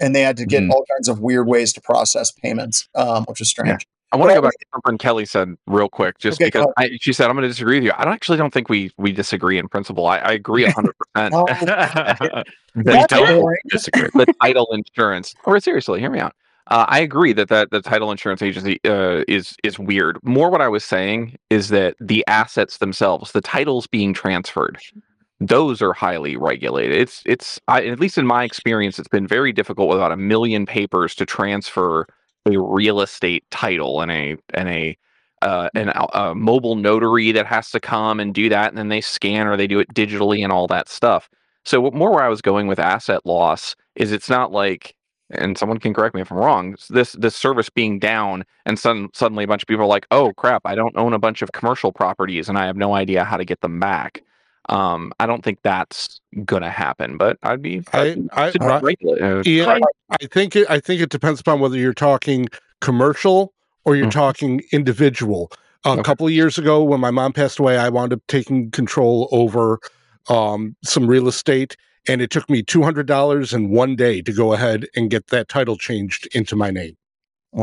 and 0.00 0.14
they 0.14 0.22
had 0.22 0.36
to 0.38 0.46
get 0.46 0.62
Mhm. 0.62 0.70
all 0.70 0.84
kinds 0.94 1.08
of 1.08 1.20
weird 1.20 1.46
ways 1.46 1.72
to 1.74 1.80
process 1.80 2.30
payments, 2.30 2.88
um, 2.94 3.24
which 3.24 3.40
is 3.40 3.48
strange. 3.48 3.86
I 4.12 4.16
want 4.16 4.30
to 4.30 4.34
go 4.34 4.42
back 4.42 4.52
to 4.52 4.66
something 4.74 4.98
Kelly 4.98 5.24
said 5.24 5.56
real 5.66 5.88
quick, 5.88 6.18
just 6.18 6.40
Okay, 6.40 6.48
because 6.48 6.66
I, 6.76 6.98
she 7.00 7.12
said 7.12 7.28
I'm 7.30 7.36
going 7.36 7.42
to 7.42 7.48
disagree 7.48 7.76
with 7.76 7.84
you. 7.84 7.92
I 7.96 8.04
don't 8.04 8.12
actually 8.12 8.38
don't 8.38 8.52
think 8.52 8.68
we 8.68 8.90
we 8.98 9.10
disagree 9.12 9.58
in 9.58 9.68
principle. 9.68 10.06
I, 10.06 10.18
I 10.18 10.32
agree 10.32 10.64
hundred 10.70 10.94
percent. 11.14 11.34
The 12.74 12.84
that's 12.84 13.12
title- 13.12 13.42
boring. 13.42 13.58
Disagree. 13.68 14.08
the 14.14 14.32
title 14.40 14.66
insurance. 14.72 15.34
Or 15.44 15.60
seriously, 15.60 16.00
hear 16.00 16.10
me 16.10 16.20
out. 16.20 16.34
Uh, 16.68 16.86
I 16.88 17.00
agree 17.00 17.32
that, 17.34 17.48
that 17.48 17.70
the 17.70 17.82
title 17.82 18.10
insurance 18.10 18.40
agency 18.40 18.80
uh, 18.86 19.24
is 19.28 19.56
is 19.62 19.78
weird. 19.78 20.18
More, 20.22 20.48
what 20.50 20.62
I 20.62 20.68
was 20.68 20.84
saying 20.84 21.36
is 21.50 21.68
that 21.68 21.96
the 22.00 22.24
assets 22.28 22.78
themselves, 22.78 23.32
the 23.32 23.40
titles 23.40 23.86
being 23.86 24.14
transferred, 24.14 24.78
those 25.40 25.82
are 25.82 25.92
highly 25.92 26.36
regulated. 26.36 26.96
It's 26.96 27.22
it's 27.26 27.60
I, 27.68 27.84
at 27.86 28.00
least 28.00 28.16
in 28.16 28.26
my 28.26 28.44
experience, 28.44 28.98
it's 28.98 29.08
been 29.08 29.26
very 29.26 29.52
difficult 29.52 29.88
without 29.88 30.12
a 30.12 30.16
million 30.16 30.64
papers 30.64 31.14
to 31.16 31.26
transfer 31.26 32.06
a 32.46 32.58
real 32.58 33.00
estate 33.00 33.44
title 33.50 34.00
and 34.00 34.10
a 34.10 34.36
and 34.54 34.68
a 34.68 34.96
uh, 35.42 35.68
an 35.74 35.90
a 36.14 36.34
mobile 36.34 36.76
notary 36.76 37.32
that 37.32 37.46
has 37.46 37.70
to 37.72 37.80
come 37.80 38.20
and 38.20 38.34
do 38.34 38.48
that, 38.48 38.68
and 38.68 38.78
then 38.78 38.88
they 38.88 39.00
scan 39.00 39.46
or 39.46 39.56
they 39.56 39.66
do 39.66 39.80
it 39.80 39.92
digitally 39.94 40.42
and 40.42 40.52
all 40.52 40.66
that 40.68 40.88
stuff. 40.88 41.28
So 41.64 41.80
what- 41.80 41.94
more 41.94 42.12
where 42.12 42.22
I 42.24 42.28
was 42.28 42.40
going 42.42 42.66
with 42.68 42.78
asset 42.78 43.24
loss 43.26 43.74
is 43.96 44.12
it's 44.12 44.28
not 44.30 44.52
like, 44.52 44.94
and 45.30 45.58
someone 45.58 45.78
can 45.78 45.94
correct 45.94 46.14
me 46.14 46.20
if 46.20 46.30
I'm 46.30 46.38
wrong. 46.38 46.76
This 46.90 47.12
this 47.12 47.34
service 47.36 47.68
being 47.70 47.98
down, 47.98 48.44
and 48.66 48.78
sudden, 48.78 49.08
suddenly 49.14 49.44
a 49.44 49.46
bunch 49.48 49.62
of 49.62 49.68
people 49.68 49.84
are 49.84 49.88
like, 49.88 50.06
"Oh 50.12 50.32
crap, 50.36 50.62
I 50.64 50.74
don't 50.76 50.96
own 50.96 51.12
a 51.12 51.18
bunch 51.18 51.42
of 51.42 51.52
commercial 51.52 51.92
properties, 51.92 52.48
and 52.48 52.56
I 52.58 52.66
have 52.66 52.76
no 52.76 52.94
idea 52.94 53.24
how 53.24 53.36
to 53.36 53.44
get 53.44 53.60
them 53.62 53.80
back." 53.80 54.22
Um, 54.68 55.12
I 55.18 55.26
don't 55.26 55.42
think 55.42 55.58
that's 55.62 56.20
gonna 56.44 56.70
happen, 56.70 57.16
but 57.18 57.36
I'd 57.42 57.62
be. 57.62 57.82
I, 57.92 58.16
I, 58.32 58.50
should 58.52 58.62
I, 58.62 58.78
regulate- 58.80 59.20
uh, 59.22 59.42
Ian, 59.44 59.82
I 60.10 60.26
think 60.30 60.54
it, 60.56 60.70
I 60.70 60.78
think 60.80 61.00
it 61.00 61.10
depends 61.10 61.40
upon 61.40 61.60
whether 61.60 61.76
you're 61.76 61.92
talking 61.94 62.48
commercial 62.80 63.52
or 63.84 63.96
you're 63.96 64.06
Mhm. 64.06 64.12
talking 64.12 64.62
individual. 64.72 65.50
A 65.84 65.90
Okay. 65.90 66.02
couple 66.02 66.26
of 66.26 66.32
years 66.32 66.58
ago, 66.58 66.82
when 66.84 67.00
my 67.00 67.10
mom 67.10 67.32
passed 67.32 67.58
away, 67.58 67.76
I 67.76 67.88
wound 67.88 68.12
up 68.12 68.20
taking 68.28 68.70
control 68.70 69.28
over 69.32 69.80
um, 70.28 70.76
some 70.84 71.08
real 71.08 71.26
estate, 71.26 71.76
and 72.06 72.22
it 72.22 72.30
took 72.30 72.48
me 72.48 72.62
two 72.62 72.84
hundred 72.84 73.06
dollars 73.06 73.52
in 73.52 73.70
one 73.70 73.96
day 73.96 74.22
to 74.22 74.32
go 74.32 74.52
ahead 74.52 74.86
and 74.94 75.10
get 75.10 75.26
that 75.28 75.48
title 75.48 75.76
changed 75.76 76.28
into 76.36 76.54
my 76.54 76.70
name. 76.70 76.96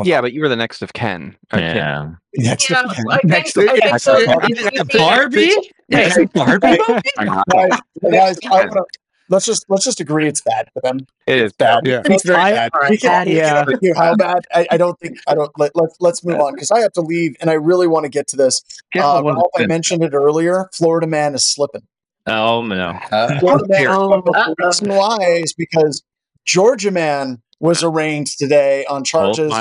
Yeah, 0.03 0.21
but 0.21 0.33
you 0.33 0.41
were 0.41 0.49
the 0.49 0.55
next 0.55 0.81
of 0.81 0.93
Ken. 0.93 1.35
uh, 1.53 1.57
Yeah. 1.57 2.11
Next 2.35 2.69
Yeah, 2.69 2.81
to- 2.83 2.89
I 3.09 3.17
think, 3.17 3.23
Next- 3.25 3.57
I 3.57 3.67
think 3.79 3.99
so. 3.99 4.17
it- 4.17 4.29
If- 4.51 4.59
if- 4.59 4.73
if- 4.73 4.97
Barbie? 4.97 5.45
Is 5.89 6.17
it 6.17 6.33
Barbie 6.33 6.77
guys, 6.77 8.37
guys, 8.39 8.39
wanna, 8.43 8.81
let's 9.29 9.45
just 9.45 9.65
let's 9.69 9.83
just 9.83 9.99
agree 9.99 10.27
it's 10.27 10.41
bad 10.41 10.69
for 10.73 10.81
them. 10.81 10.99
It 11.27 11.37
is 11.39 11.53
Bad. 11.53 11.85
Yeah. 11.87 12.01
It's 12.05 12.23
very 12.23 12.37
I- 12.37 12.51
bad. 12.51 12.71
All 12.73 12.81
right. 12.81 12.89
We 12.91 12.97
can, 12.97 13.27
we 13.27 13.35
Yeah. 13.37 13.65
how 13.95 14.15
bad. 14.15 14.45
I, 14.53 14.67
I 14.71 14.77
don't 14.77 14.99
think 14.99 15.17
I 15.27 15.33
don't. 15.35 15.51
Let, 15.57 15.71
let's 15.75 15.95
let's 15.99 16.23
move 16.23 16.39
on 16.39 16.53
because 16.53 16.71
I 16.71 16.79
have 16.81 16.93
to 16.93 17.01
leave 17.01 17.35
and 17.41 17.49
I 17.49 17.53
really 17.53 17.87
want 17.87 18.03
to 18.05 18.09
get 18.09 18.27
to 18.29 18.35
this. 18.37 18.61
Uh, 18.95 19.21
Ralph, 19.23 19.47
I 19.57 19.65
mentioned 19.65 20.03
it 20.03 20.13
earlier. 20.13 20.69
Florida 20.73 21.07
man 21.07 21.33
is 21.35 21.43
slipping. 21.43 21.81
Oh 22.27 22.61
no. 22.61 22.97
Florida 23.39 23.65
man. 23.67 23.87
Oh. 23.87 24.21
the 24.23 24.55
reason 24.59 24.89
why 24.89 25.17
is 25.21 25.53
because 25.53 26.03
Georgia 26.45 26.91
man 26.91 27.41
was 27.59 27.83
arraigned 27.83 28.27
today 28.27 28.85
on 28.85 29.03
charges 29.03 29.51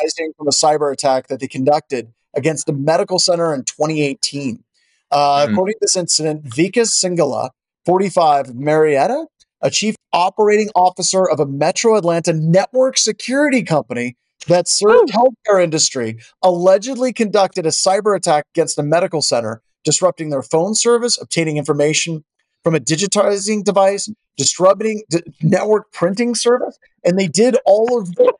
arising 0.00 0.32
from 0.36 0.46
a 0.48 0.50
cyber 0.50 0.92
attack 0.92 1.28
that 1.28 1.40
they 1.40 1.48
conducted 1.48 2.12
against 2.34 2.68
a 2.68 2.72
medical 2.72 3.18
center 3.18 3.54
in 3.54 3.64
2018. 3.64 4.62
Uh, 5.10 5.46
Hmm. 5.46 5.52
According 5.52 5.74
to 5.74 5.78
this 5.82 5.96
incident, 5.96 6.44
Vikas 6.44 6.90
Singla, 6.90 7.50
45, 7.86 8.54
Marietta, 8.54 9.26
a 9.62 9.70
chief 9.70 9.94
operating 10.12 10.68
officer 10.74 11.28
of 11.28 11.40
a 11.40 11.46
Metro 11.46 11.96
Atlanta 11.96 12.32
network 12.32 12.98
security 12.98 13.62
company 13.62 14.16
that 14.48 14.68
served 14.68 15.10
healthcare 15.12 15.62
industry, 15.62 16.18
allegedly 16.42 17.12
conducted 17.12 17.64
a 17.66 17.70
cyber 17.70 18.14
attack 18.16 18.44
against 18.54 18.78
a 18.78 18.82
medical 18.82 19.22
center, 19.22 19.62
disrupting 19.84 20.30
their 20.30 20.42
phone 20.42 20.74
service, 20.74 21.18
obtaining 21.20 21.56
information 21.56 22.24
from 22.62 22.74
a 22.74 22.80
digitizing 22.80 23.64
device, 23.64 24.08
disrupting 24.36 25.02
d- 25.10 25.22
network 25.42 25.90
printing 25.92 26.34
service, 26.34 26.78
and 27.04 27.18
they 27.18 27.26
did 27.28 27.56
all 27.64 27.98
of 28.00 28.14
this 28.14 28.30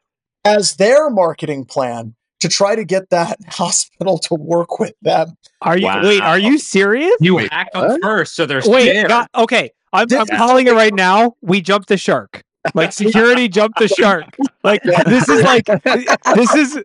as 0.44 0.76
their 0.76 1.10
marketing 1.10 1.64
plan 1.64 2.14
to 2.40 2.48
try 2.48 2.76
to 2.76 2.84
get 2.84 3.10
that 3.10 3.38
hospital 3.48 4.18
to 4.18 4.34
work 4.34 4.78
with 4.78 4.94
them. 5.02 5.36
Are 5.62 5.76
you 5.78 5.86
Wow. 5.86 6.02
wait? 6.02 6.20
Are 6.22 6.38
you 6.38 6.58
serious? 6.58 7.14
You 7.20 7.38
hack 7.38 7.72
them 7.72 7.98
first, 8.02 8.34
so 8.34 8.46
they're 8.46 8.62
Wait, 8.64 8.90
scared. 8.90 9.08
God, 9.08 9.26
okay. 9.34 9.70
I'm, 9.92 10.06
I'm 10.12 10.26
calling 10.26 10.66
it 10.66 10.72
right 10.72 10.92
now. 10.92 11.34
We 11.40 11.60
jumped 11.62 11.88
the 11.88 11.96
shark. 11.96 12.42
Like 12.74 12.92
security 12.92 13.48
jumped 13.48 13.78
the 13.78 13.88
shark. 13.88 14.36
Like 14.62 14.82
this 14.82 15.28
is 15.28 15.42
like 15.42 15.66
this 16.34 16.54
is 16.54 16.82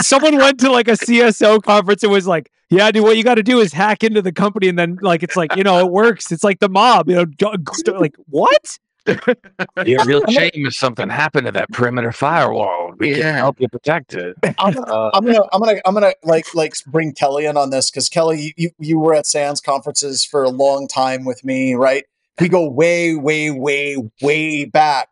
someone 0.00 0.36
went 0.36 0.60
to 0.60 0.70
like 0.70 0.88
a 0.88 0.92
CSO 0.92 1.62
conference 1.62 2.02
and 2.02 2.12
was 2.12 2.26
like, 2.26 2.50
"Yeah, 2.70 2.90
dude, 2.90 3.02
what 3.04 3.16
you 3.16 3.24
got 3.24 3.36
to 3.36 3.42
do 3.42 3.60
is 3.60 3.72
hack 3.72 4.04
into 4.04 4.22
the 4.22 4.32
company, 4.32 4.68
and 4.68 4.78
then 4.78 4.98
like 5.00 5.22
it's 5.22 5.36
like 5.36 5.56
you 5.56 5.64
know 5.64 5.78
it 5.78 5.90
works. 5.90 6.30
It's 6.32 6.44
like 6.44 6.60
the 6.60 6.68
mob, 6.68 7.08
you 7.08 7.16
know, 7.16 7.54
like 7.98 8.16
what? 8.28 8.78
Be 9.84 9.94
a 9.94 10.04
real 10.04 10.24
shame 10.28 10.50
if 10.54 10.74
something 10.74 11.08
happened 11.08 11.46
to 11.46 11.52
that 11.52 11.70
perimeter 11.72 12.12
firewall. 12.12 12.92
We 12.98 13.14
can 13.14 13.34
help 13.34 13.60
you 13.60 13.68
protect 13.68 14.14
it. 14.14 14.36
I'm, 14.58 14.78
Uh, 14.78 15.10
I'm 15.12 15.24
gonna, 15.24 15.42
I'm 15.52 15.60
gonna, 15.60 15.80
I'm 15.84 15.94
gonna 15.94 16.14
like, 16.22 16.54
like 16.54 16.74
bring 16.86 17.12
Kelly 17.12 17.46
in 17.46 17.56
on 17.56 17.70
this 17.70 17.90
because 17.90 18.08
Kelly, 18.08 18.54
you, 18.56 18.70
you 18.78 18.98
were 18.98 19.14
at 19.14 19.26
SANS 19.26 19.60
conferences 19.60 20.24
for 20.24 20.44
a 20.44 20.50
long 20.50 20.86
time 20.86 21.24
with 21.24 21.44
me, 21.44 21.74
right? 21.74 22.04
We 22.40 22.48
go 22.48 22.68
way, 22.68 23.14
way, 23.14 23.50
way, 23.50 23.96
way 24.20 24.64
back. 24.66 25.08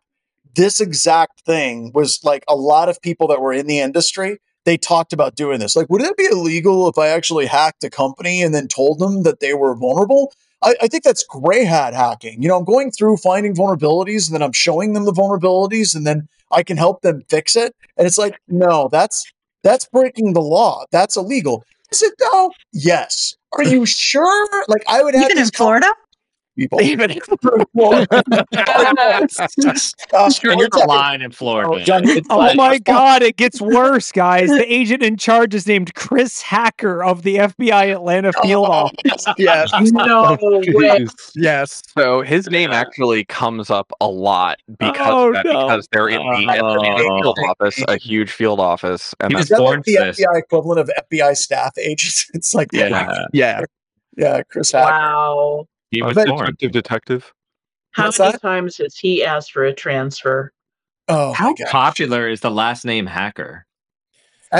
This 0.55 0.81
exact 0.81 1.41
thing 1.45 1.91
was 1.93 2.23
like 2.23 2.43
a 2.47 2.55
lot 2.55 2.89
of 2.89 3.01
people 3.01 3.27
that 3.27 3.41
were 3.41 3.53
in 3.53 3.67
the 3.67 3.79
industry. 3.79 4.39
They 4.63 4.77
talked 4.77 5.11
about 5.11 5.35
doing 5.35 5.59
this. 5.59 5.75
Like, 5.75 5.89
would 5.89 6.01
it 6.01 6.17
be 6.17 6.25
illegal 6.25 6.87
if 6.87 6.97
I 6.97 7.07
actually 7.07 7.47
hacked 7.47 7.83
a 7.83 7.89
company 7.89 8.43
and 8.43 8.53
then 8.53 8.67
told 8.67 8.99
them 8.99 9.23
that 9.23 9.39
they 9.39 9.53
were 9.53 9.75
vulnerable? 9.75 10.33
I, 10.61 10.75
I 10.81 10.87
think 10.87 11.03
that's 11.03 11.23
gray 11.23 11.63
hat 11.63 11.93
hacking. 11.93 12.41
You 12.41 12.49
know, 12.49 12.57
I'm 12.57 12.65
going 12.65 12.91
through 12.91 13.17
finding 13.17 13.55
vulnerabilities 13.55 14.27
and 14.27 14.35
then 14.35 14.43
I'm 14.43 14.51
showing 14.51 14.93
them 14.93 15.05
the 15.05 15.13
vulnerabilities 15.13 15.95
and 15.95 16.05
then 16.05 16.27
I 16.51 16.63
can 16.63 16.77
help 16.77 17.01
them 17.01 17.23
fix 17.29 17.55
it. 17.55 17.75
And 17.97 18.05
it's 18.05 18.17
like, 18.17 18.39
no, 18.47 18.89
that's 18.91 19.31
that's 19.63 19.85
breaking 19.85 20.33
the 20.33 20.41
law. 20.41 20.85
That's 20.91 21.17
illegal. 21.17 21.63
Is 21.91 22.01
it 22.01 22.13
though? 22.19 22.51
Yes. 22.71 23.35
Are 23.57 23.63
you 23.63 23.85
sure? 23.85 24.63
Like 24.67 24.83
I 24.87 25.03
would 25.03 25.13
have 25.13 25.31
Even 25.31 25.43
in 25.43 25.49
Florida? 25.49 25.91
People. 26.57 26.81
Even 26.81 27.11
Sure, 27.11 27.21
and 30.51 30.59
you're 30.59 30.67
the 30.67 30.69
talking- 30.71 30.87
line 30.87 31.21
in 31.21 31.31
Florida. 31.31 31.69
Oh, 31.71 31.79
John, 31.79 32.03
Oh 32.29 32.37
like- 32.37 32.55
my 32.55 32.79
god, 32.79 33.21
it 33.21 33.37
gets 33.37 33.61
worse, 33.61 34.11
guys. 34.11 34.49
The 34.49 34.71
agent 34.71 35.03
in 35.03 35.17
charge 35.17 35.53
is 35.55 35.67
named 35.67 35.93
Chris 35.95 36.41
Hacker 36.41 37.03
of 37.03 37.23
the 37.23 37.37
FBI 37.37 37.91
Atlanta 37.93 38.31
oh, 38.35 38.41
field 38.41 38.65
Oh, 38.69 38.71
office. 38.71 39.25
yes, 39.37 39.71
No 39.91 40.37
way. 40.41 41.05
Yes. 41.35 41.81
So 41.97 42.21
his 42.21 42.49
name 42.49 42.71
actually 42.71 43.25
comes 43.25 43.69
up 43.69 43.91
a 44.01 44.07
lot 44.07 44.59
because 44.79 45.07
Oh, 45.09 45.27
of 45.29 45.33
that, 45.35 45.45
no. 45.45 45.67
because 45.67 45.87
they're 45.91 46.09
in 46.09 46.19
the 46.21 46.47
FBI 46.47 46.97
field 47.21 47.37
office, 47.47 47.83
a 47.87 47.97
huge 47.97 48.31
field 48.31 48.59
office, 48.59 49.13
and 49.19 49.31
He 49.31 49.37
that's 49.37 49.49
that 49.49 49.61
like 49.61 49.83
the 49.83 49.95
this. 49.95 50.19
FBI 50.19 50.39
equivalent 50.39 50.79
of 50.79 50.89
FBI 51.11 51.35
staff 51.35 51.77
agents? 51.77 52.29
It's 52.33 52.53
like 52.55 52.69
Yeah. 52.71 53.25
Yeah. 53.33 53.61
yeah, 54.17 54.41
Chris 54.49 54.71
Hacker. 54.71 54.89
Wow. 54.91 55.67
He 55.91 56.01
was 56.01 56.15
But- 56.15 56.27
detective 56.27 56.71
detective. 56.71 57.33
How 57.91 58.05
What's 58.05 58.19
many 58.19 58.31
that? 58.31 58.41
times 58.41 58.77
has 58.77 58.95
he 58.95 59.23
asked 59.23 59.51
for 59.51 59.65
a 59.65 59.73
transfer? 59.73 60.53
Oh, 61.09 61.33
How 61.33 61.53
popular 61.67 62.29
is 62.29 62.39
the 62.39 62.49
last 62.51 62.85
name 62.85 63.05
Hacker? 63.05 63.65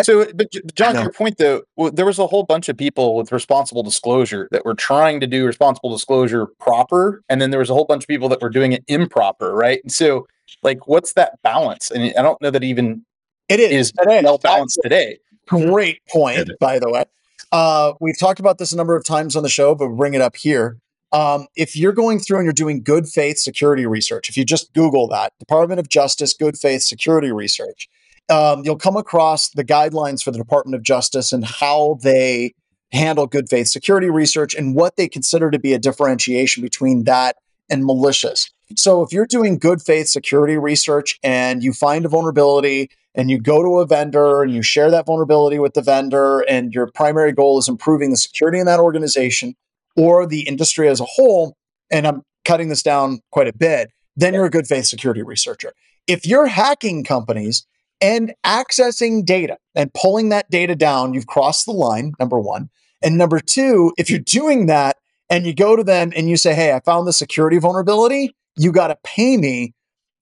So, 0.04 0.26
but 0.34 0.52
J- 0.52 0.62
John, 0.74 0.96
your 0.96 1.12
point 1.12 1.38
though, 1.38 1.64
well, 1.78 1.92
there 1.92 2.06
was 2.06 2.18
a 2.20 2.28
whole 2.28 2.44
bunch 2.44 2.68
of 2.70 2.78
people 2.78 3.16
with 3.16 3.32
responsible 3.32 3.84
disclosure 3.84 4.48
that 4.52 4.64
were 4.66 4.74
trying 4.74 5.20
to 5.22 5.28
do 5.28 5.46
responsible 5.46 5.90
disclosure 5.92 6.48
proper, 6.60 7.24
and 7.30 7.42
then 7.42 7.52
there 7.52 7.60
was 7.60 7.70
a 7.70 7.74
whole 7.74 7.84
bunch 7.86 8.04
of 8.04 8.08
people 8.08 8.28
that 8.30 8.42
were 8.42 8.50
doing 8.50 8.72
it 8.74 8.84
improper, 8.88 9.54
right? 9.54 9.82
And 9.84 9.92
so, 9.92 10.28
like, 10.64 10.88
what's 10.88 11.14
that 11.14 11.42
balance? 11.42 11.92
And 11.92 12.04
I 12.18 12.22
don't 12.22 12.42
know 12.42 12.52
that 12.52 12.64
even 12.64 13.06
It 13.50 13.60
is. 13.60 13.72
is 13.72 13.94
It 14.00 14.12
is. 14.12 14.24
well 14.24 14.38
balanced 14.38 14.80
today. 14.84 15.20
Great 15.48 16.00
point, 16.10 16.50
by 16.60 16.80
the 16.80 16.90
way. 16.90 17.04
Uh, 17.52 17.94
we've 18.00 18.18
talked 18.18 18.40
about 18.40 18.58
this 18.60 18.72
a 18.72 18.78
number 18.78 18.96
of 18.96 19.04
times 19.06 19.36
on 19.36 19.44
the 19.44 19.50
show, 19.50 19.76
but 19.76 19.88
we'll 19.88 19.98
bring 19.98 20.14
it 20.14 20.22
up 20.22 20.38
here. 20.38 20.78
Um, 21.14 21.48
if 21.56 21.76
you're 21.76 21.92
going 21.92 22.20
through 22.20 22.38
and 22.38 22.46
you're 22.46 22.54
doing 22.54 22.84
good 22.84 23.08
faith 23.08 23.38
security 23.38 23.86
research, 23.86 24.30
if 24.30 24.38
you 24.38 24.46
just 24.46 24.74
Google 24.74 25.08
that, 25.10 25.34
Department 25.40 25.80
of 25.80 25.90
Justice 25.90 26.34
good 26.34 26.58
faith 26.58 26.84
security 26.84 27.32
research, 27.32 27.90
um, 28.30 28.62
you'll 28.64 28.78
come 28.78 28.96
across 28.96 29.50
the 29.50 29.66
guidelines 29.66 30.24
for 30.24 30.32
the 30.32 30.38
Department 30.38 30.76
of 30.76 30.84
Justice 30.84 31.34
and 31.34 31.44
how 31.44 32.00
they 32.02 32.54
handle 32.94 33.28
good 33.28 33.50
faith 33.50 33.68
security 33.68 34.10
research 34.10 34.54
and 34.54 34.76
what 34.76 34.96
they 34.96 35.08
consider 35.08 35.52
to 35.52 35.60
be 35.60 35.74
a 35.74 35.80
differentiation 35.80 36.64
between 36.64 37.04
that 37.06 37.36
and 37.70 37.86
malicious. 37.86 38.50
So 38.78 39.02
if 39.02 39.12
you're 39.12 39.26
doing 39.26 39.60
good 39.60 39.82
faith 39.82 40.08
security 40.08 40.58
research 40.58 41.20
and 41.24 41.64
you 41.64 41.74
find 41.74 42.06
a 42.06 42.10
vulnerability 42.10 42.90
and 43.16 43.30
you 43.30 43.40
go 43.40 43.62
to 43.62 43.80
a 43.80 43.86
vendor 43.86 44.42
and 44.42 44.54
you 44.54 44.62
share 44.62 44.90
that 44.92 45.06
vulnerability 45.06 45.60
with 45.60 45.74
the 45.74 45.82
vendor 45.82 46.40
and 46.42 46.74
your 46.74 46.88
primary 46.88 47.34
goal 47.34 47.58
is 47.58 47.68
improving 47.68 48.12
the 48.12 48.18
security 48.18 48.60
in 48.60 48.66
that 48.66 48.80
organization 48.80 49.56
or 49.96 50.26
the 50.26 50.42
industry 50.48 50.88
as 50.88 51.00
a 51.00 51.06
whole, 51.06 51.56
and 51.92 52.08
I'm 52.08 52.24
cutting 52.46 52.70
this 52.70 52.84
down 52.84 53.22
quite 53.32 53.48
a 53.48 53.54
bit, 53.54 53.92
then 54.16 54.34
you're 54.34 54.46
a 54.46 54.50
good 54.50 54.68
faith 54.68 54.86
security 54.86 55.24
researcher. 55.24 55.74
If 56.08 56.26
you're 56.26 56.48
hacking 56.48 57.04
companies 57.04 57.66
and 58.02 58.34
accessing 58.46 59.26
data 59.26 59.58
and 59.76 59.94
pulling 59.94 60.30
that 60.30 60.50
data 60.50 60.76
down, 60.76 61.14
you've 61.14 61.28
crossed 61.28 61.66
the 61.66 61.72
line, 61.72 62.14
number 62.20 62.40
one. 62.40 62.70
And 63.02 63.18
number 63.18 63.40
two, 63.40 63.94
if 63.98 64.10
you're 64.10 64.20
doing 64.20 64.66
that 64.68 64.98
and 65.30 65.46
you 65.46 65.54
go 65.54 65.76
to 65.76 65.84
them 65.84 66.12
and 66.16 66.30
you 66.30 66.38
say, 66.38 66.54
Hey, 66.54 66.74
I 66.74 66.80
found 66.82 67.08
the 67.08 67.14
security 67.14 67.58
vulnerability, 67.58 68.36
you 68.58 68.72
got 68.72 68.88
to 68.88 68.98
pay 69.04 69.38
me. 69.38 69.74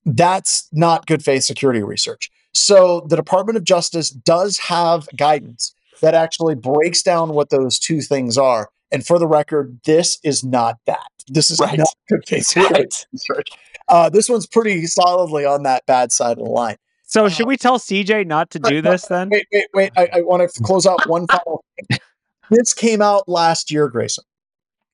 That's 0.06 0.68
not 0.72 1.08
good 1.08 1.24
faith 1.24 1.44
security 1.44 1.84
research. 1.84 2.30
So 2.54 3.06
the 3.08 3.16
Department 3.16 3.58
of 3.58 3.64
Justice 3.64 4.10
does 4.10 4.58
have 4.60 5.08
guidance 5.16 5.74
that 6.02 6.14
actually 6.14 6.56
breaks 6.56 7.04
down 7.04 7.34
what 7.34 7.50
those 7.50 7.78
two 7.78 8.02
things 8.02 8.38
are. 8.38 8.70
And 8.92 9.06
for 9.06 9.20
the 9.20 9.28
record, 9.28 9.80
this 9.86 10.20
is 10.24 10.44
not 10.44 10.78
that. 10.86 11.00
This 11.28 11.52
is 11.52 11.60
Right. 11.60 11.78
not 11.78 11.88
good 12.10 12.22
faith 12.28 12.56
Right. 12.58 12.94
research. 13.14 13.50
Uh, 13.88 14.10
this 14.10 14.30
one's 14.30 14.48
pretty 14.48 14.86
solidly 14.88 15.46
on 15.46 15.64
that 15.64 15.86
bad 15.86 16.12
side 16.12 16.38
of 16.40 16.44
the 16.46 16.50
line. 16.50 16.76
So 17.06 17.28
should 17.30 17.48
we 17.48 17.58
tell 17.58 17.80
CJ 17.80 18.24
not 18.24 18.52
to 18.52 18.60
do 18.60 18.82
this 18.82 19.06
then? 19.08 19.30
Wait, 19.30 19.48
wait, 19.52 19.66
wait. 19.74 19.92
I, 19.98 20.10
I 20.14 20.22
want 20.22 20.48
to 20.52 20.64
close 20.64 20.86
out 20.86 21.08
one 21.08 21.26
final 21.32 21.64
thing. 21.90 22.00
This 22.52 22.74
came 22.74 23.02
out 23.02 23.28
last 23.28 23.72
year, 23.72 23.88
Grayson. 23.90 24.24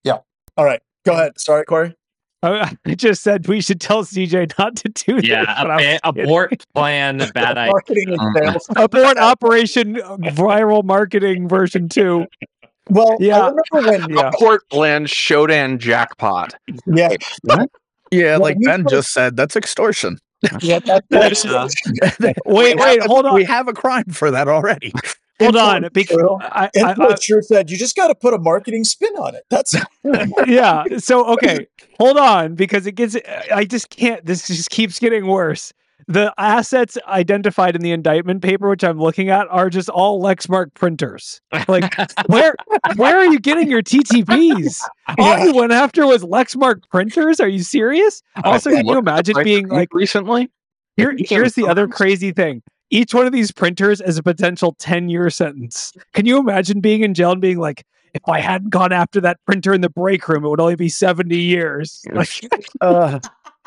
Yeah. 0.03 0.19
All 0.57 0.65
right. 0.65 0.81
Go 1.05 1.13
ahead. 1.13 1.39
Sorry, 1.39 1.65
Corey. 1.65 1.95
Oh, 2.43 2.53
I 2.85 2.95
just 2.95 3.21
said 3.23 3.47
we 3.47 3.59
should 3.59 3.81
tell 3.81 4.03
CJ 4.03 4.57
not 4.57 4.75
to 4.77 4.89
do 4.89 5.15
this. 5.15 5.27
Yeah, 5.29 5.63
but 5.63 5.81
a- 5.81 5.99
abort 6.03 6.63
plan, 6.73 7.17
bad 7.33 7.57
idea. 7.57 7.71
Marketing 7.71 8.17
and 8.19 8.57
abort 8.77 9.17
Operation 9.17 9.95
Viral 9.95 10.83
Marketing 10.83 11.49
version 11.49 11.89
two. 11.89 12.27
Well, 12.89 13.17
Yeah. 13.19 13.39
I 13.39 13.49
remember 13.49 14.05
when. 14.07 14.09
Yeah. 14.17 14.31
Portland 14.33 15.07
Shodan 15.07 15.77
jackpot. 15.79 16.53
Yeah. 16.85 17.09
Yeah, 18.11 18.33
Well, 18.33 18.39
like 18.41 18.57
Ben 18.61 18.83
put- 18.83 18.91
just 18.91 19.11
said, 19.13 19.35
that's 19.35 19.55
extortion. 19.55 20.19
Yeah. 20.61 20.79
That, 20.79 21.05
that's 21.09 21.43
Yeah. 21.45 21.67
Wait, 22.45 22.75
We 22.77 22.81
wait, 22.83 23.01
have- 23.01 23.07
hold 23.09 23.25
on. 23.25 23.33
We 23.35 23.43
have 23.45 23.67
a 23.67 23.73
crime 23.73 24.05
for 24.05 24.29
that 24.31 24.47
already. 24.47 24.93
Hold 25.41 25.57
on. 25.57 25.89
Because 25.91 26.15
True. 26.17 26.37
I, 26.41 26.69
I, 26.77 26.91
Input 26.91 27.21
sure 27.21 27.41
said 27.41 27.69
you 27.69 27.77
just 27.77 27.95
got 27.95 28.07
to 28.07 28.15
put 28.15 28.33
a 28.33 28.37
marketing 28.37 28.83
spin 28.85 29.13
on 29.17 29.35
it. 29.35 29.43
That's 29.49 29.75
yeah. 30.47 30.83
So 30.99 31.25
okay, 31.33 31.67
hold 31.99 32.17
on 32.17 32.55
because 32.55 32.85
it 32.87 32.93
gets. 32.93 33.17
I 33.53 33.65
just 33.65 33.89
can't. 33.89 34.25
This 34.25 34.47
just 34.47 34.69
keeps 34.69 34.97
getting 34.97 35.27
worse. 35.27 35.73
The 36.07 36.33
assets 36.37 36.97
identified 37.07 37.75
in 37.75 37.81
the 37.81 37.91
indictment 37.91 38.43
paper, 38.43 38.69
which 38.69 38.83
I'm 38.83 38.99
looking 38.99 39.29
at, 39.29 39.47
are 39.49 39.69
just 39.69 39.89
all 39.89 40.21
Lexmark 40.21 40.73
printers. 40.75 41.41
Like, 41.67 41.95
where 42.27 42.55
where 42.95 43.17
are 43.17 43.25
you 43.25 43.39
getting 43.39 43.69
your 43.69 43.81
TTPs? 43.81 44.81
All 45.17 45.39
you 45.39 45.53
went 45.53 45.71
after 45.71 46.05
was 46.05 46.23
Lexmark 46.23 46.87
printers. 46.89 47.39
Are 47.39 47.47
you 47.47 47.63
serious? 47.63 48.21
Also, 48.43 48.69
can 48.69 48.85
you 48.85 48.97
imagine 48.97 49.35
being 49.43 49.67
like 49.67 49.93
recently? 49.93 50.49
here, 50.97 51.15
here's 51.17 51.53
the 51.53 51.67
other 51.67 51.87
crazy 51.87 52.31
thing. 52.31 52.61
Each 52.89 53.13
one 53.13 53.25
of 53.25 53.33
these 53.33 53.51
printers 53.51 53.99
is 53.99 54.17
a 54.17 54.23
potential 54.23 54.75
10 54.79 55.09
year 55.09 55.29
sentence. 55.29 55.93
Can 56.13 56.25
you 56.25 56.37
imagine 56.37 56.81
being 56.81 57.01
in 57.01 57.13
jail 57.13 57.31
and 57.31 57.41
being 57.41 57.59
like, 57.59 57.83
if 58.13 58.21
I 58.29 58.39
hadn't 58.39 58.69
gone 58.69 58.93
after 58.93 59.19
that 59.21 59.39
printer 59.45 59.73
in 59.73 59.81
the 59.81 59.89
break 59.89 60.27
room, 60.29 60.45
it 60.45 60.49
would 60.49 60.61
only 60.61 60.77
be 60.77 60.87
70 60.87 61.37
years. 61.37 62.01
Like, 62.11 62.29
Uh, 62.81 63.19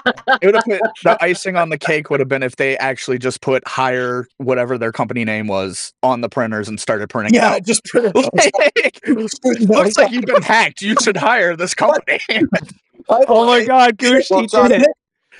it 0.06 0.44
would 0.44 0.54
have 0.54 0.64
put 0.64 0.80
the 1.02 1.18
icing 1.20 1.56
on 1.56 1.68
the 1.70 1.78
cake 1.78 2.10
would 2.10 2.20
have 2.20 2.28
been 2.28 2.42
if 2.42 2.56
they 2.56 2.76
actually 2.78 3.18
just 3.18 3.40
put 3.40 3.66
hire 3.66 4.26
whatever 4.38 4.78
their 4.78 4.92
company 4.92 5.24
name 5.24 5.46
was 5.46 5.92
on 6.02 6.20
the 6.20 6.28
printers 6.28 6.68
and 6.68 6.80
started 6.80 7.08
printing. 7.08 7.34
yeah. 7.34 7.54
out. 7.54 7.64
Just 7.64 7.84
put 7.84 8.04
it. 8.14 9.68
Looks 9.68 9.96
like 9.98 10.10
you've 10.12 10.24
been 10.24 10.42
hacked. 10.42 10.82
You 10.82 10.94
should 11.02 11.16
hire 11.16 11.56
this 11.56 11.74
company. 11.74 12.18
oh 13.08 13.46
my 13.46 13.64
God, 13.64 13.96
Goosh, 13.98 14.28
he 14.40 14.46
did 14.46 14.82
it. 14.82 14.88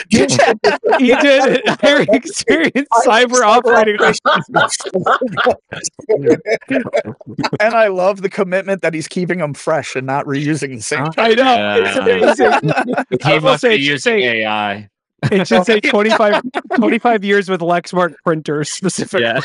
He 0.09 0.18
did 0.26 0.38
it. 0.38 1.70
Very 1.80 2.07
experienced 2.11 2.90
cyber 3.05 3.42
operating. 3.42 3.96
and 7.61 7.74
I 7.74 7.88
love 7.88 8.22
the 8.22 8.30
commitment 8.30 8.82
that 8.82 8.94
he's 8.94 9.09
keeping 9.09 9.38
them 9.38 9.55
fresh 9.55 9.96
and 9.96 10.07
not 10.07 10.24
reusing 10.26 10.76
the 10.76 10.82
same. 10.82 11.09
I 11.16 11.34
know. 11.34 11.82
It's 11.82 12.38
Yeah. 12.38 12.59
amazing. 12.59 12.94
He 13.24 13.38
must 13.40 13.62
say- 13.62 13.70
be 13.70 13.74
it 13.74 13.78
should 13.78 13.86
using 13.90 14.20
say- 14.20 14.42
AI. 14.42 14.88
It 15.32 15.49
should 15.49 15.64
say 15.66 15.80
25, 15.80 16.42
25 16.76 17.24
years 17.24 17.49
with 17.49 17.61
Lexmark 17.61 18.14
printers 18.24 18.70
specifically. 18.70 19.24
Yeah. 19.24 19.40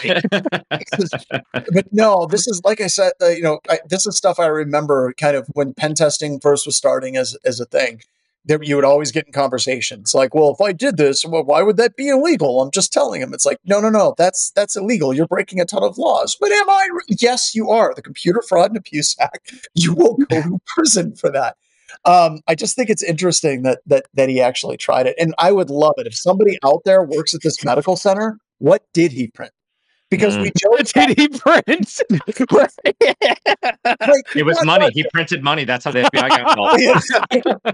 but 0.70 1.88
no, 1.92 2.28
this 2.28 2.48
is 2.48 2.62
like 2.64 2.80
I 2.80 2.86
said. 2.86 3.14
Uh, 3.20 3.30
you 3.30 3.42
know, 3.42 3.60
I, 3.68 3.80
this 3.90 4.06
is 4.06 4.16
stuff 4.16 4.40
I 4.40 4.46
remember 4.46 5.12
kind 5.14 5.36
of 5.36 5.48
when 5.54 5.74
pen 5.74 5.96
testing 5.96 6.40
first 6.40 6.68
was 6.68 6.76
starting 6.76 7.18
as 7.18 7.36
as 7.44 7.60
a 7.60 7.66
thing. 7.66 8.02
There, 8.46 8.62
you 8.62 8.76
would 8.76 8.84
always 8.84 9.12
get 9.12 9.26
in 9.26 9.32
conversations 9.32 10.14
like, 10.14 10.36
"Well, 10.36 10.52
if 10.52 10.60
I 10.62 10.74
did 10.74 10.98
this, 10.98 11.26
well, 11.26 11.44
why 11.46 11.62
would 11.62 11.78
that 11.78 11.96
be 11.96 12.10
illegal?" 12.10 12.62
I'm 12.62 12.72
just 12.72 12.92
telling 12.92 13.22
him. 13.22 13.34
It's 13.34 13.46
like, 13.46 13.58
no, 13.66 13.80
no, 13.80 13.90
no, 13.90 14.14
that's 14.18 14.52
that's 14.52 14.76
illegal. 14.76 15.14
You're 15.14 15.28
breaking 15.28 15.62
a 15.62 15.66
ton 15.66 15.84
of 15.84 15.98
laws. 15.98 16.36
But 16.40 16.52
am 16.52 16.70
I? 16.70 16.88
re- 16.92 17.16
Yes, 17.22 17.56
you 17.56 17.70
are. 17.70 17.94
The 17.96 18.02
Computer 18.02 18.42
Fraud 18.42 18.72
and 18.72 18.78
Abuse 18.78 19.16
Act. 19.20 19.54
You 19.76 19.94
will 19.94 20.16
go 20.16 20.42
to 20.42 20.60
prison 20.68 21.16
for 21.16 21.32
that. 21.32 21.56
Um, 22.06 22.42
I 22.48 22.56
just 22.56 22.76
think 22.76 22.90
it's 22.90 23.04
interesting 23.04 23.62
that 23.64 23.80
that 23.86 24.06
that 24.14 24.28
he 24.30 24.42
actually 24.42 24.78
tried 24.78 25.08
it, 25.08 25.16
and 25.20 25.34
I 25.38 25.52
would 25.52 25.70
love 25.70 25.94
it 25.98 26.08
if 26.08 26.16
somebody 26.16 26.58
out 26.64 26.82
there 26.86 27.04
works 27.04 27.34
at 27.34 27.42
this 27.44 27.64
medical 27.64 27.96
center. 27.96 28.38
What 28.60 28.84
did 28.94 29.12
he 29.14 29.28
print? 29.28 29.54
Because 30.16 30.38
we 30.38 30.52
mm. 30.52 30.58
joke 30.62 30.72
What 30.72 30.94
did 30.94 31.18
he 31.18 31.28
print? 31.28 32.02
like, 33.84 34.26
It 34.36 34.46
was 34.46 34.58
what- 34.58 34.66
money. 34.68 34.84
what- 34.86 34.94
He 34.94 35.04
printed 35.12 35.44
money. 35.44 35.66
That's 35.66 35.86
how 35.86 35.92
the 35.92 36.04
FBI 36.04 36.30
got 36.30 36.40
involved. 37.44 37.74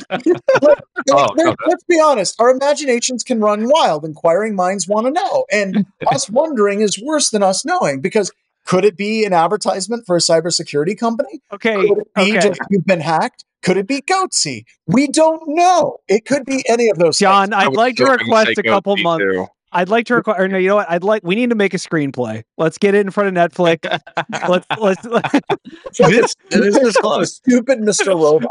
Look, 0.62 0.80
Oh, 1.12 1.28
let, 1.36 1.56
let's 1.68 1.84
be 1.84 2.00
honest. 2.00 2.40
Our 2.40 2.50
imaginations 2.52 3.24
can 3.24 3.42
run 3.42 3.68
wild. 3.70 4.06
Inquiring 4.06 4.56
minds 4.56 4.88
want 4.88 5.08
to 5.08 5.12
know, 5.12 5.46
and 5.52 5.86
us 6.08 6.30
wondering 6.30 6.80
is 6.82 6.98
worse 7.04 7.30
than 7.30 7.44
us 7.44 7.66
knowing 7.66 8.00
because 8.02 8.32
Could 8.66 8.86
it 8.86 8.96
be 8.96 9.26
an 9.26 9.34
advertisement 9.34 10.06
for 10.06 10.16
a 10.16 10.20
cybersecurity 10.20 10.98
company? 10.98 11.42
Okay. 11.52 11.76
Could 11.76 11.98
it 11.98 12.14
be 12.16 12.22
Okay. 12.38 12.50
just 12.50 12.62
you've 12.70 12.86
been 12.86 13.02
hacked? 13.02 13.44
Could 13.64 13.76
it 13.78 13.88
be 13.88 14.02
Goatse? 14.02 14.64
We 14.88 15.08
don't 15.08 15.42
know. 15.48 15.98
It 16.08 16.26
could 16.26 16.46
be 16.46 16.64
any 16.70 16.90
of 16.90 16.98
those. 16.98 17.18
John, 17.20 17.50
things. 17.50 17.62
I 17.62 17.66
I'd 17.66 17.74
like 17.74 17.96
to 17.98 18.06
request 18.06 18.58
a 18.58 18.64
couple 18.64 18.96
Goatse, 18.96 19.04
months. 19.04 19.26
too. 19.26 19.48
I'd 19.72 19.90
like 19.90 20.06
to 20.08 20.16
require. 20.16 20.48
No, 20.48 20.58
you 20.58 20.68
know 20.70 20.76
what? 20.76 20.90
I'd 20.90 21.04
like. 21.04 21.22
We 21.24 21.36
need 21.36 21.50
to 21.52 21.56
make 21.56 21.74
a 21.74 21.78
screenplay. 21.78 22.44
Let's 22.58 22.78
get 22.78 22.96
it 22.96 23.06
in 23.06 23.12
front 23.12 23.36
of 23.38 23.52
Netflix. 23.52 23.86
let's 24.50 24.66
let's. 24.80 25.04
this, 25.98 26.36
this 26.50 26.76
is 26.78 26.96
close. 26.98 27.36
Stupid 27.46 27.80
Mr. 27.80 28.08
Robot. 28.08 28.50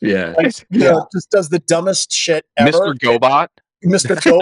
Yeah. 0.00 0.34
Like, 0.36 0.54
you 0.70 0.80
know, 0.80 1.06
just 1.12 1.30
does 1.30 1.48
the 1.48 1.58
dumbest 1.60 2.12
shit 2.12 2.44
ever. 2.56 2.70
Mr. 2.70 2.94
Gobot. 2.98 3.48
Mr. 3.84 4.20
Go. 4.24 4.40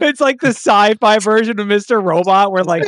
it's 0.00 0.20
like 0.20 0.40
the 0.40 0.48
sci-fi 0.48 1.18
version 1.18 1.58
of 1.58 1.66
Mr. 1.66 2.02
Robot, 2.02 2.52
where 2.52 2.62
like 2.64 2.84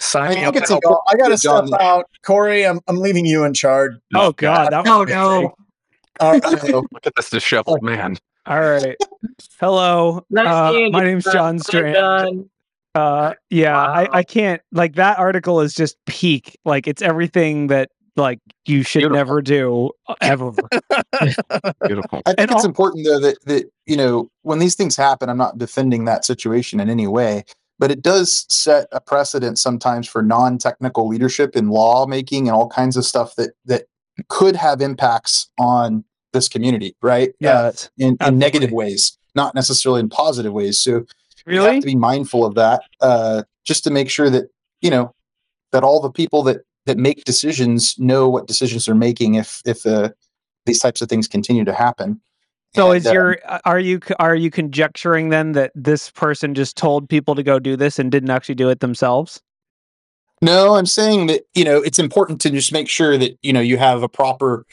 Sign 0.00 0.38
I 0.38 0.44
up. 0.44 0.54
think 0.54 0.62
it's 0.64 0.70
a 0.70 0.78
go. 0.80 1.00
I 1.08 1.16
gotta 1.16 1.36
John. 1.36 1.66
step 1.66 1.80
out. 1.80 2.06
Corey, 2.24 2.66
I'm 2.66 2.80
I'm 2.88 2.98
leaving 2.98 3.26
you 3.26 3.44
in 3.44 3.54
charge. 3.54 3.92
oh 4.14 4.32
god, 4.32 4.72
that 4.72 4.86
Oh 4.86 5.00
was 5.00 5.08
no. 5.08 5.54
All 6.20 6.32
right. 6.32 6.44
Look 6.72 6.86
at 7.06 7.14
this 7.16 7.30
disheveled 7.30 7.82
man. 7.82 8.16
All 8.46 8.60
right. 8.60 8.96
Hello, 9.60 10.24
Nice 10.30 10.46
uh, 10.46 10.72
my 10.90 11.00
you, 11.00 11.06
name's 11.06 11.24
John. 11.24 11.34
John 11.34 11.58
Strand. 11.58 12.50
Uh, 12.94 13.34
yeah, 13.50 13.72
Wow. 13.74 13.92
I, 13.92 14.18
I 14.18 14.22
can't 14.22 14.62
like 14.70 14.94
that 14.96 15.18
article 15.18 15.60
is 15.60 15.74
just 15.74 15.96
peak. 16.06 16.58
Like 16.64 16.86
it's 16.86 17.02
everything 17.02 17.66
that 17.68 17.90
like 18.16 18.38
you 18.66 18.84
should 18.84 19.00
Beautiful. 19.00 19.16
never 19.16 19.42
do 19.42 19.90
ever. 20.20 20.52
Beautiful. 21.86 22.22
I 22.26 22.30
think 22.30 22.38
And 22.38 22.50
it's 22.50 22.54
all- 22.54 22.64
important 22.66 23.04
though 23.06 23.18
that 23.20 23.38
that 23.46 23.64
you 23.86 23.96
know 23.96 24.28
when 24.42 24.58
these 24.60 24.74
things 24.76 24.96
happen, 24.96 25.28
I'm 25.28 25.38
not 25.38 25.58
defending 25.58 26.04
that 26.04 26.24
situation 26.24 26.78
in 26.80 26.88
any 26.88 27.06
way, 27.08 27.44
but 27.78 27.90
it 27.90 28.02
does 28.02 28.46
set 28.48 28.86
a 28.92 29.00
precedent 29.00 29.58
sometimes 29.58 30.06
for 30.08 30.22
non-technical 30.22 31.08
leadership 31.08 31.56
in 31.56 31.68
lawmaking 31.70 32.46
and 32.48 32.54
all 32.54 32.68
kinds 32.68 32.96
of 32.96 33.04
stuff 33.04 33.34
that 33.36 33.50
that 33.64 33.84
could 34.28 34.54
have 34.54 34.80
impacts 34.80 35.50
on 35.58 36.04
this 36.34 36.48
community, 36.48 36.94
right? 37.00 37.30
Uh, 37.42 37.72
in, 37.96 38.18
in 38.20 38.38
negative 38.38 38.70
ways, 38.70 39.16
not 39.34 39.54
necessarily 39.54 40.00
in 40.00 40.10
positive 40.10 40.52
ways. 40.52 40.76
So 40.76 41.06
we 41.46 41.56
have 41.56 41.64
really. 41.64 41.80
to 41.80 41.86
be 41.86 41.94
mindful 41.94 42.44
of 42.44 42.54
that, 42.56 42.82
uh, 43.00 43.44
just 43.64 43.84
to 43.84 43.90
make 43.90 44.10
sure 44.10 44.28
that 44.28 44.50
you 44.82 44.90
know 44.90 45.14
that 45.72 45.82
all 45.82 46.00
the 46.00 46.10
people 46.10 46.42
that 46.42 46.58
that 46.86 46.98
make 46.98 47.24
decisions 47.24 47.98
know 47.98 48.28
what 48.28 48.46
decisions 48.46 48.84
they're 48.84 48.94
making 48.94 49.36
if 49.36 49.62
if 49.64 49.86
uh, 49.86 50.10
these 50.66 50.80
types 50.80 51.00
of 51.00 51.08
things 51.08 51.26
continue 51.26 51.64
to 51.64 51.72
happen. 51.72 52.20
So 52.74 52.90
And, 52.90 52.98
is 52.98 53.12
your 53.12 53.38
uh, 53.46 53.60
are 53.64 53.78
you 53.78 54.00
are 54.18 54.34
you 54.34 54.50
conjecturing 54.50 55.28
then 55.28 55.52
that 55.52 55.72
this 55.74 56.10
person 56.10 56.54
just 56.54 56.76
told 56.76 57.08
people 57.08 57.34
to 57.34 57.42
go 57.42 57.58
do 57.58 57.76
this 57.76 57.98
and 57.98 58.10
didn't 58.10 58.30
actually 58.30 58.56
do 58.56 58.68
it 58.68 58.80
themselves? 58.80 59.40
No, 60.42 60.74
I'm 60.74 60.86
saying 60.86 61.26
that 61.28 61.46
you 61.54 61.64
know 61.64 61.78
it's 61.78 61.98
important 61.98 62.40
to 62.42 62.50
just 62.50 62.72
make 62.72 62.88
sure 62.88 63.16
that 63.16 63.38
you 63.42 63.52
know 63.52 63.60
you 63.60 63.78
have 63.78 64.02
a 64.02 64.08
proper. 64.08 64.66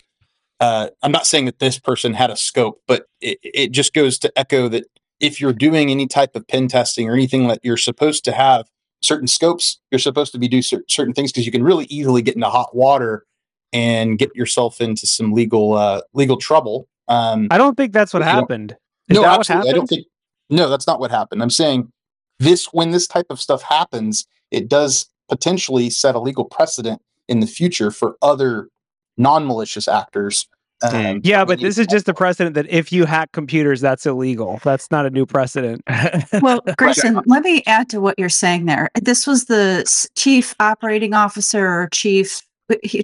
Uh, 0.62 0.90
I'm 1.02 1.12
not 1.12 1.26
saying 1.26 1.46
that 1.46 1.58
this 1.58 1.80
person 1.80 2.14
had 2.14 2.30
a 2.30 2.38
scope, 2.38 2.82
but 2.88 3.08
it, 3.20 3.40
it 3.44 3.72
just 3.72 3.94
goes 3.94 4.20
to 4.20 4.32
echo 4.38 4.70
that 4.70 4.86
if 5.20 5.42
you're 5.42 5.54
doing 5.54 5.90
any 5.90 6.06
type 6.08 6.36
of 6.36 6.48
pen 6.48 6.68
testing 6.68 7.10
or 7.10 7.14
anything 7.14 7.48
that 7.48 7.60
you're 7.64 7.78
supposed 7.78 8.24
to 8.26 8.32
have 8.32 8.70
certain 9.02 9.28
scopes, 9.28 9.80
you're 9.90 10.00
supposed 10.00 10.32
to 10.34 10.40
be 10.40 10.48
do 10.48 10.62
cer- 10.62 10.84
certain 10.88 11.16
things 11.16 11.32
because 11.32 11.48
you 11.48 11.52
can 11.52 11.64
really 11.64 11.86
easily 11.86 12.22
get 12.22 12.36
into 12.36 12.48
hot 12.48 12.76
water 12.76 13.26
and 13.74 14.20
get 14.20 14.30
yourself 14.36 14.80
into 14.80 15.08
some 15.08 15.34
legal 15.34 15.74
uh, 15.74 16.02
legal 16.14 16.38
trouble. 16.38 16.88
Um, 17.08 17.48
I 17.50 17.58
don't 17.58 17.76
think 17.76 17.92
that's 17.92 18.14
what 18.14 18.22
happened. 18.22 18.76
Is 19.10 19.16
no, 19.16 19.22
that 19.24 19.32
what 19.32 19.40
absolutely. 19.40 19.70
I 19.70 19.74
don't 19.74 19.88
think. 19.88 20.06
No, 20.52 20.70
that's 20.70 20.86
not 20.86 21.00
what 21.00 21.10
happened. 21.10 21.42
I'm 21.42 21.50
saying 21.50 21.92
this 22.40 22.68
when 22.72 22.92
this 22.92 23.08
type 23.08 23.28
of 23.32 23.42
stuff 23.42 23.64
happens, 23.64 24.28
it 24.52 24.70
does 24.70 25.08
potentially 25.28 25.90
set 25.90 26.14
a 26.14 26.20
legal 26.20 26.46
precedent 26.46 27.02
in 27.28 27.40
the 27.40 27.48
future 27.48 27.90
for 27.90 28.16
other 28.22 28.70
non-malicious 29.18 29.88
actors. 29.88 30.48
Um, 30.84 30.92
Hmm. 30.92 31.20
Yeah, 31.24 31.46
but 31.46 31.60
this 31.60 31.78
is 31.78 31.86
just 31.88 32.10
a 32.10 32.14
precedent 32.14 32.56
that 32.56 32.68
if 32.70 32.92
you 32.92 33.06
hack 33.06 33.32
computers, 33.34 33.82
that's 33.82 34.06
illegal. 34.06 34.60
That's 34.64 34.90
not 34.90 35.06
a 35.06 35.10
new 35.10 35.26
precedent. 35.26 35.84
Well, 36.42 36.62
Grayson, 36.78 37.22
let 37.26 37.44
me 37.44 37.62
add 37.68 37.90
to 37.90 38.02
what 38.02 38.18
you're 38.18 38.30
saying 38.30 38.66
there. 38.66 38.90
This 39.00 39.28
was 39.28 39.46
the 39.46 39.86
chief 40.16 40.56
operating 40.60 41.14
officer 41.14 41.68
or 41.68 41.90
chief 41.90 42.42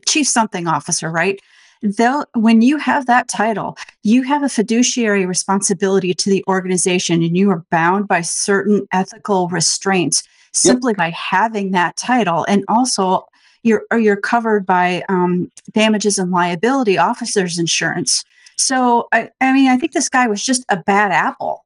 chief 0.07 0.27
something 0.27 0.67
officer, 0.67 1.11
right? 1.11 1.39
They'll 1.83 2.25
when 2.33 2.61
you 2.61 2.77
have 2.77 3.05
that 3.05 3.27
title, 3.27 3.77
you 4.03 4.23
have 4.23 4.43
a 4.43 4.49
fiduciary 4.49 5.25
responsibility 5.25 6.13
to 6.15 6.29
the 6.29 6.43
organization 6.47 7.21
and 7.21 7.37
you 7.37 7.51
are 7.51 7.63
bound 7.69 8.07
by 8.07 8.21
certain 8.21 8.87
ethical 8.91 9.49
restraints 9.49 10.23
simply 10.53 10.93
by 10.93 11.11
having 11.11 11.71
that 11.71 11.95
title. 11.97 12.45
And 12.47 12.63
also 12.67 13.27
you're 13.67 13.83
or 13.91 13.99
you're 13.99 14.15
covered 14.15 14.65
by 14.65 15.03
um, 15.09 15.51
damages 15.73 16.17
and 16.17 16.31
liability 16.31 16.97
officers 16.97 17.59
insurance. 17.59 18.23
So 18.57 19.07
I, 19.11 19.29
I 19.39 19.53
mean, 19.53 19.69
I 19.69 19.77
think 19.77 19.91
this 19.91 20.09
guy 20.09 20.27
was 20.27 20.43
just 20.43 20.65
a 20.69 20.77
bad 20.77 21.11
apple. 21.11 21.63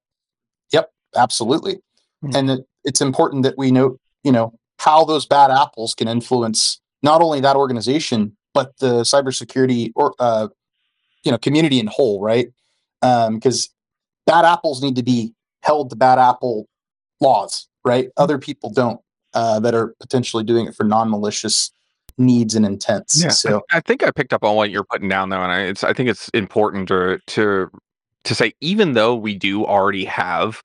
Yep, 0.71 0.91
absolutely, 1.15 1.79
Hmm. 2.21 2.35
and 2.35 2.49
it, 2.51 2.67
it's 2.83 3.01
important 3.01 3.43
that 3.43 3.57
we 3.57 3.71
know, 3.71 3.97
you 4.23 4.31
know, 4.31 4.53
how 4.79 5.05
those 5.05 5.25
bad 5.25 5.51
apples 5.51 5.95
can 5.95 6.07
influence 6.07 6.81
not 7.03 7.21
only 7.21 7.39
that 7.41 7.55
organization 7.55 8.35
but 8.53 8.77
the 8.79 9.01
cybersecurity 9.01 9.91
or 9.95 10.13
uh, 10.19 10.47
you 11.23 11.31
know 11.31 11.37
community 11.37 11.79
in 11.79 11.87
whole, 11.87 12.21
right? 12.21 12.49
Because 13.01 13.69
bad 14.25 14.45
apples 14.45 14.81
need 14.81 14.95
to 14.95 15.03
be 15.03 15.33
held 15.63 15.89
to 15.89 15.95
bad 15.95 16.19
apple 16.19 16.67
laws, 17.19 17.67
right? 17.85 18.09
Other 18.17 18.37
people 18.37 18.71
don't 18.71 18.99
uh, 19.33 19.59
that 19.61 19.73
are 19.73 19.95
potentially 19.99 20.43
doing 20.43 20.67
it 20.67 20.75
for 20.75 20.83
non-malicious 20.83 21.71
needs 22.17 22.55
and 22.55 22.65
intents. 22.65 23.21
Yeah, 23.21 23.29
So 23.29 23.63
I, 23.71 23.77
I 23.77 23.79
think 23.79 24.03
I 24.03 24.11
picked 24.11 24.33
up 24.33 24.43
on 24.43 24.55
what 24.55 24.69
you're 24.69 24.83
putting 24.83 25.09
down 25.09 25.29
though, 25.29 25.41
and 25.41 25.51
I, 25.51 25.61
it's 25.61 25.83
I 25.83 25.93
think 25.93 26.09
it's 26.09 26.29
important 26.29 26.87
to 26.89 27.19
to 27.27 27.69
to 28.23 28.35
say 28.35 28.53
even 28.61 28.93
though 28.93 29.15
we 29.15 29.35
do 29.35 29.65
already 29.65 30.05
have 30.05 30.63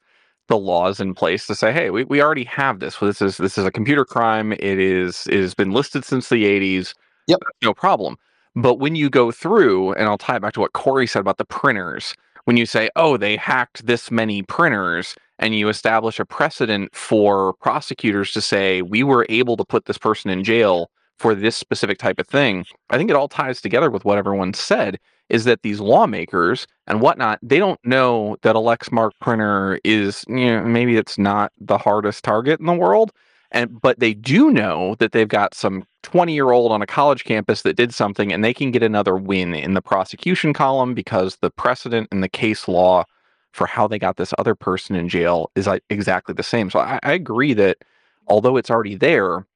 the 0.49 0.57
laws 0.57 1.01
in 1.01 1.15
place 1.15 1.47
to 1.47 1.55
say, 1.55 1.73
hey, 1.73 1.91
we, 1.91 2.05
we 2.05 2.23
already 2.23 2.45
have 2.45 2.81
this. 2.81 2.97
This 2.99 3.21
is 3.21 3.37
this 3.37 3.59
is 3.59 3.65
a 3.65 3.71
computer 3.71 4.05
crime. 4.05 4.53
It 4.53 4.79
is 4.79 5.27
it 5.27 5.41
has 5.41 5.55
been 5.55 5.73
listed 5.73 6.05
since 6.05 6.29
the 6.29 6.45
80s. 6.45 6.95
Yep. 7.27 7.41
no 7.63 7.75
problem. 7.75 8.17
But 8.55 8.79
when 8.79 8.95
you 8.95 9.11
go 9.11 9.33
through, 9.33 9.93
and 9.95 10.05
I'll 10.05 10.17
tie 10.17 10.37
it 10.37 10.43
back 10.43 10.55
to 10.55 10.61
what 10.61 10.73
Corey 10.73 11.07
said 11.07 11.21
about 11.21 11.39
the 11.39 11.45
printers, 11.45 12.15
when 12.45 12.57
you 12.57 12.65
say, 12.65 12.89
oh, 12.95 13.17
they 13.17 13.37
hacked 13.37 13.85
this 13.85 14.11
many 14.11 14.43
printers, 14.43 15.17
and 15.39 15.55
you 15.55 15.69
establish 15.69 16.19
a 16.19 16.25
precedent 16.25 16.95
for 16.95 17.55
prosecutors 17.55 18.33
to 18.33 18.41
say, 18.41 18.81
we 18.83 19.03
were 19.03 19.27
able 19.29 19.57
to 19.57 19.65
put 19.65 19.85
this 19.85 19.99
person 19.99 20.31
in 20.31 20.45
jail 20.45 20.89
for 21.19 21.35
this 21.35 21.57
specific 21.57 21.99
type 21.99 22.19
of 22.19 22.27
thing, 22.27 22.65
I 22.91 22.99
think 22.99 23.11
it 23.11 23.17
all 23.17 23.29
ties 23.29 23.61
together 23.61 23.91
with 23.91 24.05
what 24.05 24.19
everyone 24.19 24.55
said 24.55 24.99
is 25.29 25.45
that 25.45 25.63
these 25.63 25.81
lawmakers 25.81 26.67
and 26.87 27.01
whatnot, 27.01 27.39
they 27.43 27.59
don't 27.59 27.81
know 27.85 28.37
that 28.43 28.57
a 28.57 28.61
Lexmark 28.61 29.11
printer 29.21 29.81
is, 29.83 30.25
you 30.29 30.47
know, 30.47 30.65
maybe 30.65 30.97
it's 30.97 31.19
not 31.19 31.53
the 31.59 31.79
hardest 31.79 32.23
target 32.23 32.61
in 32.61 32.67
the 32.67 32.75
world. 32.75 33.13
And 33.53 33.81
but 33.81 33.99
they 34.01 34.13
do 34.13 34.51
know 34.51 34.97
that 34.99 35.13
they've 35.13 35.29
got 35.29 35.55
some 35.55 35.85
20 36.03 36.35
year 36.35 36.51
old 36.51 36.73
on 36.73 36.83
a 36.83 36.87
college 36.87 37.25
campus 37.25 37.63
that 37.63 37.77
did 37.77 37.95
something 37.95 38.33
and 38.33 38.45
they 38.45 38.53
can 38.53 38.71
get 38.71 38.83
another 38.83 39.17
win 39.17 39.55
in 39.55 39.75
the 39.75 39.83
prosecution 39.83 40.53
column 40.53 40.95
because 40.95 41.37
the 41.37 41.51
precedent 41.51 42.09
and 42.11 42.23
the 42.23 42.29
case 42.29 42.69
law 42.69 43.05
for 43.53 43.67
how 43.67 43.89
they 43.89 43.99
got 43.99 44.17
this 44.17 44.35
other 44.37 44.55
person 44.55 44.95
in 44.97 45.09
jail 45.09 45.51
is 45.55 45.69
exactly 45.89 46.35
the 46.35 46.43
same. 46.43 46.71
So 46.71 46.81
I, 46.81 46.99
I 47.03 47.13
agree 47.13 47.55
that 47.55 47.79
although 48.27 48.57
it's 48.57 48.71
already 48.71 48.97
there, 48.97 49.47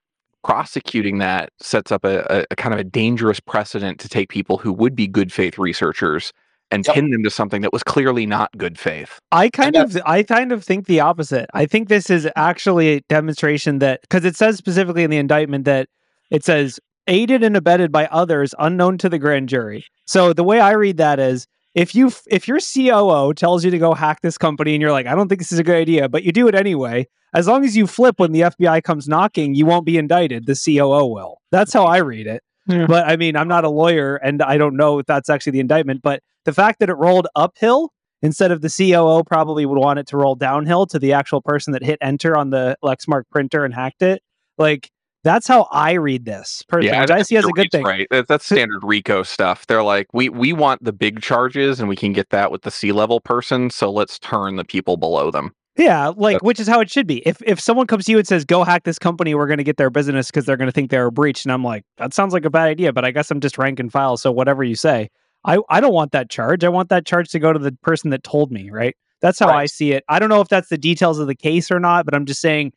prosecuting 0.43 1.19
that 1.19 1.51
sets 1.61 1.93
up 1.93 2.05
a, 2.05 2.27
a, 2.31 2.45
a 2.51 2.57
kind 2.57 2.73
of 2.73 2.81
a 2.81 2.85
dangerous 2.85 3.41
precedent 3.41 4.01
to 4.01 4.09
take 4.09 4.29
people 4.29 4.59
who 4.59 4.73
would 4.73 4.95
be 4.97 5.07
good 5.07 5.33
faith 5.33 5.59
researchers 5.59 6.33
and 6.71 6.87
Yep. 6.87 6.95
pin 6.95 7.11
them 7.11 7.23
to 7.25 7.31
something 7.31 7.63
that 7.63 7.73
was 7.73 7.83
clearly 7.83 8.27
not 8.27 8.51
good 8.57 8.79
faith. 8.79 9.19
I 9.33 9.51
kind 9.51 9.77
of 9.77 9.97
I 10.07 10.23
kind 10.23 10.53
of 10.53 10.65
think 10.65 10.87
the 10.87 11.01
opposite. 11.01 11.51
I 11.53 11.67
think 11.67 11.89
this 11.89 12.11
is 12.11 12.29
actually 12.37 12.89
a 12.89 13.01
demonstration 13.09 13.81
that 13.81 14.03
because 14.03 14.25
it 14.25 14.37
says 14.37 14.57
specifically 14.57 15.03
in 15.03 15.11
the 15.11 15.17
indictment 15.17 15.65
that 15.65 15.89
it 16.31 16.45
says 16.45 16.79
aided 17.07 17.43
and 17.43 17.57
abetted 17.57 17.91
by 17.91 18.07
others 18.07 18.55
unknown 18.59 18.99
to 18.99 19.09
the 19.09 19.19
grand 19.19 19.49
jury. 19.49 19.85
So 20.07 20.33
the 20.33 20.45
way 20.45 20.61
I 20.61 20.73
read 20.73 20.97
that 20.99 21.19
is 21.19 21.47
if 21.75 21.95
you 21.95 22.13
if 22.29 22.47
your 22.47 22.61
COO 22.61 23.35
tells 23.35 23.65
you 23.65 23.71
to 23.73 23.79
go 23.79 23.95
hack 23.95 24.21
this 24.23 24.39
company 24.39 24.75
and 24.75 24.81
you're 24.81 24.93
like 24.93 25.07
I 25.07 25.15
don't 25.15 25.29
think 25.29 25.41
this 25.41 25.53
is 25.53 25.59
a 25.59 25.65
good 25.65 25.77
idea, 25.77 26.09
but 26.09 26.23
you 26.23 26.31
do 26.33 26.47
it 26.47 26.55
anyway, 26.55 27.09
as 27.35 27.47
long 27.47 27.65
as 27.65 27.77
you 27.77 27.87
flip 27.87 28.19
when 28.19 28.33
the 28.33 28.41
FBI 28.43 28.83
comes 28.83 29.09
knocking, 29.09 29.55
you 29.55 29.67
won't 29.67 29.87
be 29.87 29.99
indicted. 29.99 30.47
The 30.47 30.61
COO 30.63 31.07
will. 31.07 31.41
That's 31.51 31.73
how 31.73 31.85
I 31.85 31.99
read 31.99 32.27
it. 32.27 32.43
Yeah. 32.67 32.87
But 32.87 33.07
I 33.07 33.17
mean, 33.17 33.37
I'm 33.37 33.49
not 33.49 33.65
a 33.65 33.69
lawyer 33.69 34.17
and 34.17 34.43
I 34.43 34.59
don't 34.59 34.77
know 34.77 34.99
if 34.99 35.07
that's 35.07 35.31
actually 35.31 35.53
the 35.53 35.61
indictment, 35.61 36.03
but 36.03 36.23
the 36.45 36.53
fact 36.53 36.81
that 36.81 36.89
it 36.89 36.95
rolled 36.95 37.27
uphill 37.35 37.93
instead 38.23 38.51
of 38.51 38.61
the 38.61 38.69
COO 38.69 39.25
probably 39.25 39.67
would 39.67 39.79
want 39.79 39.99
it 39.99 40.07
to 40.09 40.17
roll 40.17 40.35
downhill 40.35 40.87
to 40.87 40.99
the 40.99 41.13
actual 41.13 41.41
person 41.41 41.73
that 41.73 41.83
hit 41.83 41.99
enter 42.01 42.37
on 42.37 42.51
the 42.51 42.77
Lexmark 42.85 43.25
printer 43.31 43.65
and 43.65 43.75
hacked 43.75 44.03
it. 44.03 44.23
Like 44.59 44.91
that's 45.25 45.47
how 45.47 45.69
I 45.71 45.93
read 45.93 46.25
this 46.25 46.63
personally, 46.69 46.99
which 46.99 47.11
I 47.11 47.23
see 47.23 47.37
as 47.37 47.45
a 47.45 47.51
good 47.51 47.71
thing. 47.71 47.85
Right. 47.85 48.07
That, 48.11 48.29
that's 48.29 48.47
standard 48.47 48.83
RICO 48.83 49.23
stuff. 49.23 49.67
They're 49.67 49.83
like, 49.83 50.07
we 50.13 50.29
we 50.29 50.53
want 50.53 50.83
the 50.83 50.93
big 50.93 51.21
charges 51.21 51.81
and 51.81 51.89
we 51.89 51.97
can 51.97 52.13
get 52.13 52.31
that 52.31 52.51
with 52.51 52.63
the 52.63 52.71
C 52.71 52.93
level 52.93 53.21
person. 53.21 53.71
So 53.71 53.91
let's 53.91 54.19
turn 54.19 54.57
the 54.57 54.65
people 54.65 54.97
below 54.97 55.31
them. 55.31 55.55
Yeah, 55.81 56.13
like 56.15 56.43
which 56.43 56.61
is 56.61 56.69
how 56.69 56.81
it 56.81 56.91
should 56.91 57.07
be. 57.07 57.27
If 57.27 57.41
if 57.43 57.59
someone 57.59 57.87
comes 57.87 58.05
to 58.05 58.13
you 58.13 58.19
and 58.19 58.29
says, 58.29 58.45
"Go 58.45 58.65
hack 58.65 58.85
this 58.85 58.99
company, 58.99 59.35
we're 59.35 59.47
going 59.47 59.59
to 59.59 59.65
get 59.65 59.79
their 59.79 59.89
business 59.89 60.27
because 60.27 60.45
they're 60.45 60.59
going 60.59 60.69
to 60.69 60.73
think 60.73 60.91
they're 60.91 61.11
breached," 61.11 61.47
and 61.47 61.53
I'm 61.53 61.65
like, 61.65 61.85
"That 61.97 62.13
sounds 62.13 62.35
like 62.35 62.45
a 62.45 62.51
bad 62.51 62.69
idea," 62.69 62.93
but 62.93 63.05
I 63.07 63.11
guess 63.13 63.31
I'm 63.31 63.41
just 63.41 63.57
rank 63.57 63.81
and 63.81 63.91
file, 63.91 64.19
so 64.19 64.31
whatever 64.31 64.63
you 64.63 64.75
say, 64.75 65.09
I 65.47 65.59
I 65.71 65.81
don't 65.81 65.95
want 65.95 66.13
that 66.13 66.29
charge. 66.29 66.65
I 66.65 66.69
want 66.69 66.91
that 66.91 67.07
charge 67.07 67.31
to 67.31 67.39
go 67.39 67.53
to 67.55 67.59
the 67.59 67.73
person 67.83 68.11
that 68.11 68.23
told 68.23 68.53
me. 68.53 68.71
Right? 68.71 68.95
That's 69.23 69.39
how 69.39 69.49
I 69.49 69.67
see 69.67 69.93
it. 69.93 70.05
I 70.09 70.19
don't 70.19 70.29
know 70.29 70.43
if 70.43 70.49
that's 70.49 70.69
the 70.69 70.79
details 70.79 71.19
of 71.19 71.27
the 71.27 71.35
case 71.35 71.71
or 71.71 71.81
not, 71.81 72.05
but 72.05 72.15
I'm 72.15 72.27
just 72.27 72.41
saying, 72.41 72.73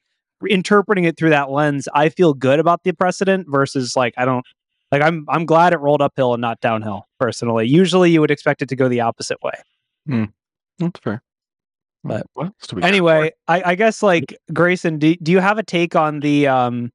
interpreting 0.48 1.04
it 1.04 1.18
through 1.18 1.30
that 1.32 1.50
lens, 1.50 1.88
I 1.94 2.10
feel 2.10 2.34
good 2.34 2.60
about 2.60 2.84
the 2.84 2.94
precedent 2.94 3.48
versus 3.50 3.98
like 3.98 4.14
I 4.18 4.24
don't 4.24 4.46
like 4.94 5.02
I'm 5.02 5.26
I'm 5.28 5.46
glad 5.46 5.74
it 5.74 5.78
rolled 5.78 6.02
uphill 6.02 6.34
and 6.34 6.42
not 6.42 6.62
downhill. 6.62 7.08
Personally, 7.20 7.68
usually 7.68 8.12
you 8.12 8.22
would 8.22 8.32
expect 8.32 8.62
it 8.62 8.70
to 8.70 8.78
go 8.78 8.88
the 8.88 9.02
opposite 9.02 9.42
way. 9.44 9.54
Hmm. 10.08 10.26
That's 10.80 11.00
fair. 11.00 11.22
But 12.04 12.26
what 12.34 12.48
else 12.48 12.68
do 12.68 12.76
we 12.76 12.82
got? 12.82 12.88
anyway 12.88 13.32
I, 13.48 13.64
I 13.72 13.76
guess 13.76 14.04
like 14.04 14.38
grayson 14.54 15.00
do, 15.00 15.16
do 15.16 15.32
you 15.32 15.40
have 15.40 15.58
a 15.58 15.64
take 15.64 15.96
on 15.96 16.20
the 16.20 16.48
um 16.48 16.92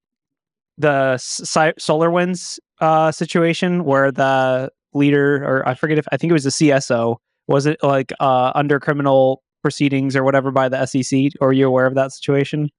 the 0.76 1.16
si- 1.18 1.74
SolarWinds 1.80 2.58
uh 2.80 3.10
situation 3.10 3.84
where 3.84 4.12
the 4.12 4.70
leader 4.94 5.44
or 5.44 5.68
i 5.68 5.74
forget 5.74 5.98
if 5.98 6.06
i 6.12 6.16
think 6.16 6.30
it 6.30 6.34
was 6.34 6.44
the 6.44 6.50
cso 6.50 7.16
was 7.46 7.66
it 7.66 7.78
like 7.82 8.12
uh 8.20 8.52
under 8.54 8.78
criminal 8.80 9.42
proceedings 9.62 10.14
or 10.14 10.24
whatever 10.24 10.50
by 10.50 10.68
the 10.68 10.86
sec 10.86 11.32
or 11.40 11.48
are 11.48 11.52
you 11.52 11.66
aware 11.66 11.86
of 11.86 11.94
that 11.94 12.12
situation 12.12 12.70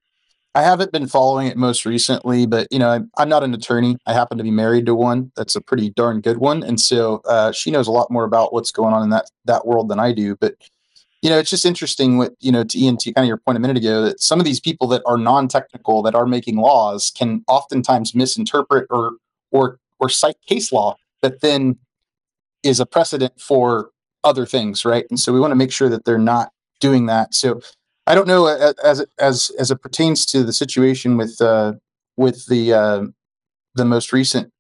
I 0.56 0.64
haven't 0.64 0.92
been 0.92 1.08
following 1.08 1.48
it 1.48 1.58
most 1.58 1.86
recently, 1.86 2.48
but 2.48 2.68
you 2.72 2.80
know, 2.80 2.90
I'm, 2.90 3.12
I'm 3.18 3.30
not 3.30 3.44
an 3.44 3.54
attorney. 3.54 3.98
I 4.08 4.14
happen 4.14 4.38
to 4.40 4.44
be 4.44 4.50
married 4.52 4.88
to 4.88 4.96
one 4.96 5.32
that's 5.36 5.56
a 5.56 5.62
pretty 5.62 5.92
darn 5.92 6.22
good 6.22 6.38
one, 6.38 6.64
and 6.64 6.80
so 6.80 7.22
uh, 7.26 7.52
she 7.52 7.70
knows 7.70 7.88
a 7.88 7.92
lot 7.92 8.10
more 8.10 8.24
about 8.24 8.52
what's 8.52 8.72
going 8.72 8.94
on 8.94 9.04
in 9.04 9.10
that 9.12 9.30
that 9.46 9.68
world 9.68 9.90
than 9.90 10.00
I 10.00 10.12
do. 10.12 10.36
But 10.36 10.56
you 11.22 11.30
know, 11.30 11.38
it's 11.38 11.50
just 11.50 11.66
interesting. 11.66 12.18
What 12.18 12.34
you 12.40 12.52
know, 12.52 12.64
to 12.64 12.80
Ian, 12.80 12.98
to 12.98 13.12
kind 13.14 13.26
of 13.26 13.28
your 13.28 13.38
point 13.38 13.58
a 13.58 13.60
minute 13.60 13.78
ago, 13.78 14.04
that 14.04 14.22
some 14.22 14.40
of 14.40 14.46
these 14.46 14.60
people 14.60 14.88
that 14.88 15.02
are 15.06 15.18
non-technical 15.18 16.02
that 16.04 16.16
are 16.16 16.26
making 16.26 16.58
laws 16.58 17.12
can 17.12 17.44
oftentimes 17.48 18.16
misinterpret 18.16 18.88
or 18.90 19.14
or 19.52 19.80
or 20.00 20.10
cite 20.10 20.38
case 20.48 20.72
law 20.72 20.96
that 21.22 21.42
then 21.42 21.78
is 22.64 22.80
a 22.80 22.86
precedent 22.86 23.40
for 23.40 23.90
other 24.24 24.46
things, 24.46 24.86
right? 24.86 25.06
And 25.10 25.20
so 25.20 25.34
we 25.34 25.40
want 25.40 25.52
to 25.52 25.56
make 25.56 25.72
sure 25.72 25.90
that 25.90 26.06
they're 26.06 26.18
not 26.18 26.52
doing 26.80 27.06
that. 27.08 27.34
So 27.34 27.62
I 28.08 28.16
don't 28.16 28.28
know 28.28 28.48
as 28.48 29.06
as 29.20 29.52
as 29.60 29.72
it 29.72 29.82
pertains 29.82 30.26
to 30.28 30.44
the 30.44 30.54
situation 30.54 31.18
with 31.18 31.42
uh, 31.42 31.74
with 32.18 32.46
the 32.48 32.74
uh, 32.74 33.04
the 33.76 33.86
most 33.86 34.14
recent 34.14 34.52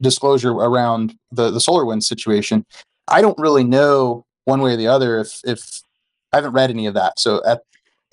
disclosure 0.00 0.50
around 0.50 1.14
the 1.30 1.50
the 1.50 1.60
solar 1.60 1.84
wind 1.84 2.04
situation. 2.04 2.64
I 3.08 3.20
don't 3.20 3.38
really 3.38 3.64
know 3.64 4.24
one 4.48 4.60
way 4.62 4.72
or 4.72 4.76
the 4.76 4.88
other 4.88 5.18
if 5.18 5.40
if 5.44 5.82
I 6.32 6.36
haven't 6.36 6.52
read 6.52 6.70
any 6.70 6.86
of 6.86 6.94
that. 6.94 7.18
So 7.18 7.42
at 7.44 7.62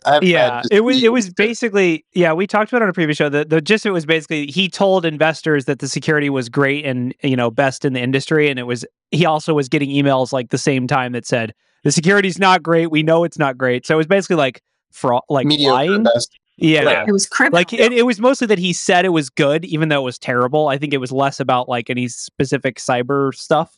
I 0.06 0.14
haven't 0.16 0.30
yeah 0.30 0.56
read 0.58 0.66
it 0.72 0.82
was 0.82 1.02
it 1.04 1.12
was 1.12 1.34
basically 1.34 2.06
yeah 2.14 2.32
we 2.34 2.46
talked 2.46 2.72
about 2.72 2.82
it 2.82 2.84
on 2.84 2.90
a 2.90 2.94
previous 2.94 3.18
show 3.18 3.28
the, 3.28 3.44
the 3.44 3.60
gist 3.60 3.86
of 3.86 3.90
it 3.90 3.94
was 3.94 4.06
basically 4.06 4.46
he 4.48 4.70
told 4.70 5.04
investors 5.04 5.66
that 5.66 5.80
the 5.80 5.88
security 5.88 6.30
was 6.30 6.48
great 6.48 6.86
and 6.86 7.16
you 7.24 7.36
know 7.36 7.50
best 7.50 7.86
in 7.86 7.94
the 7.94 8.02
industry 8.02 8.48
and 8.48 8.60
it 8.60 8.64
was 8.64 8.86
he 9.10 9.26
also 9.26 9.56
was 9.56 9.68
getting 9.68 9.90
emails 9.90 10.32
like 10.32 10.52
the 10.52 10.60
same 10.60 10.86
time 10.86 11.12
that 11.14 11.26
said 11.26 11.54
the 11.84 11.92
security's 11.92 12.38
not 12.38 12.62
great 12.62 12.92
we 12.92 13.02
know 13.02 13.24
it's 13.24 13.40
not 13.40 13.58
great 13.58 13.84
so 13.88 13.96
it 13.96 13.98
was 13.98 14.06
basically 14.06 14.36
like 14.36 14.62
fraud 14.92 15.24
like 15.28 15.48
mediocre 15.48 15.74
lying 15.74 16.04
best. 16.04 16.38
yeah 16.58 17.04
It 17.08 17.12
was 17.12 17.26
criminal. 17.26 17.58
like 17.58 17.74
it, 17.74 17.92
it 17.92 18.06
was 18.06 18.20
mostly 18.20 18.46
that 18.46 18.60
he 18.60 18.74
said 18.74 19.06
it 19.06 19.10
was 19.10 19.32
good 19.32 19.66
even 19.66 19.90
though 19.90 20.02
it 20.02 20.06
was 20.06 20.20
terrible 20.20 20.68
i 20.68 20.78
think 20.78 20.94
it 20.94 21.00
was 21.00 21.12
less 21.12 21.40
about 21.40 21.68
like 21.68 21.90
any 21.90 22.08
specific 22.10 22.78
cyber 22.78 23.34
stuff 23.34 23.76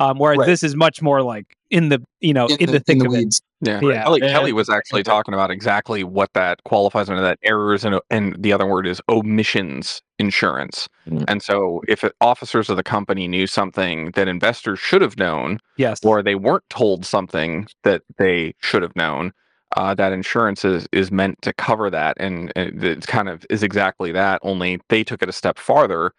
um 0.00 0.18
whereas 0.18 0.38
Right. 0.38 0.46
this 0.46 0.62
is 0.64 0.74
much 0.74 1.00
more 1.00 1.22
like 1.22 1.56
in 1.70 1.88
the 1.90 2.02
you 2.20 2.34
know 2.34 2.46
in, 2.46 2.70
the, 2.72 2.80
thick 2.80 2.96
in 2.96 2.98
the 2.98 3.06
of 3.06 3.14
it 3.14 3.18
weeds. 3.18 3.40
Yeah, 3.60 3.78
Yeah. 3.82 4.02
Kelly, 4.02 4.22
And- 4.22 4.30
Kelly 4.32 4.52
was 4.52 4.68
actually 4.68 5.02
talking 5.02 5.34
about 5.34 5.50
exactly 5.50 6.02
what 6.02 6.32
that 6.32 6.64
qualifies 6.64 7.08
under 7.08 7.22
that 7.22 7.38
errors 7.44 7.84
and 7.84 8.00
and 8.10 8.34
the 8.42 8.52
other 8.52 8.66
word 8.66 8.86
is 8.86 9.00
omissions 9.08 10.02
insurance. 10.18 10.88
Mm. 11.08 11.24
And 11.28 11.42
so, 11.42 11.82
if 11.88 12.04
officers 12.20 12.68
of 12.68 12.76
the 12.76 12.82
company 12.82 13.28
knew 13.28 13.46
something 13.46 14.10
that 14.12 14.28
investors 14.28 14.78
should 14.78 15.02
have 15.02 15.16
known, 15.18 15.60
yes 15.76 16.00
or 16.04 16.22
they 16.22 16.34
weren't 16.34 16.68
told 16.70 17.04
something 17.06 17.66
that 17.84 18.02
they 18.18 18.54
should 18.60 18.82
have 18.82 18.96
known, 18.96 19.32
uh, 19.76 19.94
that 19.94 20.12
insurance 20.12 20.64
is 20.64 20.88
is 20.92 21.12
meant 21.12 21.40
to 21.42 21.52
cover 21.52 21.90
that, 21.90 22.16
and 22.18 22.52
it, 22.56 22.82
it 22.82 23.06
kind 23.06 23.28
of 23.28 23.44
is 23.50 23.62
exactly 23.62 24.10
that. 24.12 24.40
Only 24.42 24.80
they 24.88 25.04
took 25.04 25.22
it 25.22 25.28
a 25.28 25.32
step 25.32 25.58
farther 25.58 26.12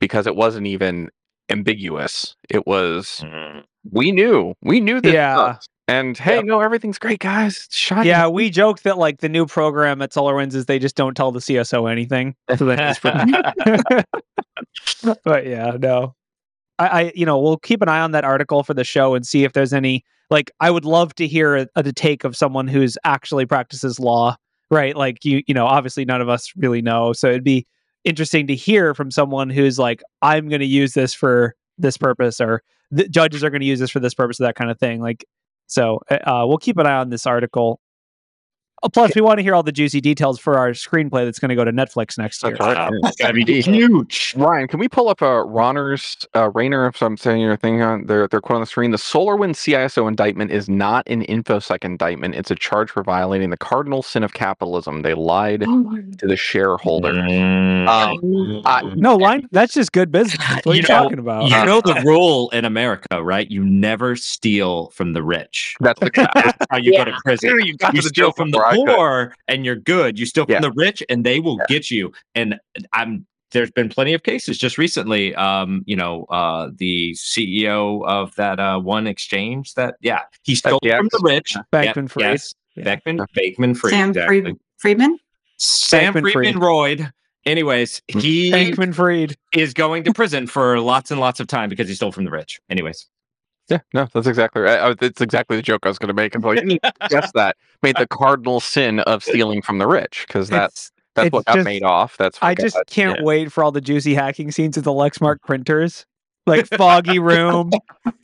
because 0.00 0.26
it 0.26 0.36
wasn't 0.36 0.66
even 0.66 1.10
ambiguous. 1.50 2.34
It 2.48 2.66
was 2.66 3.22
Mm. 3.24 3.64
we 3.92 4.12
knew 4.12 4.54
we 4.62 4.80
knew 4.80 5.00
this 5.00 5.12
Yeah. 5.14 5.36
sucks. 5.36 5.66
And 5.88 6.18
hey, 6.18 6.42
no, 6.42 6.58
everything's 6.60 6.98
great, 6.98 7.20
guys. 7.20 7.66
It's 7.66 7.76
shiny. 7.76 8.08
Yeah, 8.08 8.26
we 8.26 8.50
joke 8.50 8.82
that 8.82 8.98
like 8.98 9.20
the 9.20 9.28
new 9.28 9.46
program 9.46 10.02
at 10.02 10.10
SolarWinds 10.10 10.56
is 10.56 10.66
they 10.66 10.80
just 10.80 10.96
don't 10.96 11.14
tell 11.16 11.30
the 11.30 11.38
CSO 11.40 11.86
anything. 11.86 12.34
So 12.58 12.64
they 12.64 12.74
just 12.74 13.02
but 15.24 15.46
yeah, 15.46 15.76
no. 15.78 16.14
I, 16.78 16.86
I 16.88 17.12
you 17.14 17.24
know, 17.24 17.38
we'll 17.38 17.56
keep 17.58 17.82
an 17.82 17.88
eye 17.88 18.00
on 18.00 18.10
that 18.12 18.24
article 18.24 18.62
for 18.62 18.74
the 18.74 18.84
show 18.84 19.14
and 19.14 19.26
see 19.26 19.44
if 19.44 19.52
there's 19.52 19.72
any 19.72 20.04
like 20.28 20.50
I 20.60 20.70
would 20.72 20.84
love 20.84 21.14
to 21.16 21.26
hear 21.28 21.56
a, 21.56 21.66
a 21.76 21.92
take 21.92 22.24
of 22.24 22.36
someone 22.36 22.66
who's 22.68 22.98
actually 23.04 23.46
practices 23.46 24.00
law, 24.00 24.36
right? 24.70 24.96
Like 24.96 25.24
you 25.24 25.42
you 25.46 25.54
know, 25.54 25.66
obviously 25.66 26.04
none 26.04 26.20
of 26.20 26.28
us 26.28 26.52
really 26.56 26.82
know. 26.82 27.12
So 27.12 27.28
it'd 27.28 27.44
be 27.44 27.64
interesting 28.06 28.46
to 28.46 28.54
hear 28.54 28.94
from 28.94 29.10
someone 29.10 29.50
who's 29.50 29.78
like, 29.78 30.02
I'm 30.22 30.48
gonna 30.48 30.64
use 30.64 30.94
this 30.94 31.12
for 31.12 31.54
this 31.76 31.98
purpose 31.98 32.40
or 32.40 32.62
the 32.90 33.08
judges 33.08 33.44
are 33.44 33.50
gonna 33.50 33.64
use 33.64 33.80
this 33.80 33.90
for 33.90 34.00
this 34.00 34.14
purpose, 34.14 34.40
or 34.40 34.44
that 34.44 34.54
kind 34.54 34.70
of 34.70 34.78
thing. 34.78 35.02
Like 35.02 35.24
so 35.66 36.00
uh, 36.10 36.44
we'll 36.46 36.58
keep 36.58 36.78
an 36.78 36.86
eye 36.86 36.96
on 36.96 37.10
this 37.10 37.26
article. 37.26 37.80
Oh, 38.82 38.88
plus, 38.90 39.14
we 39.14 39.22
want 39.22 39.38
to 39.38 39.42
hear 39.42 39.54
all 39.54 39.62
the 39.62 39.72
juicy 39.72 40.00
details 40.02 40.38
for 40.38 40.58
our 40.58 40.70
screenplay 40.70 41.24
that's 41.24 41.38
going 41.38 41.48
to 41.48 41.54
go 41.54 41.64
to 41.64 41.72
Netflix 41.72 42.18
next 42.18 42.42
year. 42.42 42.52
That's 42.52 42.60
right. 42.60 42.76
Um, 42.76 42.92
it's 43.04 43.16
gotta 43.16 43.32
be 43.32 43.60
huge. 43.62 44.34
Ryan, 44.36 44.68
can 44.68 44.78
we 44.78 44.86
pull 44.86 45.08
up 45.08 45.22
uh, 45.22 45.44
Ronner's 45.44 46.26
uh, 46.36 46.50
Rayner? 46.50 46.86
If 46.86 47.00
I'm 47.02 47.16
saying 47.16 47.40
your 47.40 47.56
thing 47.56 47.80
on 47.80 48.04
their 48.06 48.28
their 48.28 48.40
quote 48.42 48.56
on 48.56 48.60
the 48.60 48.66
screen, 48.66 48.90
the 48.90 48.98
SolarWinds 48.98 49.56
CISO 49.56 50.06
indictment 50.06 50.50
is 50.50 50.68
not 50.68 51.08
an 51.08 51.24
infosec 51.24 51.84
indictment. 51.84 52.34
It's 52.34 52.50
a 52.50 52.54
charge 52.54 52.90
for 52.90 53.02
violating 53.02 53.48
the 53.50 53.56
cardinal 53.56 54.02
sin 54.02 54.22
of 54.22 54.34
capitalism. 54.34 55.00
They 55.02 55.14
lied 55.14 55.60
to 55.62 56.26
the 56.26 56.36
shareholder. 56.36 57.14
Mm. 57.14 57.88
Um, 57.88 58.62
I- 58.66 58.82
No, 58.94 59.16
line. 59.16 59.48
That's 59.52 59.72
just 59.72 59.92
good 59.92 60.12
business. 60.12 60.36
What 60.64 60.66
are 60.66 60.70
you, 60.70 60.76
You 60.76 60.82
know- 60.82 61.02
talking 61.02 61.18
about? 61.18 61.44
You 61.50 61.64
know 61.64 61.80
the 61.80 61.94
rule 62.04 62.50
in 62.50 62.64
America, 62.66 63.22
right? 63.22 63.50
You 63.50 63.64
never 63.64 64.16
steal 64.16 64.88
from 64.90 65.12
the 65.14 65.22
rich. 65.22 65.76
that's 65.80 65.98
the 66.00 66.10
That's 66.34 66.58
how 66.70 66.76
you 66.76 66.92
go 66.96 67.04
to 67.04 67.10
Yeah. 67.12 67.16
prison. 67.24 67.60
you 67.64 67.76
got 67.76 67.94
You 67.94 68.02
the 68.02 68.08
steal 68.08 68.32
from 68.32 68.50
the 68.50 68.58
before 68.58 68.65
I 68.65 68.65
could. 68.65 68.65
Poor, 68.74 69.34
and 69.48 69.64
you're 69.64 69.76
good. 69.76 70.18
You 70.18 70.26
steal 70.26 70.44
from 70.46 70.54
Yeah. 70.54 70.60
the 70.60 70.72
rich, 70.72 71.02
and 71.08 71.24
they 71.24 71.40
will 71.40 71.58
Yeah. 71.58 71.66
get 71.68 71.90
you. 71.90 72.12
And 72.34 72.58
I'm 72.92 73.26
there's 73.52 73.70
been 73.70 73.88
plenty 73.88 74.12
of 74.12 74.24
cases 74.24 74.58
just 74.58 74.76
recently. 74.76 75.32
Um, 75.36 75.82
you 75.86 75.94
know, 75.94 76.24
uh, 76.24 76.70
the 76.74 77.12
CEO 77.14 78.04
of 78.04 78.34
that 78.34 78.58
uh, 78.58 78.78
one 78.80 79.06
exchange 79.06 79.74
that 79.74 79.94
yeah, 80.00 80.22
he 80.42 80.54
stole 80.56 80.80
FTX? 80.80 80.96
from 80.98 81.08
the 81.12 81.20
rich. 81.22 81.56
Bankman 81.72 82.10
Fried. 82.10 82.24
Yes, 82.32 82.54
Yeah. 82.74 82.84
Beckman, 82.84 83.18
Bankman 83.38 83.76
Fried. 83.76 83.90
Sam 83.92 84.08
exactly. 84.10 84.42
Fried- 84.42 84.56
Friedman. 84.78 85.18
Sam 85.58 86.12
Bankman 86.14 86.32
Friedman 86.32 86.60
Royd. 86.60 87.12
Anyways, 87.46 88.02
he 88.08 88.50
Bankman 88.50 88.92
Fried. 88.92 89.36
is 89.54 89.72
going 89.72 90.02
to 90.04 90.12
prison 90.12 90.48
for 90.48 90.80
lots 90.80 91.12
and 91.12 91.20
lots 91.20 91.38
of 91.38 91.46
time 91.46 91.68
because 91.70 91.88
he 91.88 91.94
stole 91.94 92.10
from 92.10 92.24
the 92.24 92.30
rich. 92.32 92.60
Anyways, 92.68 93.06
Yeah, 93.68 93.78
no, 93.92 94.06
that's 94.12 94.26
exactly 94.26 94.62
right. 94.62 94.78
I, 94.78 94.94
it's 95.04 95.20
exactly 95.20 95.56
the 95.56 95.62
joke 95.62 95.80
I 95.84 95.88
was 95.88 95.98
going 95.98 96.08
to 96.08 96.14
make. 96.14 96.34
I'm 96.34 96.42
like, 96.42 96.60
mm, 96.60 96.78
guess 97.08 97.32
that 97.32 97.56
made 97.82 97.96
the 97.96 98.06
cardinal 98.06 98.60
sin 98.60 99.00
of 99.00 99.24
stealing 99.24 99.60
from 99.62 99.78
the 99.78 99.86
rich 99.88 100.24
because 100.28 100.48
that's 100.48 100.92
that's 101.14 101.26
it's 101.26 101.32
what 101.32 101.44
got 101.46 101.64
made 101.64 101.82
off. 101.82 102.16
That's 102.16 102.38
I 102.42 102.54
just 102.54 102.76
got- 102.76 102.86
can't 102.86 103.18
yeah. 103.18 103.24
wait 103.24 103.50
for 103.52 103.64
all 103.64 103.72
the 103.72 103.80
juicy 103.80 104.14
hacking 104.14 104.50
scenes 104.52 104.76
of 104.76 104.84
the 104.84 104.92
Lexmark 104.92 105.40
printers. 105.42 106.06
Like 106.48 106.68
foggy 106.68 107.18
room, 107.18 107.72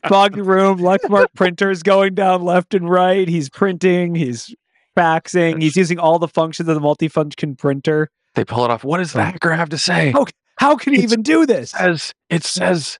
foggy 0.08 0.42
room, 0.42 0.78
Lexmark 0.78 1.26
printers 1.34 1.82
going 1.82 2.14
down 2.14 2.42
left 2.42 2.72
and 2.72 2.88
right. 2.88 3.26
He's 3.26 3.50
printing, 3.50 4.14
he's 4.14 4.54
faxing, 4.96 5.60
he's 5.60 5.76
using 5.76 5.98
all 5.98 6.20
the 6.20 6.28
functions 6.28 6.68
of 6.68 6.74
the 6.76 6.80
multifunction 6.80 7.58
printer. 7.58 8.10
they 8.34 8.44
pull 8.44 8.64
it 8.64 8.70
off. 8.70 8.84
What 8.84 8.98
does 8.98 9.12
the 9.12 9.24
hacker 9.24 9.52
have 9.52 9.70
to 9.70 9.78
say? 9.78 10.12
Oh, 10.14 10.26
How 10.58 10.76
can 10.76 10.92
he 10.92 11.00
It's- 11.00 11.12
even 11.12 11.22
do 11.22 11.46
this? 11.46 11.74
It 11.74 11.78
says 11.78 12.14
it 12.30 12.44
says 12.44 12.98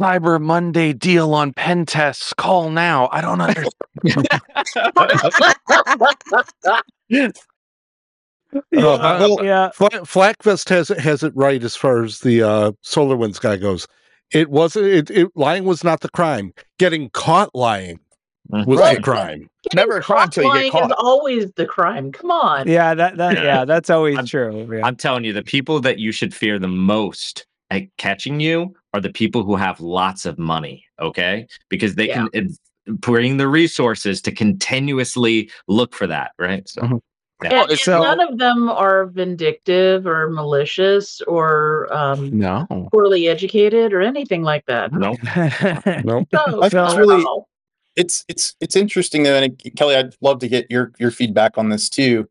Cyber 0.00 0.40
Monday 0.40 0.92
deal 0.92 1.34
on 1.34 1.52
pen 1.52 1.84
tests. 1.86 2.32
Call 2.34 2.70
now. 2.70 3.08
I 3.10 3.20
don't 3.20 3.40
understand. 3.40 3.72
Yeah, 7.10 7.30
well, 8.72 9.44
yeah. 9.44 9.70
Fla- 9.74 9.90
Flackfest 9.90 10.68
has 10.70 10.90
it 10.90 10.98
has 11.00 11.22
it 11.22 11.32
right 11.36 11.62
as 11.62 11.76
far 11.76 12.02
as 12.02 12.20
the 12.20 12.42
uh, 12.42 12.72
SolarWinds 12.84 13.40
guy 13.40 13.56
goes. 13.56 13.86
It 14.32 14.50
wasn't. 14.50 14.86
It, 14.86 15.10
it 15.10 15.28
lying 15.34 15.64
was 15.64 15.84
not 15.84 16.00
the 16.00 16.08
crime. 16.10 16.52
Getting 16.78 17.10
caught 17.10 17.54
lying 17.54 17.98
was 18.50 18.78
Right. 18.78 18.96
the 18.96 19.02
crime. 19.02 19.50
Never 19.74 19.98
a 19.98 20.02
crime 20.02 20.30
till 20.30 20.44
you 20.44 20.48
Lying 20.50 20.72
get 20.72 20.80
caught. 20.80 20.90
is 20.90 20.96
always 20.98 21.52
the 21.52 21.66
crime. 21.66 22.12
Come 22.12 22.30
on. 22.30 22.66
Yeah, 22.68 22.94
that 22.94 23.16
that 23.18 23.36
Yeah. 23.36 23.42
yeah, 23.42 23.64
that's 23.66 23.90
always 23.90 24.16
I'm- 24.16 24.26
true. 24.26 24.68
Yeah. 24.74 24.86
I'm 24.86 24.96
telling 24.96 25.24
you, 25.24 25.32
the 25.34 25.42
people 25.42 25.80
that 25.80 25.98
you 25.98 26.12
should 26.12 26.32
fear 26.34 26.58
the 26.58 26.68
most 26.68 27.46
at 27.70 27.82
catching 27.98 28.40
you 28.40 28.74
are 28.94 29.00
the 29.00 29.12
people 29.12 29.44
who 29.44 29.56
have 29.56 29.80
lots 29.80 30.24
of 30.26 30.38
money. 30.38 30.84
Okay, 31.00 31.46
because 31.68 31.94
they 31.94 32.08
can. 32.08 32.28
Bring 32.90 33.36
the 33.36 33.48
resources 33.48 34.22
to 34.22 34.32
continuously 34.32 35.50
look 35.66 35.94
for 35.94 36.06
that, 36.06 36.30
right? 36.38 36.66
So 36.66 36.80
Mhm. 36.80 37.00
Yeah. 37.42 37.60
And, 37.62 37.70
and 37.72 37.78
so- 37.78 38.00
none 38.02 38.18
of 38.18 38.38
them 38.38 38.70
are 38.70 39.04
vindictive 39.08 40.06
or 40.06 40.30
malicious 40.30 41.20
or 41.28 41.86
um, 41.94 42.30
No. 42.36 42.66
poorly 42.90 43.28
educated 43.28 43.92
or 43.92 44.00
anything 44.00 44.42
like 44.42 44.64
that. 44.66 44.90
no, 44.94 45.16
No. 46.02 46.24
No, 46.32 46.62
I 46.62 46.68
think 46.70 46.72
not 46.72 46.88
it's 46.88 46.96
really- 46.96 47.24
it's 47.96 48.24
it's 48.26 48.56
it's 48.60 48.74
interesting 48.74 49.22
though, 49.24 49.34
and 49.34 49.52
uh, 49.52 49.70
Kelly, 49.76 49.94
I'd 49.94 50.14
love 50.22 50.38
to 50.38 50.48
get 50.48 50.70
your 50.70 50.92
your 50.98 51.10
feedback 51.10 51.58
on 51.58 51.68
this 51.68 51.90
too. 51.90 52.26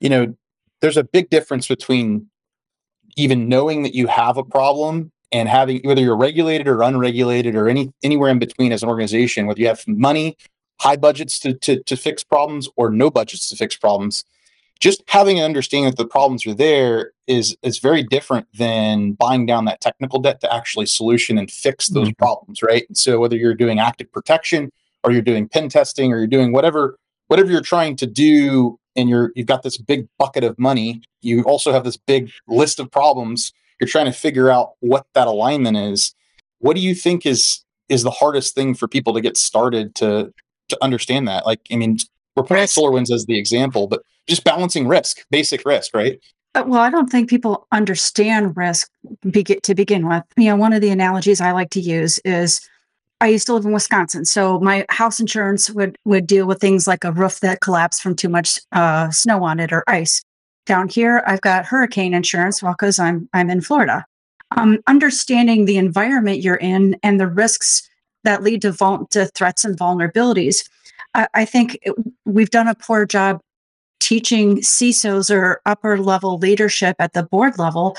You 0.00 0.08
know, 0.08 0.34
there's 0.80 0.96
a 0.96 1.04
big 1.04 1.30
difference 1.30 1.68
between 1.68 2.26
even 3.16 3.48
knowing 3.48 3.82
that 3.82 3.94
you 3.94 4.06
have 4.06 4.36
a 4.36 4.44
problem 4.44 5.12
and 5.32 5.48
having 5.48 5.80
whether 5.84 6.00
you're 6.00 6.16
regulated 6.16 6.66
or 6.66 6.82
unregulated 6.82 7.54
or 7.54 7.68
any 7.68 7.92
anywhere 8.02 8.30
in 8.30 8.38
between 8.38 8.72
as 8.72 8.82
an 8.82 8.88
organization, 8.88 9.46
whether 9.46 9.60
you 9.60 9.68
have 9.68 9.86
money, 9.86 10.36
high 10.80 10.96
budgets 10.96 11.38
to 11.40 11.54
to, 11.54 11.82
to 11.84 11.96
fix 11.96 12.24
problems 12.24 12.68
or 12.76 12.90
no 12.90 13.10
budgets 13.10 13.48
to 13.50 13.56
fix 13.56 13.76
problems. 13.76 14.24
Just 14.80 15.02
having 15.08 15.38
an 15.38 15.44
understanding 15.44 15.90
that 15.90 15.98
the 15.98 16.06
problems 16.06 16.46
are 16.46 16.54
there 16.54 17.12
is 17.26 17.56
is 17.62 17.78
very 17.78 18.02
different 18.02 18.46
than 18.54 19.12
buying 19.12 19.46
down 19.46 19.66
that 19.66 19.80
technical 19.80 20.20
debt 20.20 20.40
to 20.40 20.52
actually 20.52 20.86
solution 20.86 21.36
and 21.38 21.50
fix 21.50 21.88
those 21.88 22.08
mm-hmm. 22.08 22.24
problems, 22.24 22.62
right? 22.62 22.84
And 22.88 22.96
so 22.96 23.20
whether 23.20 23.36
you're 23.36 23.54
doing 23.54 23.78
active 23.78 24.10
protection 24.10 24.72
or 25.04 25.12
you're 25.12 25.22
doing 25.22 25.48
pen 25.48 25.68
testing 25.68 26.12
or 26.12 26.18
you're 26.18 26.26
doing 26.26 26.52
whatever 26.52 26.98
whatever 27.28 27.52
you're 27.52 27.60
trying 27.60 27.94
to 27.96 28.06
do 28.06 28.79
and 29.00 29.10
you're 29.10 29.32
you've 29.34 29.46
got 29.46 29.62
this 29.62 29.76
big 29.76 30.06
bucket 30.18 30.44
of 30.44 30.58
money 30.58 31.02
you 31.22 31.42
also 31.42 31.72
have 31.72 31.84
this 31.84 31.96
big 31.96 32.30
list 32.46 32.78
of 32.78 32.90
problems 32.90 33.52
you're 33.80 33.88
trying 33.88 34.06
to 34.06 34.12
figure 34.12 34.50
out 34.50 34.72
what 34.80 35.06
that 35.14 35.26
alignment 35.26 35.76
is. 35.76 36.14
What 36.58 36.76
do 36.76 36.82
you 36.82 36.94
think 36.94 37.24
is 37.26 37.64
is 37.88 38.02
the 38.02 38.10
hardest 38.10 38.54
thing 38.54 38.74
for 38.74 38.86
people 38.86 39.14
to 39.14 39.20
get 39.20 39.36
started 39.36 39.94
to 39.96 40.32
to 40.68 40.78
understand 40.82 41.26
that? 41.28 41.46
Like 41.46 41.60
i 41.72 41.76
mean 41.76 41.96
we're 42.36 42.44
putting 42.44 42.64
SolarWinds 42.64 43.10
as 43.10 43.26
the 43.26 43.38
example 43.38 43.88
but 43.88 44.02
just 44.28 44.44
balancing 44.44 44.86
risk 44.86 45.24
basic 45.30 45.64
risk 45.64 45.94
right? 45.94 46.20
Uh, 46.54 46.64
Well, 46.66 46.80
I 46.80 46.90
don't 46.90 47.08
think 47.08 47.30
people 47.30 47.66
understand 47.72 48.56
risk 48.56 48.90
to 49.22 49.74
begin 49.74 50.06
with. 50.06 50.24
You 50.36 50.46
know, 50.46 50.56
one 50.56 50.72
of 50.72 50.80
the 50.80 50.90
analogies 50.90 51.40
I 51.40 51.52
like 51.52 51.70
to 51.70 51.80
use 51.80 52.18
is 52.24 52.60
I 53.20 53.28
used 53.28 53.46
to 53.46 53.54
live 53.54 53.64
in 53.66 53.72
Wisconsin, 53.72 54.24
so 54.24 54.58
my 54.60 54.86
house 54.88 55.20
insurance 55.20 55.70
would 55.70 55.96
would 56.04 56.26
deal 56.26 56.46
with 56.46 56.60
things 56.60 56.86
like 56.86 57.04
a 57.04 57.12
roof 57.12 57.40
that 57.40 57.60
collapsed 57.60 58.02
from 58.02 58.16
too 58.16 58.28
much 58.28 58.58
uh, 58.72 59.10
snow 59.10 59.44
on 59.44 59.60
it 59.60 59.72
or 59.72 59.84
ice. 59.86 60.22
Down 60.66 60.88
here, 60.88 61.22
I've 61.26 61.40
got 61.40 61.66
hurricane 61.66 62.14
insurance, 62.14 62.60
because 62.60 62.98
I'm 62.98 63.28
I'm 63.32 63.50
in 63.50 63.60
Florida. 63.60 64.04
Um, 64.56 64.78
understanding 64.86 65.64
the 65.64 65.76
environment 65.76 66.40
you're 66.40 66.56
in 66.56 66.96
and 67.02 67.20
the 67.20 67.26
risks 67.28 67.88
that 68.24 68.42
lead 68.42 68.62
to 68.62 68.72
vul- 68.72 69.06
to 69.10 69.26
threats 69.26 69.64
and 69.64 69.78
vulnerabilities, 69.78 70.68
I, 71.14 71.28
I 71.34 71.44
think 71.44 71.78
it- 71.82 71.94
we've 72.24 72.50
done 72.50 72.68
a 72.68 72.74
poor 72.74 73.06
job 73.06 73.40
teaching 74.00 74.58
CISOs 74.58 75.30
or 75.30 75.60
upper 75.66 75.98
level 75.98 76.38
leadership 76.38 76.96
at 76.98 77.12
the 77.12 77.22
board 77.22 77.58
level 77.58 77.96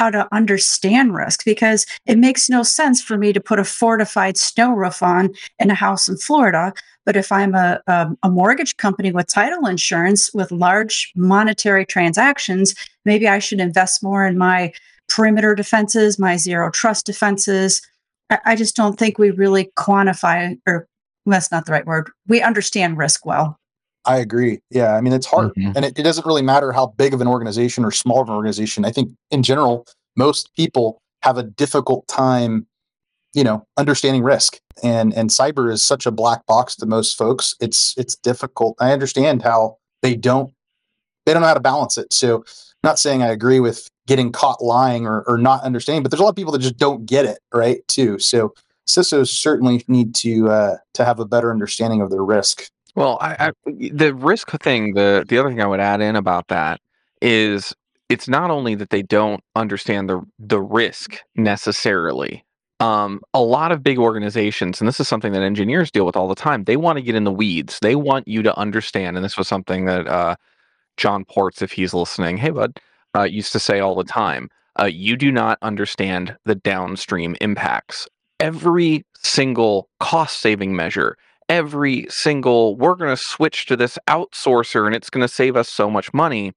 how 0.00 0.08
to 0.08 0.26
understand 0.32 1.14
risk 1.14 1.44
because 1.44 1.84
it 2.06 2.16
makes 2.16 2.48
no 2.48 2.62
sense 2.62 3.02
for 3.02 3.18
me 3.18 3.34
to 3.34 3.40
put 3.40 3.58
a 3.58 3.64
fortified 3.64 4.38
snow 4.38 4.72
roof 4.72 5.02
on 5.02 5.28
in 5.58 5.70
a 5.70 5.74
house 5.74 6.08
in 6.08 6.16
Florida. 6.16 6.72
But 7.04 7.16
if 7.16 7.30
I'm 7.30 7.54
a, 7.54 7.82
a, 7.86 8.08
a 8.22 8.30
mortgage 8.30 8.78
company 8.78 9.12
with 9.12 9.26
title 9.26 9.66
insurance 9.66 10.32
with 10.32 10.50
large 10.50 11.12
monetary 11.14 11.84
transactions, 11.84 12.74
maybe 13.04 13.28
I 13.28 13.40
should 13.40 13.60
invest 13.60 14.02
more 14.02 14.26
in 14.26 14.38
my 14.38 14.72
perimeter 15.10 15.54
defenses, 15.54 16.18
my 16.18 16.38
zero 16.38 16.70
trust 16.70 17.04
defenses. 17.04 17.82
I, 18.30 18.38
I 18.46 18.56
just 18.56 18.76
don't 18.76 18.98
think 18.98 19.18
we 19.18 19.30
really 19.32 19.70
quantify, 19.76 20.56
or 20.66 20.88
well, 21.26 21.32
that's 21.32 21.52
not 21.52 21.66
the 21.66 21.72
right 21.72 21.84
word. 21.84 22.10
We 22.26 22.40
understand 22.40 22.96
risk 22.96 23.26
well. 23.26 23.59
I 24.04 24.18
agree. 24.18 24.60
Yeah. 24.70 24.94
I 24.94 25.00
mean, 25.00 25.12
it's 25.12 25.26
hard. 25.26 25.54
Mhm. 25.54 25.74
And 25.76 25.84
it, 25.84 25.98
it 25.98 26.02
doesn't 26.02 26.26
really 26.26 26.42
matter 26.42 26.72
how 26.72 26.86
big 26.96 27.12
of 27.12 27.20
an 27.20 27.28
organization 27.28 27.84
or 27.84 27.90
small 27.90 28.22
of 28.22 28.28
an 28.28 28.34
organization. 28.34 28.84
I 28.84 28.92
think 28.92 29.10
in 29.30 29.42
general, 29.42 29.86
most 30.16 30.54
people 30.56 31.00
have 31.22 31.36
a 31.36 31.42
difficult 31.42 32.08
time, 32.08 32.66
you 33.34 33.44
know, 33.44 33.64
understanding 33.76 34.22
risk. 34.22 34.58
And 34.82 35.12
and 35.14 35.28
cyber 35.28 35.70
is 35.70 35.82
such 35.82 36.06
a 36.06 36.10
black 36.10 36.46
box 36.46 36.76
to 36.76 36.86
most 36.86 37.18
folks. 37.18 37.54
It's 37.60 37.94
it's 37.98 38.16
difficult. 38.16 38.76
I 38.80 38.92
understand 38.92 39.42
how 39.42 39.76
they 40.02 40.16
don't 40.16 40.52
they 41.26 41.32
don't 41.34 41.42
know 41.42 41.48
how 41.48 41.54
to 41.54 41.60
balance 41.60 41.98
it. 41.98 42.12
So 42.12 42.36
I'm 42.38 42.42
not 42.88 42.98
saying 42.98 43.22
I 43.22 43.28
agree 43.28 43.60
with 43.60 43.88
getting 44.06 44.32
caught 44.32 44.62
lying 44.62 45.06
or, 45.06 45.22
or 45.28 45.36
not 45.36 45.62
understanding, 45.62 46.02
but 46.02 46.10
there's 46.10 46.20
a 46.20 46.24
lot 46.24 46.30
of 46.30 46.36
people 46.36 46.52
that 46.52 46.60
just 46.60 46.78
don't 46.78 47.04
get 47.04 47.26
it, 47.26 47.38
right? 47.52 47.86
Too. 47.86 48.18
So 48.18 48.54
CISOs 48.88 49.28
certainly 49.28 49.84
need 49.86 50.14
to 50.16 50.48
uh, 50.48 50.76
to 50.94 51.04
have 51.04 51.20
a 51.20 51.24
better 51.26 51.50
understanding 51.50 52.00
of 52.00 52.10
their 52.10 52.24
risk. 52.24 52.70
Well, 53.00 53.16
I, 53.22 53.48
I, 53.48 53.52
the 53.64 54.14
risk 54.14 54.50
thing, 54.60 54.92
the 54.92 55.24
the 55.26 55.38
other 55.38 55.48
thing 55.48 55.62
I 55.62 55.66
would 55.66 55.80
add 55.80 56.02
in 56.02 56.16
about 56.16 56.48
that 56.48 56.82
is 57.22 57.74
it's 58.10 58.28
not 58.28 58.50
only 58.50 58.74
that 58.74 58.90
they 58.90 59.00
don't 59.00 59.42
understand 59.56 60.10
the 60.10 60.20
the 60.38 60.60
risk 60.60 61.16
necessarily. 61.34 62.44
Um, 62.78 63.22
a 63.32 63.40
lot 63.40 63.72
of 63.72 63.82
big 63.82 63.98
organizations, 63.98 64.82
and 64.82 64.88
this 64.88 65.00
is 65.00 65.08
something 65.08 65.32
that 65.32 65.40
engineers 65.40 65.90
deal 65.90 66.04
with 66.04 66.14
all 66.14 66.28
the 66.28 66.34
time. 66.34 66.64
They 66.64 66.76
want 66.76 66.98
to 66.98 67.02
get 67.02 67.14
in 67.14 67.24
the 67.24 67.32
weeds. 67.32 67.78
They 67.80 67.94
want 67.94 68.28
you 68.28 68.42
to 68.42 68.54
understand, 68.58 69.16
and 69.16 69.24
this 69.24 69.38
was 69.38 69.48
something 69.48 69.86
that 69.86 70.06
uh, 70.06 70.36
John 70.98 71.24
Ports, 71.24 71.62
if 71.62 71.72
he's 71.72 71.94
listening, 71.94 72.36
hey 72.36 72.50
bud, 72.50 72.80
uh, 73.16 73.22
used 73.22 73.52
to 73.52 73.60
say 73.60 73.80
all 73.80 73.94
the 73.94 74.04
time. 74.04 74.50
Uh, 74.78 74.84
you 74.84 75.16
do 75.16 75.32
not 75.32 75.56
understand 75.62 76.36
the 76.44 76.54
downstream 76.54 77.34
impacts. 77.40 78.06
Every 78.40 79.06
single 79.16 79.88
cost 80.00 80.40
saving 80.40 80.76
measure, 80.76 81.16
every 81.50 82.06
single 82.08 82.76
we're 82.76 82.94
going 82.94 83.14
to 83.14 83.22
switch 83.22 83.66
to 83.66 83.76
this 83.76 83.98
outsourcer 84.08 84.86
and 84.86 84.94
it's 84.94 85.10
going 85.10 85.20
to 85.20 85.28
save 85.28 85.56
us 85.56 85.68
so 85.68 85.90
much 85.90 86.14
money 86.14 86.52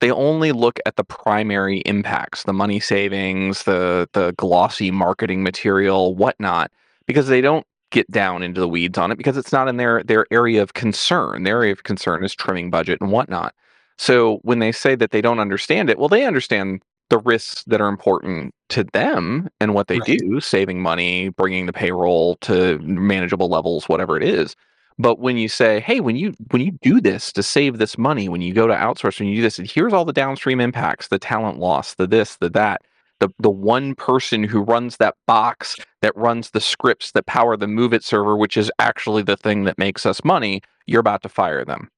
they 0.00 0.10
only 0.10 0.52
look 0.52 0.78
at 0.84 0.96
the 0.96 1.04
primary 1.04 1.78
impacts 1.86 2.42
the 2.42 2.52
money 2.52 2.80
savings 2.80 3.62
the 3.62 4.06
the 4.12 4.32
glossy 4.36 4.90
marketing 4.90 5.42
material 5.42 6.14
whatnot 6.14 6.70
because 7.06 7.28
they 7.28 7.40
don't 7.40 7.66
get 7.94 8.10
down 8.10 8.42
into 8.42 8.60
the 8.60 8.68
weeds 8.68 8.98
on 8.98 9.12
it 9.12 9.16
because 9.16 9.36
it's 9.36 9.52
not 9.52 9.68
in 9.68 9.76
their 9.76 10.02
their 10.02 10.26
area 10.32 10.60
of 10.60 10.74
concern. 10.74 11.44
Their 11.44 11.58
area 11.58 11.72
of 11.72 11.84
concern 11.84 12.24
is 12.24 12.34
trimming 12.34 12.68
budget 12.68 13.00
and 13.00 13.12
whatnot. 13.12 13.54
So 13.96 14.40
when 14.42 14.58
they 14.58 14.72
say 14.72 14.96
that 14.96 15.12
they 15.12 15.20
don't 15.20 15.38
understand 15.38 15.88
it 15.88 15.98
well 15.98 16.08
they 16.08 16.26
understand 16.26 16.82
the 17.14 17.20
risks 17.20 17.64
that 17.68 17.80
are 17.80 17.88
important 17.88 18.54
to 18.70 18.84
them 18.92 19.48
and 19.60 19.74
what 19.74 19.88
they 19.88 20.00
Right. 20.00 20.06
do 20.18 20.40
saving 20.40 20.82
money 20.82 21.30
bringing 21.30 21.66
the 21.66 21.74
payroll 21.74 22.36
to 22.42 22.78
manageable 22.80 23.48
levels 23.48 23.88
whatever 23.88 24.18
it 24.18 24.24
is 24.24 24.56
but 24.98 25.20
when 25.20 25.38
you 25.38 25.48
say 25.48 25.80
hey 25.80 26.00
when 26.00 26.16
you 26.16 26.34
when 26.50 26.62
you 26.62 26.72
do 26.82 27.00
this 27.00 27.32
to 27.32 27.44
save 27.44 27.78
this 27.78 27.98
money 27.98 28.28
when 28.28 28.42
you 28.42 28.54
go 28.54 28.66
to 28.68 28.74
outsource 28.74 29.20
when 29.20 29.28
you 29.30 29.36
do 29.36 29.42
this 29.42 29.58
and 29.60 29.70
here's 29.70 29.94
all 29.94 30.04
the 30.06 30.12
downstream 30.14 30.60
impacts 30.60 31.08
the 31.08 31.20
talent 31.20 31.58
loss 31.60 31.94
the 31.96 32.08
this 32.08 32.36
the 32.38 32.50
that 32.50 32.82
the 33.20 33.30
the 33.40 33.50
one 33.50 33.94
person 33.96 34.44
who 34.44 34.60
runs 34.62 34.98
that 34.98 35.16
box 35.26 35.76
that 36.02 36.16
runs 36.16 36.50
the 36.50 36.60
scripts 36.60 37.12
that 37.12 37.26
power 37.26 37.56
the 37.56 37.66
MOVEit 37.66 38.04
server 38.04 38.36
which 38.36 38.56
is 38.58 38.72
actually 38.80 39.22
the 39.22 39.38
thing 39.38 39.64
that 39.64 39.78
makes 39.78 40.06
us 40.06 40.24
money 40.24 40.62
you're 40.88 41.00
about 41.00 41.22
to 41.22 41.30
fire 41.30 41.64
them 41.64 41.88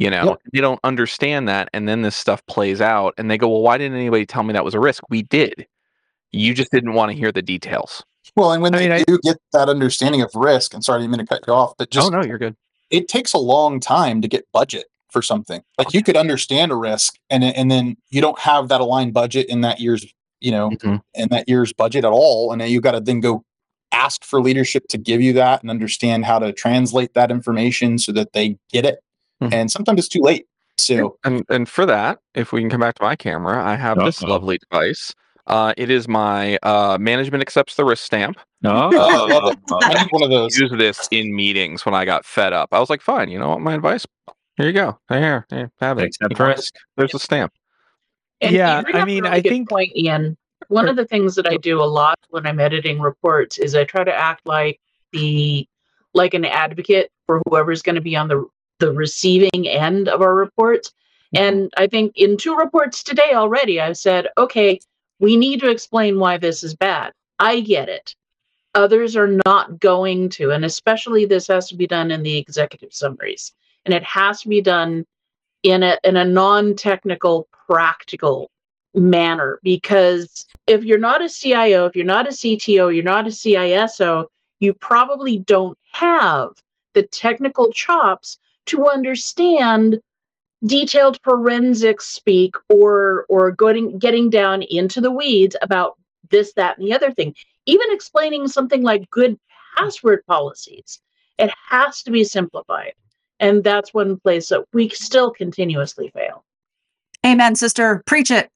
you 0.00 0.10
know 0.10 0.24
Yep. 0.30 0.40
they 0.52 0.60
don't 0.60 0.80
understand 0.84 1.48
that 1.48 1.68
and 1.74 1.88
then 1.88 2.02
this 2.02 2.16
stuff 2.16 2.44
plays 2.46 2.80
out 2.80 3.12
and 3.18 3.30
they 3.30 3.36
go 3.38 3.48
well 3.48 3.62
why 3.62 3.76
didn't 3.78 3.96
anybody 3.98 4.24
tell 4.24 4.42
me 4.42 4.52
that 4.54 4.64
was 4.64 4.74
a 4.74 4.80
risk 4.80 5.02
we 5.10 5.22
did 5.22 5.66
you 6.32 6.54
just 6.54 6.70
didn't 6.70 6.94
want 6.94 7.10
to 7.10 7.16
hear 7.16 7.30
the 7.32 7.42
details 7.42 8.02
Well, 8.36 8.52
and 8.52 8.62
when 8.62 8.74
I 8.74 8.78
they 8.78 8.88
mean, 8.88 8.92
I- 9.00 9.04
do 9.04 9.18
get 9.22 9.36
that 9.52 9.68
understanding 9.68 10.22
of 10.22 10.30
risk, 10.34 10.72
and 10.74 10.82
sorry, 10.84 10.98
I 10.98 11.00
didn't 11.02 11.12
mean 11.16 11.26
to 11.26 11.26
cut 11.26 11.44
you 11.46 11.52
off, 11.52 11.74
but 11.78 11.90
just 11.90 12.06
oh 12.06 12.10
no 12.10 12.24
you're 12.24 12.38
good 12.38 12.56
it 12.90 13.08
takes 13.08 13.32
a 13.32 13.38
long 13.38 13.78
time 13.80 14.20
to 14.22 14.26
get 14.28 14.44
budget 14.52 14.86
for 15.10 15.22
something. 15.22 15.60
Like 15.78 15.92
you 15.94 16.02
could 16.04 16.16
understand 16.16 16.70
a 16.72 16.76
risk, 16.76 17.14
and 17.30 17.42
then- 17.42 17.54
and 17.54 17.70
then 17.70 17.96
you 18.10 18.20
don't 18.20 18.38
have 18.38 18.68
that 18.68 18.80
aligned 18.80 19.12
budget 19.12 19.48
in 19.48 19.60
that 19.62 19.80
year's, 19.80 20.06
you 20.40 20.50
know, 20.52 20.70
Mhm. 20.70 21.00
in 21.14 21.28
that 21.30 21.48
year's 21.48 21.72
budget 21.72 22.04
at 22.04 22.10
all, 22.12 22.50
and 22.52 22.60
then 22.60 22.70
you 22.70 22.80
got 22.80 22.92
to 22.92 23.00
then 23.00 23.18
go 23.20 23.44
ask 23.92 24.24
for 24.24 24.40
leadership 24.40 24.84
to 24.88 24.98
give 24.98 25.20
you 25.20 25.32
that 25.34 25.62
and 25.62 25.70
understand 25.70 26.24
how 26.24 26.38
to 26.38 26.52
translate 26.52 27.14
that 27.14 27.30
information 27.32 27.98
so 27.98 28.12
that 28.12 28.32
they 28.34 28.56
get 28.72 28.84
it. 28.84 29.00
Mhm. 29.42 29.52
And 29.52 29.70
sometimes 29.70 29.98
it's 30.00 30.08
too 30.08 30.22
late. 30.22 30.46
So 30.78 31.18
And 31.24 31.44
and 31.48 31.68
for 31.68 31.84
that, 31.86 32.18
if 32.34 32.52
we 32.52 32.60
can 32.60 32.70
come 32.70 32.80
back 32.80 32.94
to 32.96 33.02
my 33.02 33.16
camera, 33.16 33.62
I 33.64 33.74
have 33.76 33.98
this 33.98 34.22
Uh-oh. 34.22 34.30
lovely 34.30 34.58
device. 34.70 35.14
Uh, 35.46 35.74
it 35.76 35.90
is 35.90 36.06
my 36.06 36.58
uh, 36.62 36.96
management 37.00 37.42
accepts 37.42 37.74
the 37.74 37.84
risk 37.84 38.04
stamp. 38.04 38.38
Oh, 38.64 38.70
I 38.96 39.32
love 39.32 39.52
it. 39.52 39.58
I 39.82 40.02
need 40.02 40.12
one 40.12 40.22
of 40.22 40.30
those. 40.30 40.56
Use 40.56 40.70
this 40.76 41.08
in 41.10 41.34
meetings 41.34 41.84
when 41.84 41.94
I 41.94 42.04
got 42.04 42.24
fed 42.24 42.52
up. 42.52 42.68
I 42.72 42.78
was 42.78 42.88
like, 42.88 43.00
fine, 43.02 43.28
you 43.30 43.38
know 43.38 43.48
what? 43.48 43.60
My 43.60 43.74
advice. 43.74 44.06
Here 44.56 44.66
you 44.66 44.72
go. 44.72 44.98
Here, 45.08 45.46
here, 45.50 45.70
have 45.80 45.98
it. 45.98 46.04
Accept 46.04 46.32
You 46.32 46.38
know, 46.38 46.50
risk. 46.50 46.74
There's 46.96 47.14
a 47.14 47.18
stamp. 47.18 47.52
And 48.40 48.54
Yeah, 48.54 48.82
I 48.94 49.04
mean, 49.04 49.24
really 49.24 49.36
I 49.38 49.40
think- 49.42 49.68
point, 49.70 49.96
Ian. 49.96 50.36
One 50.68 50.88
of 50.88 50.94
the 50.96 51.06
things 51.06 51.34
that 51.34 51.46
I 51.48 51.56
do 51.56 51.82
a 51.82 51.84
lot 51.88 52.18
when 52.28 52.46
I'm 52.46 52.60
editing 52.60 53.00
reports 53.00 53.58
is 53.58 53.74
I 53.74 53.84
try 53.84 54.04
to 54.04 54.14
act 54.14 54.46
like 54.46 54.78
the 55.12 55.66
like 56.14 56.34
an 56.34 56.44
advocate 56.44 57.10
for 57.26 57.40
whoever's 57.48 57.82
going 57.82 57.94
to 57.96 58.00
be 58.00 58.14
on 58.14 58.28
the 58.28 58.44
the 58.80 58.92
receiving 58.92 59.68
end 59.68 60.08
of 60.08 60.20
our 60.22 60.34
reports. 60.34 60.90
Mm-hmm. 61.34 61.44
And 61.44 61.74
I 61.76 61.86
think 61.86 62.12
in 62.16 62.36
two 62.36 62.56
reports 62.56 63.02
today 63.04 63.34
already, 63.34 63.80
I've 63.80 63.96
said, 63.98 64.28
okay, 64.36 64.80
we 65.20 65.36
need 65.36 65.60
to 65.60 65.70
explain 65.70 66.18
why 66.18 66.38
this 66.38 66.64
is 66.64 66.74
bad. 66.74 67.12
I 67.38 67.60
get 67.60 67.88
it. 67.88 68.14
others 68.74 69.16
are 69.16 69.38
not 69.46 69.80
going 69.80 70.28
to. 70.30 70.50
And 70.50 70.64
especially 70.64 71.24
this 71.24 71.48
has 71.48 71.68
to 71.68 71.76
be 71.76 71.86
done 71.86 72.10
in 72.10 72.22
the 72.22 72.38
executive 72.38 72.92
summaries. 72.92 73.52
And 73.84 73.94
it 73.94 74.04
has 74.04 74.42
to 74.42 74.48
be 74.48 74.60
done 74.60 75.06
in 75.62 75.82
a 75.82 75.98
in 76.04 76.16
a 76.16 76.24
non-technical, 76.24 77.48
practical 77.66 78.50
manner. 78.94 79.60
Because 79.62 80.46
if 80.66 80.84
you're 80.84 80.98
not 80.98 81.22
a 81.22 81.28
CIO, 81.28 81.86
if 81.86 81.96
you're 81.96 82.04
not 82.04 82.26
a 82.26 82.30
CTO, 82.30 82.94
you're 82.94 83.04
not 83.04 83.26
a 83.26 83.30
CISO, 83.30 84.26
you 84.60 84.74
probably 84.74 85.38
don't 85.38 85.78
have 85.92 86.50
the 86.94 87.02
technical 87.02 87.72
chops 87.72 88.38
to 88.70 88.88
understand 88.88 90.00
detailed 90.66 91.18
forensics 91.22 92.06
speak 92.06 92.54
or 92.68 93.24
or 93.28 93.50
getting 93.52 93.98
getting 93.98 94.28
down 94.28 94.62
into 94.62 95.00
the 95.00 95.10
weeds 95.10 95.56
about 95.62 95.96
this 96.30 96.52
that 96.52 96.76
and 96.76 96.86
the 96.86 96.92
other 96.92 97.10
thing 97.12 97.34
even 97.64 97.86
explaining 97.90 98.46
something 98.46 98.82
like 98.82 99.08
good 99.10 99.38
password 99.76 100.22
policies 100.26 101.00
it 101.38 101.50
has 101.68 102.02
to 102.02 102.10
be 102.10 102.24
simplified 102.24 102.92
and 103.38 103.64
that's 103.64 103.94
one 103.94 104.18
place 104.20 104.50
that 104.50 104.62
we 104.74 104.90
still 104.90 105.30
continuously 105.30 106.10
fail 106.14 106.44
Amen, 107.24 107.54
sister. 107.54 108.02
Preach 108.06 108.30
it. 108.30 108.48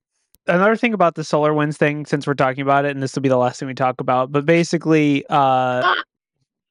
another 0.47 0.77
thing 0.77 0.95
about 0.95 1.15
the 1.15 1.23
SolarWinds 1.23 1.77
thing, 1.77 2.07
since 2.07 2.27
we're 2.27 2.35
talking 2.35 2.63
about 2.63 2.85
it, 2.85 2.93
and 2.93 3.03
this 3.03 3.15
will 3.15 3.23
be 3.23 3.29
the 3.29 3.37
last 3.37 3.61
thing 3.61 3.69
we 3.69 3.75
talk 3.75 4.01
about, 4.01 4.33
but 4.33 4.47
basically, 4.47 5.25
uh, 5.29 5.95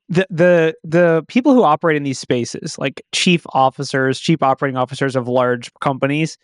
the 0.10 0.28
the 0.30 0.76
the 0.84 1.24
people 1.28 1.54
who 1.54 1.64
operate 1.64 1.95
in 1.95 2.04
these 2.04 2.20
spaces, 2.20 2.78
like 2.78 3.01
chief 3.12 3.45
officers, 3.54 4.20
chief 4.20 4.43
operating 4.43 4.78
officers 4.78 5.16
of 5.16 5.28
large 5.28 5.72
companies, 5.82 6.38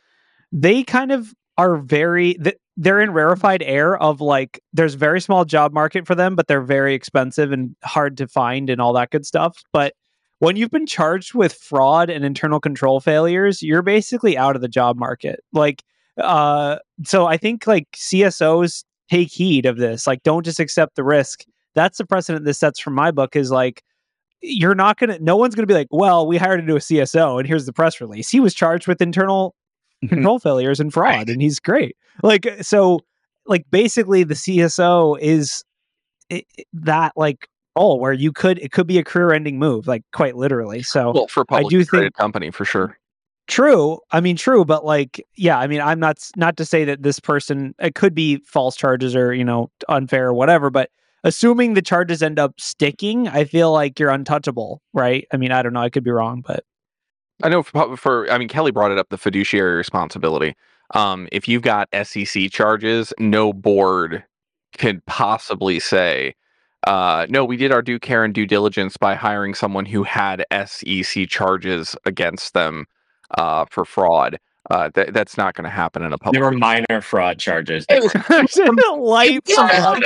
they 0.51 0.83
kind 0.83 1.11
of 1.11 1.33
are 1.57 1.77
very 1.77 2.37
they're 2.77 3.01
in 3.01 3.11
rarefied 3.11 3.61
air 3.63 3.97
of 3.97 4.21
like 4.21 4.61
there's 4.71 4.93
very 4.93 5.19
small 5.19 5.43
job 5.43 5.73
market 5.73 6.07
for 6.07 6.15
them, 6.15 6.35
but 6.35 6.47
they're 6.47 6.61
very 6.61 6.93
expensive 6.93 7.51
and 7.51 7.75
hard 7.83 8.15
to 8.17 8.27
find 8.27 8.69
and 8.69 8.79
all 8.79 8.93
that 8.93 9.11
good 9.11 9.25
stuff. 9.25 9.61
But 9.73 9.93
when 10.39 10.55
you've 10.55 10.71
been 10.71 10.85
charged 10.85 11.33
with 11.33 11.53
fraud 11.53 12.09
and 12.09 12.23
internal 12.23 12.61
control 12.61 13.01
failures, 13.01 13.61
you're 13.61 13.81
basically 13.81 14.37
out 14.37 14.55
of 14.55 14.61
the 14.61 14.69
job 14.69 14.97
market. 14.97 15.41
Like 15.51 15.83
uh 16.17 16.77
so 17.03 17.25
I 17.25 17.35
think 17.35 17.67
like 17.67 17.87
CSOs 17.91 18.85
take 19.11 19.29
heed 19.29 19.65
of 19.65 19.77
this. 19.77 20.07
Like 20.07 20.23
don't 20.23 20.45
just 20.45 20.61
accept 20.61 20.95
the 20.95 21.03
risk. 21.03 21.43
That's 21.75 21.97
the 21.97 22.05
precedent 22.05 22.45
this 22.45 22.59
sets 22.59 22.79
from 22.79 22.93
my 22.93 23.11
book 23.11 23.35
is 23.35 23.51
like 23.51 23.83
you're 24.41 24.75
not 24.75 24.97
gonna 24.97 25.19
no 25.19 25.35
one's 25.35 25.55
gonna 25.55 25.67
be 25.67 25.73
like, 25.73 25.87
well, 25.91 26.25
we 26.25 26.37
hired 26.37 26.59
into 26.59 26.75
a 26.75 26.79
CSO 26.79 27.39
and 27.39 27.47
here's 27.47 27.65
the 27.65 27.73
press 27.73 27.99
release. 28.01 28.29
He 28.29 28.39
was 28.39 28.53
charged 28.53 28.87
with 28.87 29.01
internal 29.01 29.55
mm-hmm. 30.03 30.15
control 30.15 30.39
failures 30.39 30.79
and 30.79 30.93
fraud 30.93 31.29
and 31.29 31.41
he's 31.41 31.59
great. 31.59 31.95
Like 32.23 32.47
so 32.61 33.01
like 33.45 33.65
basically 33.71 34.23
the 34.23 34.35
CSO 34.35 35.17
is 35.19 35.63
i- 36.31 36.43
i- 36.57 36.63
that 36.73 37.13
like 37.15 37.47
oh 37.75 37.95
where 37.95 38.13
you 38.13 38.31
could 38.31 38.59
it 38.59 38.71
could 38.71 38.87
be 38.87 38.97
a 38.97 39.03
career 39.03 39.31
ending 39.31 39.59
move 39.59 39.87
like 39.87 40.03
quite 40.13 40.35
literally. 40.35 40.81
So 40.83 41.11
Well, 41.11 41.27
for 41.27 41.45
a 41.49 41.55
I 41.55 41.63
do 41.63 41.83
think 41.83 42.13
company 42.15 42.51
for 42.51 42.65
sure. 42.65 42.97
True. 43.49 43.99
I 44.11 44.21
mean, 44.21 44.35
true, 44.35 44.63
but 44.63 44.85
like, 44.85 45.25
yeah. 45.35 45.57
I 45.57 45.65
mean, 45.65 45.81
I'm 45.81 45.99
not 45.99 46.19
not 46.37 46.55
to 46.57 46.65
say 46.65 46.85
that 46.85 47.01
this 47.01 47.19
person 47.19 47.73
it 47.79 47.95
could 47.95 48.13
be 48.13 48.37
false 48.45 48.75
charges 48.75 49.15
or 49.15 49.33
you 49.33 49.43
know 49.43 49.71
unfair 49.89 50.27
or 50.27 50.35
whatever, 50.35 50.69
but 50.69 50.91
assuming 51.23 51.73
the 51.73 51.81
charges 51.81 52.21
end 52.21 52.39
up 52.39 52.59
sticking, 52.59 53.27
I 53.27 53.43
feel 53.43 53.71
like 53.71 53.99
you're 53.99 54.09
untouchable, 54.09 54.81
right? 54.93 55.27
I 55.33 55.37
mean, 55.37 55.51
I 55.51 55.61
don't 55.61 55.73
know. 55.73 55.81
I 55.81 55.89
could 55.89 56.03
be 56.03 56.11
wrong, 56.11 56.43
but 56.45 56.63
I 57.43 57.49
know 57.49 57.63
for, 57.63 57.95
for 57.95 58.31
I 58.31 58.37
mean 58.37 58.47
Kelly 58.47 58.71
brought 58.71 58.91
it 58.91 58.97
up 58.97 59.09
the 59.09 59.17
fiduciary 59.17 59.75
responsibility. 59.75 60.55
Um, 60.93 61.27
if 61.31 61.47
you've 61.47 61.61
got 61.61 61.87
SEC 62.03 62.49
charges, 62.51 63.13
no 63.19 63.53
board 63.53 64.23
could 64.77 65.05
possibly 65.05 65.79
say, 65.79 66.33
uh, 66.87 67.27
no, 67.29 67.45
we 67.45 67.57
did 67.57 67.71
our 67.71 67.81
due 67.81 67.99
care 67.99 68.23
and 68.23 68.33
due 68.33 68.45
diligence 68.45 68.97
by 68.97 69.15
hiring 69.15 69.53
someone 69.53 69.85
who 69.85 70.03
had 70.03 70.45
SEC 70.65 71.27
charges 71.27 71.95
against 72.05 72.53
them 72.53 72.85
uh, 73.37 73.65
for 73.69 73.85
fraud. 73.85 74.39
Uh, 74.69 74.89
th- 74.89 75.09
that's 75.13 75.35
not 75.37 75.55
going 75.55 75.63
to 75.63 75.69
happen 75.69 76.03
in 76.03 76.13
a 76.13 76.17
public. 76.17 76.33
There 76.39 76.43
were 76.43 76.55
minor 76.55 77.01
fraud 77.01 77.39
charges. 77.39 77.85
It 77.89 78.03
was 78.03 78.97
light 78.99 79.39
fraud. 79.49 80.03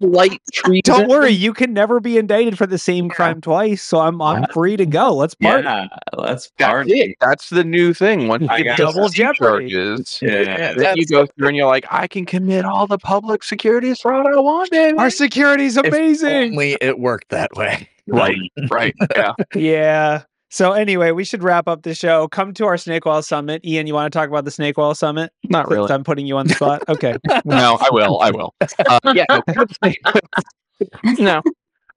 Light 0.00 0.40
treason. 0.52 0.80
Don't 0.84 1.08
worry, 1.08 1.30
you 1.30 1.52
can 1.52 1.72
never 1.72 2.00
be 2.00 2.18
indicted 2.18 2.58
for 2.58 2.66
the 2.66 2.78
same 2.78 3.08
crime 3.08 3.40
twice. 3.40 3.82
So 3.82 4.00
I'm 4.00 4.20
I'm 4.20 4.44
free 4.52 4.76
to 4.76 4.86
go. 4.86 5.14
Let's 5.14 5.34
party. 5.34 5.62
Yeah, 5.64 5.86
let's 6.16 6.50
That's 6.58 6.70
party. 6.72 7.00
it. 7.00 7.16
That's 7.20 7.50
the 7.50 7.62
new 7.64 7.94
thing. 7.94 8.26
Once 8.28 8.48
you 8.58 8.64
get 8.64 8.76
double 8.78 9.08
jeopardy. 9.08 9.70
charges, 9.70 10.18
Yeah. 10.20 10.74
then 10.74 10.96
you 10.96 11.06
go 11.06 11.26
through 11.26 11.48
and 11.48 11.56
you're 11.56 11.66
like, 11.68 11.86
I 11.90 12.08
can 12.08 12.24
commit 12.26 12.64
all 12.64 12.86
the 12.88 12.98
public 12.98 13.44
securities 13.44 14.00
fraud 14.00 14.26
I 14.26 14.40
want, 14.40 14.70
baby. 14.70 14.98
Our 14.98 15.10
security's 15.10 15.76
If 15.76 15.86
amazing. 15.86 16.52
only 16.52 16.76
it 16.80 16.98
worked 16.98 17.28
that 17.28 17.52
way. 17.54 17.88
Right, 18.08 18.36
right, 18.70 18.94
yeah. 19.16 19.32
yeah. 19.54 20.22
So 20.48 20.72
anyway, 20.72 21.10
we 21.10 21.24
should 21.24 21.42
wrap 21.42 21.66
up 21.68 21.82
the 21.82 21.94
show. 21.94 22.28
Come 22.28 22.54
to 22.54 22.66
our 22.66 22.76
Snake 22.76 23.04
Oil 23.06 23.22
Summit. 23.22 23.64
Ian, 23.64 23.86
you 23.86 23.94
want 23.94 24.12
to 24.12 24.16
talk 24.16 24.28
about 24.28 24.44
the 24.44 24.50
Snake 24.50 24.78
Oil 24.78 24.94
Summit? 24.94 25.32
Not 25.44 25.68
really. 25.68 25.90
I'm 25.90 26.04
putting 26.04 26.26
you 26.26 26.36
on 26.36 26.46
the 26.46 26.54
spot. 26.54 26.82
Okay. 26.88 27.16
No, 27.44 27.78
I 27.80 27.88
will. 27.90 28.20
I 28.20 28.30
will. 28.30 28.54
Uh, 28.60 28.98
yeah, 29.14 29.24
no. 29.28 29.42
Come 29.42 29.66
to 29.66 29.66
the 29.66 29.74
Snake- 29.74 31.18
no. 31.18 31.42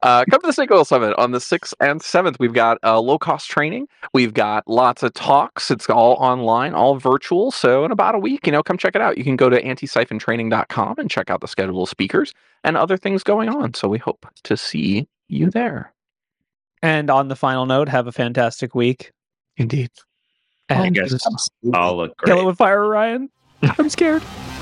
Uh, 0.01 0.23
come 0.29 0.39
to 0.41 0.47
the 0.47 0.53
Snake 0.53 0.71
Oil 0.71 0.85
Summit 0.85 1.13
on 1.17 1.31
the 1.31 1.39
6th 1.39 1.73
and 1.81 1.99
7th. 2.01 2.37
We've 2.39 2.53
got 2.53 2.77
uh, 2.83 2.99
low 3.01 3.17
cost 3.19 3.49
training. 3.49 3.87
We've 4.13 4.33
got 4.33 4.63
lots 4.67 5.03
of 5.03 5.13
talks. 5.13 5.69
It's 5.69 5.89
all 5.89 6.13
online, 6.13 6.73
all 6.73 6.95
virtual. 6.97 7.51
So, 7.51 7.83
in 7.83 7.91
about 7.91 8.15
a 8.15 8.19
week, 8.19 8.45
you 8.45 8.51
know, 8.53 8.63
come 8.63 8.77
check 8.77 8.95
it 8.95 9.01
out. 9.01 9.17
You 9.17 9.23
can 9.25 9.35
go 9.35 9.49
to 9.49 9.61
antisyphontraining.com 9.61 10.95
and 10.97 11.11
check 11.11 11.29
out 11.29 11.41
the 11.41 11.47
schedule 11.47 11.83
of 11.83 11.89
speakers 11.89 12.33
and 12.63 12.77
other 12.77 12.95
things 12.97 13.23
going 13.23 13.49
on. 13.49 13.73
So, 13.73 13.87
we 13.89 13.97
hope 13.97 14.25
to 14.43 14.55
see 14.55 15.07
you 15.27 15.49
there. 15.49 15.93
And 16.81 17.09
on 17.09 17.27
the 17.27 17.35
final 17.35 17.65
note, 17.65 17.89
have 17.89 18.07
a 18.07 18.11
fantastic 18.11 18.73
week. 18.73 19.11
Indeed. 19.57 19.89
I 20.69 20.85
And 20.85 20.97
oh, 20.97 21.01
guess 21.01 21.49
all 21.73 21.97
look 21.97 22.13
kill 22.25 22.39
it 22.39 22.45
with 22.45 22.57
fire, 22.57 22.87
Ryan. 22.87 23.29
I'm 23.63 23.89
scared. 23.89 24.23